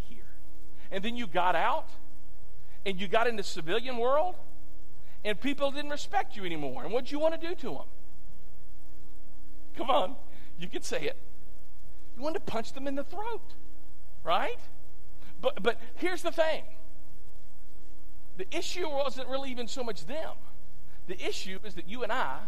And 0.90 1.04
then 1.04 1.16
you 1.16 1.26
got 1.26 1.54
out 1.54 1.88
and 2.86 3.00
you 3.00 3.08
got 3.08 3.26
into 3.26 3.42
the 3.42 3.48
civilian 3.48 3.98
world 3.98 4.36
and 5.24 5.40
people 5.40 5.70
didn't 5.70 5.90
respect 5.90 6.36
you 6.36 6.44
anymore. 6.44 6.84
And 6.84 6.92
what'd 6.92 7.10
you 7.10 7.18
want 7.18 7.40
to 7.40 7.46
do 7.48 7.54
to 7.54 7.70
them? 7.70 7.86
Come 9.76 9.90
on, 9.90 10.16
you 10.58 10.68
can 10.68 10.82
say 10.82 11.02
it. 11.02 11.16
You 12.16 12.22
wanted 12.22 12.44
to 12.44 12.50
punch 12.52 12.72
them 12.72 12.88
in 12.88 12.94
the 12.94 13.04
throat, 13.04 13.54
right? 14.24 14.58
But, 15.40 15.62
but 15.62 15.80
here's 15.96 16.22
the 16.22 16.32
thing 16.32 16.64
the 18.36 18.46
issue 18.56 18.88
wasn't 18.88 19.28
really 19.28 19.50
even 19.50 19.68
so 19.68 19.82
much 19.82 20.06
them. 20.06 20.32
The 21.08 21.26
issue 21.26 21.58
is 21.64 21.74
that 21.74 21.88
you 21.88 22.02
and 22.02 22.12
I, 22.12 22.38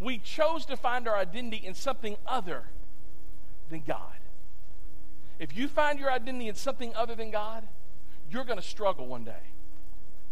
we 0.00 0.18
chose 0.18 0.66
to 0.66 0.76
find 0.76 1.08
our 1.08 1.16
identity 1.16 1.64
in 1.66 1.74
something 1.74 2.16
other 2.26 2.64
than 3.70 3.82
God. 3.86 4.12
If 5.38 5.56
you 5.56 5.68
find 5.68 5.98
your 5.98 6.10
identity 6.10 6.48
in 6.48 6.54
something 6.54 6.94
other 6.94 7.14
than 7.14 7.30
God, 7.30 7.66
you're 8.30 8.44
going 8.44 8.58
to 8.58 8.64
struggle 8.64 9.06
one 9.06 9.24
day. 9.24 9.42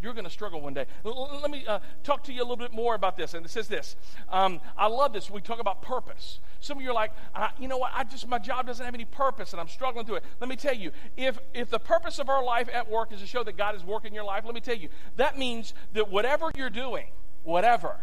You're 0.02 0.14
going 0.14 0.24
to 0.24 0.30
struggle 0.30 0.60
one 0.62 0.72
day. 0.72 0.86
L- 1.04 1.40
let 1.42 1.50
me 1.50 1.64
uh, 1.66 1.80
talk 2.02 2.24
to 2.24 2.32
you 2.32 2.40
a 2.40 2.44
little 2.44 2.56
bit 2.56 2.72
more 2.72 2.94
about 2.94 3.16
this. 3.16 3.34
And 3.34 3.44
it 3.44 3.50
says 3.50 3.68
this. 3.68 3.96
Um, 4.30 4.60
I 4.76 4.86
love 4.86 5.12
this. 5.12 5.30
We 5.30 5.40
talk 5.42 5.60
about 5.60 5.82
purpose. 5.82 6.40
Some 6.60 6.78
of 6.78 6.84
you 6.84 6.90
are 6.90 6.94
like, 6.94 7.12
you 7.58 7.68
know 7.68 7.76
what? 7.78 7.92
I 7.94 8.04
just 8.04 8.26
my 8.26 8.38
job 8.38 8.66
doesn't 8.66 8.84
have 8.84 8.94
any 8.94 9.04
purpose, 9.04 9.52
and 9.52 9.60
I'm 9.60 9.68
struggling 9.68 10.06
through 10.06 10.16
it. 10.16 10.24
Let 10.40 10.48
me 10.48 10.56
tell 10.56 10.74
you, 10.74 10.90
if 11.16 11.38
if 11.54 11.70
the 11.70 11.78
purpose 11.78 12.18
of 12.18 12.28
our 12.28 12.42
life 12.42 12.68
at 12.72 12.90
work 12.90 13.12
is 13.12 13.20
to 13.20 13.26
show 13.26 13.42
that 13.44 13.56
God 13.56 13.74
is 13.74 13.84
working 13.84 14.08
in 14.08 14.14
your 14.14 14.24
life, 14.24 14.44
let 14.44 14.54
me 14.54 14.60
tell 14.60 14.76
you, 14.76 14.88
that 15.16 15.38
means 15.38 15.74
that 15.92 16.10
whatever 16.10 16.50
you're 16.56 16.70
doing, 16.70 17.06
whatever, 17.44 17.96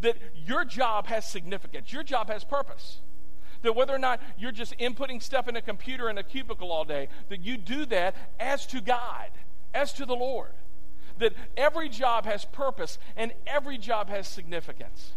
that 0.00 0.16
your 0.46 0.64
job 0.64 1.06
has 1.06 1.26
significance. 1.28 1.92
Your 1.92 2.02
job 2.02 2.28
has 2.28 2.44
purpose 2.44 3.00
that 3.62 3.74
whether 3.74 3.94
or 3.94 3.98
not 3.98 4.20
you're 4.38 4.52
just 4.52 4.76
inputting 4.78 5.22
stuff 5.22 5.48
in 5.48 5.56
a 5.56 5.62
computer 5.62 6.08
in 6.08 6.18
a 6.18 6.22
cubicle 6.22 6.70
all 6.70 6.84
day, 6.84 7.08
that 7.28 7.40
you 7.40 7.56
do 7.56 7.86
that 7.86 8.14
as 8.38 8.66
to 8.66 8.80
God, 8.80 9.30
as 9.74 9.92
to 9.94 10.06
the 10.06 10.14
Lord 10.14 10.52
that 11.18 11.32
every 11.56 11.88
job 11.88 12.24
has 12.24 12.44
purpose 12.44 12.98
and 13.16 13.32
every 13.46 13.78
job 13.78 14.08
has 14.08 14.26
significance. 14.26 15.12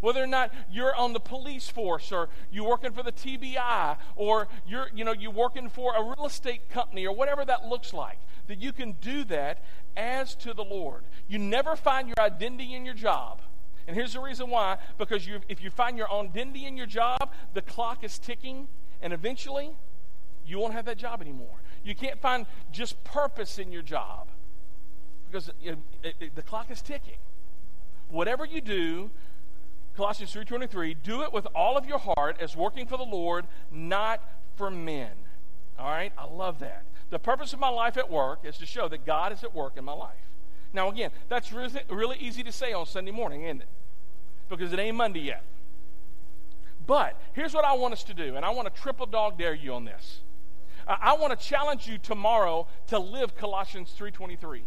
Whether 0.00 0.22
or 0.22 0.26
not 0.26 0.52
you're 0.70 0.94
on 0.94 1.14
the 1.14 1.20
police 1.20 1.68
force 1.68 2.12
or 2.12 2.28
you're 2.50 2.68
working 2.68 2.92
for 2.92 3.02
the 3.02 3.12
TBI 3.12 3.96
or 4.14 4.48
you're, 4.66 4.88
you 4.94 5.04
know, 5.04 5.12
you're 5.12 5.30
working 5.30 5.68
for 5.68 5.94
a 5.96 6.02
real 6.02 6.26
estate 6.26 6.68
company 6.68 7.06
or 7.06 7.14
whatever 7.14 7.44
that 7.44 7.66
looks 7.66 7.92
like, 7.94 8.18
that 8.46 8.60
you 8.60 8.72
can 8.72 8.92
do 9.00 9.24
that 9.24 9.64
as 9.96 10.34
to 10.36 10.52
the 10.52 10.64
Lord. 10.64 11.04
You 11.28 11.38
never 11.38 11.76
find 11.76 12.08
your 12.08 12.20
identity 12.20 12.74
in 12.74 12.84
your 12.84 12.94
job. 12.94 13.40
And 13.86 13.94
here's 13.96 14.14
the 14.14 14.20
reason 14.20 14.50
why 14.50 14.78
because 14.98 15.26
you, 15.26 15.40
if 15.48 15.62
you 15.62 15.70
find 15.70 15.96
your 15.96 16.10
own 16.10 16.26
identity 16.26 16.66
in 16.66 16.76
your 16.76 16.86
job, 16.86 17.32
the 17.54 17.62
clock 17.62 18.02
is 18.02 18.18
ticking, 18.18 18.68
and 19.00 19.12
eventually 19.12 19.70
you 20.46 20.58
won't 20.58 20.72
have 20.72 20.84
that 20.86 20.98
job 20.98 21.20
anymore. 21.20 21.60
You 21.84 21.94
can't 21.94 22.20
find 22.20 22.46
just 22.72 23.02
purpose 23.04 23.58
in 23.58 23.70
your 23.70 23.82
job 23.82 24.28
because 25.30 25.50
it, 25.62 25.78
it, 26.02 26.14
it, 26.20 26.34
the 26.34 26.42
clock 26.42 26.70
is 26.70 26.82
ticking. 26.82 27.18
Whatever 28.08 28.44
you 28.44 28.60
do, 28.60 29.10
Colossians 29.96 30.32
3:23, 30.34 30.96
do 31.02 31.22
it 31.22 31.32
with 31.32 31.46
all 31.54 31.76
of 31.76 31.86
your 31.86 31.98
heart 31.98 32.36
as 32.40 32.56
working 32.56 32.86
for 32.86 32.96
the 32.96 33.04
Lord, 33.04 33.46
not 33.70 34.22
for 34.56 34.70
men. 34.70 35.12
All 35.78 35.90
right? 35.90 36.12
I 36.16 36.26
love 36.26 36.58
that. 36.60 36.84
The 37.10 37.18
purpose 37.18 37.52
of 37.52 37.60
my 37.60 37.68
life 37.68 37.96
at 37.96 38.10
work 38.10 38.40
is 38.44 38.58
to 38.58 38.66
show 38.66 38.88
that 38.88 39.06
God 39.06 39.32
is 39.32 39.44
at 39.44 39.54
work 39.54 39.76
in 39.76 39.84
my 39.84 39.92
life. 39.92 40.14
Now 40.72 40.88
again, 40.88 41.10
that's 41.28 41.52
really, 41.52 42.16
easy 42.18 42.42
to 42.42 42.52
say 42.52 42.72
on 42.72 42.86
Sunday 42.86 43.10
morning, 43.10 43.42
isn't 43.42 43.62
it? 43.62 43.68
Because 44.48 44.72
it 44.72 44.78
ain't 44.78 44.96
Monday 44.96 45.20
yet. 45.20 45.42
But 46.86 47.18
here's 47.32 47.52
what 47.52 47.64
I 47.64 47.74
want 47.74 47.94
us 47.94 48.04
to 48.04 48.14
do, 48.14 48.36
and 48.36 48.44
I 48.44 48.50
want 48.50 48.72
to 48.72 48.80
triple 48.80 49.06
dog 49.06 49.38
dare 49.38 49.54
you 49.54 49.74
on 49.74 49.84
this. 49.84 50.20
I, 50.86 50.98
I 51.00 51.16
want 51.16 51.38
to 51.38 51.46
challenge 51.46 51.88
you 51.88 51.98
tomorrow 51.98 52.66
to 52.88 52.98
live 52.98 53.36
Colossians 53.36 53.94
3:23 53.98 54.62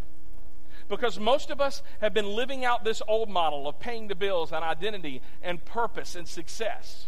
because 0.90 1.20
most 1.20 1.52
of 1.52 1.62
us 1.62 1.84
have 2.02 2.14
been 2.14 2.36
living 2.36 2.66
out 2.66 2.84
this 2.84 3.02
old 3.08 3.30
model 3.30 3.68
of 3.68 3.80
paying 3.80 4.08
the 4.08 4.16
bills 4.16 4.52
and 4.52 4.64
identity 4.64 5.22
and 5.42 5.64
purpose 5.64 6.16
and 6.16 6.28
success. 6.28 7.06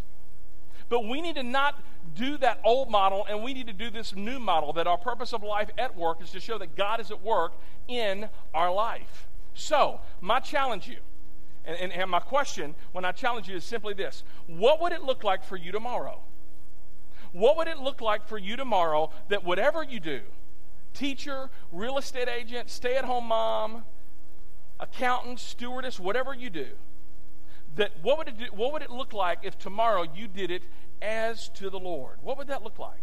But 0.91 1.07
we 1.07 1.21
need 1.21 1.35
to 1.35 1.43
not 1.43 1.81
do 2.15 2.35
that 2.39 2.59
old 2.65 2.89
model 2.89 3.25
and 3.29 3.41
we 3.41 3.53
need 3.53 3.67
to 3.67 3.73
do 3.73 3.89
this 3.89 4.13
new 4.13 4.41
model 4.41 4.73
that 4.73 4.87
our 4.87 4.97
purpose 4.97 5.31
of 5.31 5.41
life 5.41 5.69
at 5.77 5.95
work 5.95 6.21
is 6.21 6.31
to 6.31 6.41
show 6.41 6.57
that 6.57 6.75
God 6.75 6.99
is 6.99 7.11
at 7.11 7.23
work 7.23 7.53
in 7.87 8.27
our 8.53 8.73
life. 8.73 9.25
So, 9.53 10.01
my 10.19 10.41
challenge 10.41 10.89
you, 10.89 10.97
and, 11.63 11.77
and, 11.77 11.93
and 11.93 12.11
my 12.11 12.19
question 12.19 12.75
when 12.91 13.05
I 13.05 13.13
challenge 13.13 13.47
you 13.47 13.55
is 13.55 13.63
simply 13.63 13.93
this 13.93 14.25
What 14.47 14.81
would 14.81 14.91
it 14.91 15.01
look 15.01 15.23
like 15.23 15.45
for 15.45 15.55
you 15.55 15.71
tomorrow? 15.71 16.19
What 17.31 17.55
would 17.55 17.69
it 17.69 17.77
look 17.77 18.01
like 18.01 18.27
for 18.27 18.37
you 18.37 18.57
tomorrow 18.57 19.11
that 19.29 19.45
whatever 19.45 19.81
you 19.81 20.01
do, 20.01 20.19
teacher, 20.93 21.49
real 21.71 21.97
estate 21.99 22.27
agent, 22.27 22.69
stay 22.69 22.97
at 22.97 23.05
home 23.05 23.27
mom, 23.27 23.85
accountant, 24.77 25.39
stewardess, 25.39 26.01
whatever 26.01 26.33
you 26.33 26.49
do, 26.49 26.67
that 27.75 27.91
what 28.01 28.17
would, 28.17 28.27
it 28.27 28.37
do, 28.37 28.45
what 28.51 28.73
would 28.73 28.81
it 28.81 28.91
look 28.91 29.13
like 29.13 29.39
if 29.43 29.57
tomorrow 29.57 30.05
you 30.13 30.27
did 30.27 30.51
it 30.51 30.63
as 31.01 31.49
to 31.49 31.69
the 31.69 31.79
Lord? 31.79 32.17
What 32.21 32.37
would 32.37 32.47
that 32.47 32.63
look 32.63 32.79
like? 32.79 33.01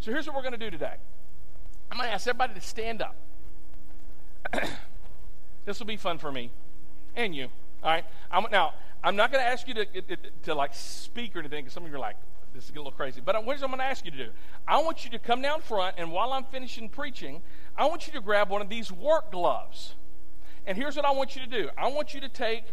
So 0.00 0.12
here's 0.12 0.26
what 0.26 0.36
we're 0.36 0.42
going 0.42 0.52
to 0.52 0.58
do 0.58 0.70
today. 0.70 0.94
I'm 1.90 1.98
going 1.98 2.08
to 2.08 2.14
ask 2.14 2.26
everybody 2.26 2.54
to 2.54 2.60
stand 2.60 3.02
up. 3.02 3.16
this 5.64 5.78
will 5.78 5.86
be 5.86 5.96
fun 5.96 6.18
for 6.18 6.30
me 6.30 6.50
and 7.16 7.34
you. 7.34 7.48
All 7.82 7.90
right. 7.90 8.04
I'm, 8.30 8.46
now, 8.52 8.74
I'm 9.02 9.16
not 9.16 9.32
going 9.32 9.42
to 9.42 9.48
ask 9.48 9.66
you 9.66 9.74
to, 9.74 9.84
to, 9.84 10.16
to 10.44 10.54
like 10.54 10.74
speak 10.74 11.34
or 11.34 11.40
anything 11.40 11.64
because 11.64 11.72
some 11.72 11.84
of 11.84 11.90
you 11.90 11.96
are 11.96 12.00
like, 12.00 12.16
this 12.54 12.64
is 12.64 12.70
a 12.70 12.74
little 12.74 12.92
crazy. 12.92 13.20
But 13.24 13.44
what 13.44 13.54
I'm 13.62 13.68
going 13.68 13.78
to 13.78 13.84
ask 13.84 14.04
you 14.04 14.10
to 14.10 14.16
do? 14.16 14.30
I 14.66 14.82
want 14.82 15.04
you 15.04 15.10
to 15.10 15.18
come 15.18 15.42
down 15.42 15.60
front, 15.60 15.96
and 15.98 16.10
while 16.10 16.32
I'm 16.32 16.44
finishing 16.44 16.88
preaching, 16.88 17.42
I 17.76 17.86
want 17.86 18.06
you 18.06 18.12
to 18.14 18.20
grab 18.20 18.50
one 18.50 18.62
of 18.62 18.68
these 18.68 18.90
work 18.90 19.30
gloves. 19.30 19.94
And 20.66 20.76
here's 20.76 20.96
what 20.96 21.04
I 21.04 21.12
want 21.12 21.36
you 21.36 21.42
to 21.42 21.46
do. 21.46 21.68
I 21.78 21.88
want 21.88 22.14
you 22.14 22.20
to 22.20 22.28
take 22.28 22.64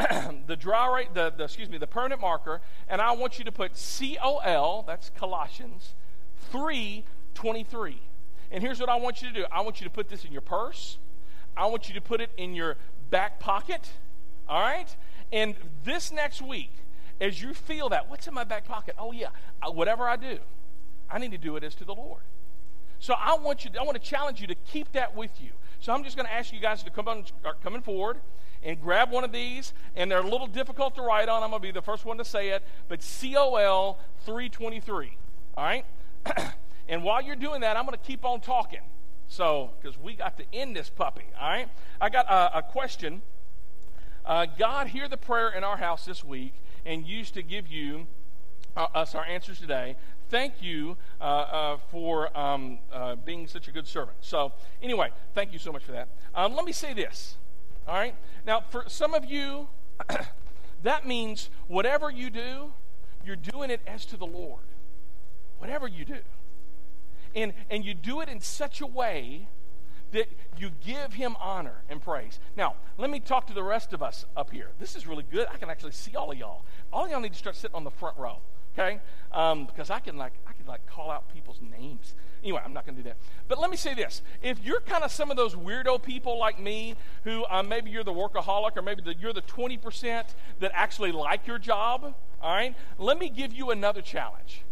the 0.46 0.56
dry 0.56 0.94
rate, 0.94 1.14
the, 1.14 1.32
the 1.36 1.44
excuse 1.44 1.68
me, 1.68 1.78
the 1.78 1.86
permanent 1.86 2.20
marker, 2.20 2.60
and 2.88 3.00
I 3.00 3.12
want 3.12 3.38
you 3.38 3.44
to 3.44 3.52
put 3.52 3.76
C 3.76 4.18
O 4.22 4.38
L, 4.38 4.84
that's 4.86 5.10
Colossians, 5.10 5.94
323. 6.50 8.00
And 8.50 8.62
here's 8.62 8.80
what 8.80 8.88
I 8.88 8.96
want 8.96 9.22
you 9.22 9.28
to 9.28 9.34
do. 9.34 9.44
I 9.50 9.62
want 9.62 9.80
you 9.80 9.84
to 9.84 9.90
put 9.90 10.08
this 10.08 10.24
in 10.24 10.32
your 10.32 10.42
purse. 10.42 10.98
I 11.56 11.66
want 11.66 11.88
you 11.88 11.94
to 11.94 12.00
put 12.00 12.20
it 12.20 12.30
in 12.36 12.54
your 12.54 12.76
back 13.10 13.38
pocket. 13.38 13.90
All 14.48 14.60
right? 14.60 14.94
And 15.32 15.54
this 15.84 16.12
next 16.12 16.42
week, 16.42 16.70
as 17.20 17.40
you 17.40 17.54
feel 17.54 17.88
that, 17.90 18.10
what's 18.10 18.26
in 18.26 18.34
my 18.34 18.44
back 18.44 18.66
pocket? 18.66 18.94
Oh, 18.98 19.12
yeah, 19.12 19.28
uh, 19.62 19.70
whatever 19.70 20.08
I 20.08 20.16
do, 20.16 20.38
I 21.10 21.18
need 21.18 21.30
to 21.30 21.38
do 21.38 21.56
it 21.56 21.64
as 21.64 21.74
to 21.76 21.84
the 21.84 21.94
Lord. 21.94 22.22
So 22.98 23.14
I 23.14 23.34
want 23.34 23.64
you, 23.64 23.70
I 23.78 23.82
want 23.82 24.00
to 24.00 24.08
challenge 24.08 24.40
you 24.40 24.46
to 24.46 24.54
keep 24.54 24.92
that 24.92 25.16
with 25.16 25.40
you. 25.40 25.50
So 25.80 25.92
I'm 25.92 26.04
just 26.04 26.16
going 26.16 26.26
to 26.26 26.32
ask 26.32 26.52
you 26.52 26.60
guys 26.60 26.82
to 26.84 26.90
come 26.90 27.08
on, 27.08 27.24
coming 27.62 27.82
forward 27.82 28.18
and 28.62 28.80
grab 28.80 29.10
one 29.10 29.24
of 29.24 29.32
these. 29.32 29.72
And 29.96 30.10
they're 30.10 30.20
a 30.20 30.28
little 30.28 30.46
difficult 30.46 30.94
to 30.96 31.02
write 31.02 31.28
on. 31.28 31.42
I'm 31.42 31.50
going 31.50 31.60
to 31.60 31.68
be 31.68 31.72
the 31.72 31.82
first 31.82 32.04
one 32.04 32.18
to 32.18 32.24
say 32.24 32.50
it, 32.50 32.62
but 32.88 33.00
COL 33.20 33.98
323. 34.24 35.16
All 35.56 35.64
right? 35.64 35.84
and 36.88 37.02
while 37.02 37.22
you're 37.22 37.36
doing 37.36 37.60
that, 37.62 37.76
I'm 37.76 37.84
going 37.84 37.98
to 37.98 38.04
keep 38.04 38.24
on 38.24 38.40
talking. 38.40 38.80
So, 39.28 39.70
because 39.80 39.98
we 39.98 40.14
got 40.14 40.36
to 40.36 40.44
end 40.52 40.76
this 40.76 40.90
puppy, 40.90 41.24
all 41.40 41.48
right? 41.48 41.68
I 42.00 42.10
got 42.10 42.26
a, 42.26 42.58
a 42.58 42.62
question. 42.62 43.22
Uh, 44.26 44.46
God, 44.58 44.88
hear 44.88 45.08
the 45.08 45.16
prayer 45.16 45.48
in 45.48 45.64
our 45.64 45.78
house 45.78 46.04
this 46.04 46.22
week 46.22 46.52
and 46.84 47.06
used 47.06 47.34
to 47.34 47.42
give 47.42 47.66
you 47.66 48.06
uh, 48.76 48.88
us 48.94 49.14
our 49.14 49.24
answers 49.24 49.58
today. 49.58 49.96
Thank 50.28 50.62
you 50.62 50.96
uh, 51.20 51.24
uh, 51.24 51.76
for 51.90 52.36
um, 52.38 52.78
uh, 52.92 53.16
being 53.16 53.46
such 53.46 53.68
a 53.68 53.72
good 53.72 53.86
servant. 53.86 54.18
So, 54.20 54.52
anyway, 54.82 55.10
thank 55.34 55.52
you 55.52 55.58
so 55.58 55.72
much 55.72 55.84
for 55.84 55.92
that. 55.92 56.08
Um, 56.34 56.54
let 56.54 56.64
me 56.64 56.72
say 56.72 56.94
this, 56.94 57.36
all 57.86 57.94
right? 57.94 58.14
Now, 58.46 58.60
for 58.60 58.84
some 58.88 59.14
of 59.14 59.24
you, 59.24 59.68
that 60.82 61.06
means 61.06 61.50
whatever 61.68 62.10
you 62.10 62.30
do, 62.30 62.72
you're 63.24 63.36
doing 63.36 63.70
it 63.70 63.80
as 63.86 64.04
to 64.06 64.16
the 64.16 64.26
Lord. 64.26 64.62
Whatever 65.58 65.86
you 65.86 66.04
do. 66.04 66.18
And, 67.34 67.52
and 67.70 67.84
you 67.84 67.94
do 67.94 68.20
it 68.20 68.28
in 68.28 68.40
such 68.40 68.80
a 68.80 68.86
way 68.86 69.48
that 70.12 70.28
you 70.58 70.70
give 70.84 71.14
him 71.14 71.36
honor 71.40 71.82
and 71.88 72.00
praise. 72.00 72.38
Now, 72.56 72.74
let 72.98 73.10
me 73.10 73.18
talk 73.18 73.46
to 73.46 73.54
the 73.54 73.62
rest 73.62 73.92
of 73.92 74.02
us 74.02 74.26
up 74.36 74.50
here. 74.50 74.68
This 74.78 74.94
is 74.94 75.06
really 75.06 75.24
good. 75.30 75.46
I 75.52 75.56
can 75.56 75.70
actually 75.70 75.92
see 75.92 76.14
all 76.14 76.30
of 76.30 76.38
y'all. 76.38 76.64
All 76.92 77.06
of 77.06 77.10
y'all 77.10 77.20
need 77.20 77.32
to 77.32 77.38
start 77.38 77.56
sitting 77.56 77.74
on 77.74 77.84
the 77.84 77.90
front 77.90 78.18
row, 78.18 78.38
okay? 78.76 79.00
Um, 79.32 79.66
because 79.66 79.90
I 79.90 79.98
can 79.98 80.16
like 80.16 80.32
I 80.46 80.52
can 80.52 80.66
like 80.66 80.86
call 80.86 81.10
out 81.10 81.32
people's 81.32 81.60
names. 81.60 82.14
Anyway, 82.42 82.60
I'm 82.64 82.72
not 82.72 82.84
going 82.84 82.96
to 82.96 83.02
do 83.02 83.08
that. 83.08 83.16
But 83.48 83.60
let 83.60 83.70
me 83.70 83.76
say 83.76 83.94
this: 83.94 84.22
if 84.42 84.62
you're 84.64 84.80
kind 84.80 85.04
of 85.04 85.12
some 85.12 85.30
of 85.30 85.36
those 85.36 85.54
weirdo 85.54 86.02
people 86.02 86.38
like 86.38 86.60
me, 86.60 86.96
who 87.24 87.44
um, 87.48 87.68
maybe 87.68 87.90
you're 87.90 88.04
the 88.04 88.12
workaholic, 88.12 88.76
or 88.76 88.82
maybe 88.82 89.02
the, 89.02 89.14
you're 89.14 89.32
the 89.32 89.42
20% 89.42 90.24
that 90.60 90.70
actually 90.74 91.12
like 91.12 91.46
your 91.46 91.58
job, 91.58 92.14
all 92.42 92.52
right? 92.52 92.74
Let 92.98 93.18
me 93.18 93.28
give 93.28 93.52
you 93.52 93.70
another 93.70 94.02
challenge. 94.02 94.62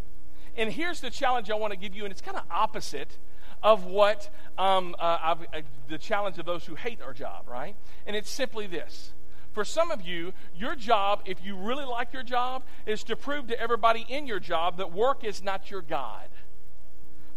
And 0.57 0.73
here's 0.73 1.01
the 1.01 1.11
challenge 1.11 1.51
I 1.51 1.55
want 1.55 1.73
to 1.73 1.79
give 1.79 1.95
you, 1.95 2.05
and 2.05 2.13
it's 2.13 2.21
kind 2.21 2.37
of 2.37 2.43
opposite 2.51 3.17
of 3.63 3.85
what 3.85 4.31
um, 4.59 4.97
uh, 4.99 5.37
uh, 5.53 5.61
the 5.89 5.99
challenge 5.99 6.39
of 6.39 6.47
those 6.47 6.65
who 6.65 6.75
hate 6.75 7.01
our 7.03 7.13
job, 7.13 7.47
right? 7.49 7.77
And 8.07 8.17
it's 8.17 8.31
simply 8.31 8.67
this. 8.67 9.13
For 9.61 9.65
some 9.67 9.91
of 9.91 10.01
you, 10.01 10.33
your 10.57 10.75
job, 10.75 11.21
if 11.27 11.45
you 11.45 11.55
really 11.55 11.85
like 11.85 12.15
your 12.15 12.23
job, 12.23 12.63
is 12.87 13.05
to 13.05 13.15
prove 13.15 13.49
to 13.49 13.61
everybody 13.61 14.07
in 14.09 14.27
your 14.27 14.41
job 14.41 14.79
that 14.79 14.91
work 14.91 15.23
is 15.23 15.43
not 15.43 15.71
your 15.71 15.83
God, 15.83 16.31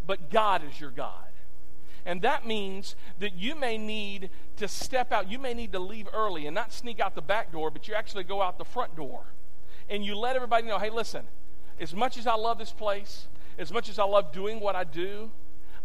but 0.07 0.29
God 0.29 0.61
is 0.65 0.79
your 0.79 0.89
God. 0.89 1.27
And 2.05 2.21
that 2.21 2.47
means 2.47 2.95
that 3.19 3.35
you 3.35 3.55
may 3.55 3.77
need 3.77 4.29
to 4.55 4.69
step 4.69 5.11
out. 5.11 5.29
You 5.29 5.37
may 5.37 5.53
need 5.53 5.73
to 5.73 5.79
leave 5.79 6.07
early 6.13 6.47
and 6.47 6.55
not 6.55 6.71
sneak 6.71 7.01
out 7.01 7.13
the 7.13 7.21
back 7.21 7.51
door, 7.51 7.69
but 7.69 7.89
you 7.89 7.93
actually 7.93 8.23
go 8.23 8.41
out 8.41 8.57
the 8.57 8.63
front 8.63 8.95
door. 8.95 9.25
And 9.89 10.05
you 10.05 10.15
let 10.15 10.37
everybody 10.37 10.65
know 10.65 10.79
hey, 10.79 10.91
listen, 10.91 11.25
as 11.77 11.93
much 11.93 12.17
as 12.17 12.25
I 12.25 12.35
love 12.35 12.57
this 12.57 12.71
place, 12.71 13.27
as 13.57 13.73
much 13.73 13.89
as 13.89 13.99
I 13.99 14.05
love 14.05 14.31
doing 14.31 14.61
what 14.61 14.77
I 14.77 14.85
do, 14.85 15.29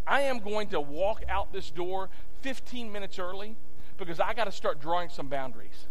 I 0.07 0.21
am 0.21 0.39
going 0.39 0.69
to 0.69 0.79
walk 0.79 1.21
out 1.27 1.51
this 1.51 1.69
door 1.69 2.07
15 2.43 2.89
minutes 2.89 3.19
early 3.19 3.57
because 3.97 4.21
I 4.21 4.33
got 4.33 4.45
to 4.45 4.53
start 4.53 4.79
drawing 4.79 5.09
some 5.09 5.27
boundaries. 5.27 5.88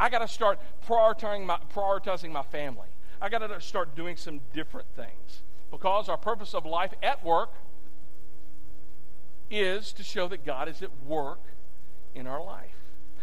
I 0.00 0.08
got 0.08 0.20
to 0.20 0.28
start 0.28 0.58
prioritizing 0.88 1.44
my, 1.44 1.58
prioritizing 1.74 2.32
my 2.32 2.42
family. 2.42 2.88
I 3.20 3.28
got 3.28 3.46
to 3.46 3.60
start 3.60 3.94
doing 3.94 4.16
some 4.16 4.40
different 4.54 4.88
things 4.96 5.42
because 5.70 6.08
our 6.08 6.16
purpose 6.16 6.54
of 6.54 6.64
life 6.64 6.94
at 7.02 7.22
work 7.22 7.50
is 9.50 9.92
to 9.92 10.02
show 10.02 10.26
that 10.28 10.46
God 10.46 10.70
is 10.70 10.80
at 10.80 10.90
work 11.04 11.40
in 12.14 12.26
our 12.26 12.42
life. 12.42 12.70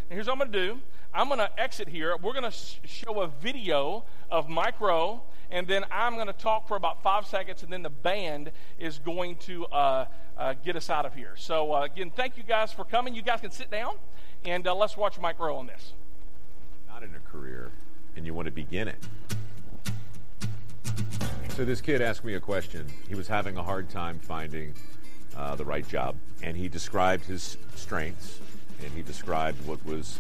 And 0.08 0.16
here's 0.16 0.28
what 0.28 0.34
I'm 0.34 0.38
going 0.38 0.52
to 0.52 0.74
do 0.74 0.80
I'm 1.16 1.30
going 1.30 1.40
to 1.40 1.60
exit 1.60 1.88
here. 1.88 2.16
We're 2.22 2.34
going 2.34 2.44
to 2.44 2.52
sh- 2.52 2.78
show 2.86 3.22
a 3.22 3.28
video 3.28 4.06
of 4.30 4.48
Mike 4.48 4.80
Rowe, 4.80 5.24
and 5.50 5.68
then 5.68 5.84
I'm 5.90 6.14
going 6.14 6.28
to 6.28 6.34
talk 6.34 6.68
for 6.68 6.78
about 6.78 7.02
five 7.02 7.26
seconds, 7.26 7.64
and 7.64 7.74
then 7.74 7.82
the 7.82 7.90
band 7.90 8.52
is 8.78 9.00
going 9.00 9.38
to 9.38 9.66
uh, 9.68 10.06
uh, 10.38 10.54
get 10.64 10.76
us 10.76 10.92
out 10.92 11.08
of 11.08 11.16
here. 11.16 11.34
So, 11.38 11.74
uh, 11.74 11.86
again, 11.86 12.12
thank 12.16 12.38
you 12.38 12.44
guys 12.44 12.72
for 12.72 12.84
coming. 12.84 13.16
You 13.16 13.24
guys 13.24 13.42
can 13.42 13.50
sit 13.50 13.72
down, 13.72 13.96
and 14.46 14.68
uh, 14.68 14.76
let's 14.76 14.96
watch 14.96 15.20
Mike 15.20 15.40
Rowe 15.40 15.56
on 15.56 15.66
this. 15.66 15.94
Not 16.98 17.04
in 17.04 17.14
a 17.14 17.32
career, 17.32 17.70
and 18.16 18.26
you 18.26 18.34
want 18.34 18.48
to 18.48 18.52
begin 18.52 18.88
it. 18.88 18.98
So, 21.50 21.64
this 21.64 21.80
kid 21.80 22.02
asked 22.02 22.26
me 22.26 22.34
a 22.34 22.40
question. 22.40 22.88
He 23.08 23.14
was 23.14 23.28
having 23.28 23.56
a 23.56 23.62
hard 23.62 23.92
time 23.92 24.18
finding 24.18 24.74
uh, 25.36 25.54
the 25.54 25.64
right 25.64 25.88
job, 25.88 26.16
and 26.42 26.58
he 26.58 26.68
described 26.68 27.26
his 27.26 27.56
strengths, 27.76 28.40
and 28.84 28.92
he 28.94 29.04
described 29.04 29.64
what 29.68 29.86
was 29.86 30.20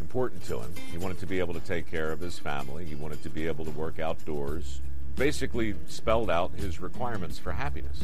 important 0.00 0.44
to 0.44 0.60
him. 0.60 0.72
He 0.92 0.96
wanted 0.96 1.18
to 1.18 1.26
be 1.26 1.40
able 1.40 1.54
to 1.54 1.60
take 1.60 1.90
care 1.90 2.12
of 2.12 2.20
his 2.20 2.38
family. 2.38 2.84
He 2.84 2.94
wanted 2.94 3.20
to 3.24 3.28
be 3.28 3.48
able 3.48 3.64
to 3.64 3.72
work 3.72 3.98
outdoors. 3.98 4.80
Basically, 5.16 5.74
spelled 5.88 6.30
out 6.30 6.52
his 6.54 6.78
requirements 6.78 7.40
for 7.40 7.50
happiness. 7.50 7.98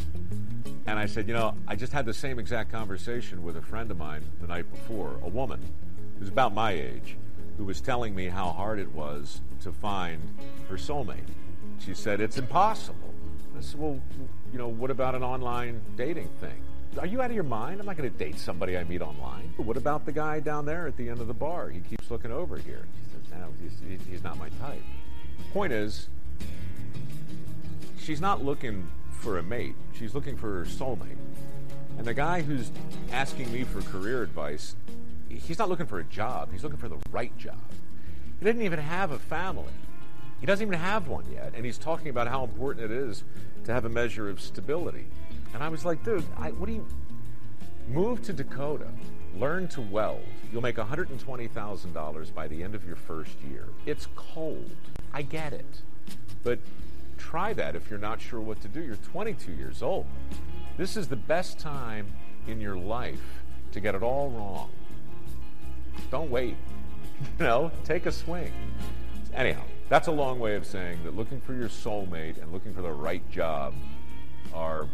And 0.88 0.98
I 0.98 1.06
said, 1.06 1.28
You 1.28 1.34
know, 1.34 1.54
I 1.68 1.76
just 1.76 1.92
had 1.92 2.04
the 2.04 2.14
same 2.14 2.40
exact 2.40 2.72
conversation 2.72 3.44
with 3.44 3.56
a 3.56 3.62
friend 3.62 3.88
of 3.92 3.96
mine 3.96 4.24
the 4.40 4.48
night 4.48 4.68
before, 4.72 5.20
a 5.22 5.28
woman 5.28 5.60
who's 6.18 6.30
about 6.30 6.52
my 6.52 6.72
age, 6.72 7.16
who 7.58 7.64
was 7.64 7.80
telling 7.80 8.14
me 8.14 8.28
how 8.28 8.50
hard 8.50 8.78
it 8.78 8.90
was 8.94 9.40
to 9.60 9.72
find 9.72 10.22
her 10.70 10.76
soulmate. 10.76 11.18
She 11.84 11.92
said, 11.92 12.20
It's 12.20 12.38
impossible. 12.38 13.12
I 13.56 13.60
said, 13.60 13.78
Well, 13.78 14.00
you 14.52 14.58
know, 14.58 14.68
what 14.68 14.90
about 14.90 15.14
an 15.14 15.22
online 15.22 15.82
dating 15.96 16.28
thing? 16.40 16.62
Are 16.98 17.06
you 17.06 17.20
out 17.20 17.30
of 17.30 17.34
your 17.34 17.44
mind? 17.44 17.80
I'm 17.80 17.86
not 17.86 17.96
going 17.96 18.10
to 18.10 18.16
date 18.16 18.38
somebody 18.38 18.78
I 18.78 18.84
meet 18.84 19.02
online. 19.02 19.52
But 19.56 19.66
what 19.66 19.76
about 19.76 20.06
the 20.06 20.12
guy 20.12 20.40
down 20.40 20.64
there 20.64 20.86
at 20.86 20.96
the 20.96 21.08
end 21.08 21.20
of 21.20 21.26
the 21.26 21.34
bar? 21.34 21.68
He 21.68 21.80
keeps 21.80 22.10
looking 22.10 22.32
over 22.32 22.56
here. 22.56 22.86
She 22.96 23.12
says, 23.12 23.38
no, 23.38 23.48
he's, 23.62 24.00
he's 24.08 24.24
not 24.24 24.38
my 24.38 24.48
type. 24.60 24.82
Point 25.52 25.72
is, 25.72 26.08
she's 28.00 28.20
not 28.20 28.42
looking 28.42 28.88
for 29.10 29.38
a 29.38 29.42
mate. 29.42 29.74
She's 29.92 30.14
looking 30.14 30.36
for 30.36 30.60
her 30.60 30.64
soulmate. 30.64 31.18
And 31.98 32.06
the 32.06 32.14
guy 32.14 32.42
who's 32.42 32.70
asking 33.12 33.52
me 33.52 33.64
for 33.64 33.82
career 33.82 34.22
advice, 34.22 34.74
he's 35.28 35.58
not 35.58 35.68
looking 35.68 35.86
for 35.86 35.98
a 35.98 36.04
job. 36.04 36.50
He's 36.52 36.62
looking 36.62 36.78
for 36.78 36.88
the 36.88 36.98
right 37.10 37.36
job. 37.36 37.60
He 38.38 38.44
doesn't 38.44 38.62
even 38.62 38.78
have 38.78 39.10
a 39.10 39.18
family. 39.18 39.72
He 40.40 40.46
doesn't 40.46 40.66
even 40.66 40.78
have 40.78 41.08
one 41.08 41.24
yet. 41.32 41.52
And 41.54 41.64
he's 41.64 41.78
talking 41.78 42.08
about 42.08 42.28
how 42.28 42.44
important 42.44 42.90
it 42.90 42.92
is 42.92 43.24
to 43.64 43.72
have 43.72 43.84
a 43.84 43.88
measure 43.88 44.28
of 44.28 44.40
stability. 44.40 45.06
And 45.54 45.62
I 45.62 45.68
was 45.68 45.84
like, 45.84 46.04
dude, 46.04 46.24
I, 46.36 46.50
what 46.52 46.66
do 46.66 46.72
you 46.72 46.86
move 47.88 48.22
to 48.22 48.32
Dakota? 48.32 48.88
Learn 49.36 49.68
to 49.68 49.80
weld. 49.80 50.24
You'll 50.52 50.62
make 50.62 50.76
$120,000 50.76 52.34
by 52.34 52.48
the 52.48 52.62
end 52.62 52.74
of 52.74 52.86
your 52.86 52.96
first 52.96 53.36
year. 53.50 53.68
It's 53.86 54.06
cold. 54.14 54.70
I 55.12 55.22
get 55.22 55.52
it. 55.52 55.82
But 56.42 56.60
try 57.18 57.52
that 57.54 57.74
if 57.74 57.90
you're 57.90 57.98
not 57.98 58.20
sure 58.20 58.40
what 58.40 58.60
to 58.62 58.68
do. 58.68 58.82
You're 58.82 58.96
22 58.96 59.52
years 59.52 59.82
old. 59.82 60.06
This 60.76 60.96
is 60.96 61.08
the 61.08 61.16
best 61.16 61.58
time 61.58 62.12
in 62.46 62.60
your 62.60 62.76
life 62.76 63.42
to 63.72 63.80
get 63.80 63.94
it 63.94 64.02
all 64.02 64.30
wrong. 64.30 64.70
Don't 66.10 66.30
wait. 66.30 66.56
you 67.38 67.44
know, 67.44 67.70
take 67.84 68.06
a 68.06 68.12
swing. 68.12 68.52
Anyhow, 69.34 69.62
that's 69.88 70.08
a 70.08 70.12
long 70.12 70.38
way 70.38 70.54
of 70.54 70.66
saying 70.66 71.02
that 71.04 71.16
looking 71.16 71.40
for 71.40 71.54
your 71.54 71.68
soulmate 71.68 72.40
and 72.40 72.52
looking 72.52 72.74
for 72.74 72.82
the 72.82 72.90
right 72.90 73.28
job 73.30 73.74
are 74.52 74.88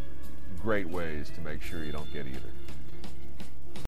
great 0.62 0.88
ways 0.88 1.30
to 1.30 1.40
make 1.40 1.62
sure 1.62 1.84
you 1.84 1.92
don't 1.92 2.12
get 2.12 2.26
either. 2.26 2.53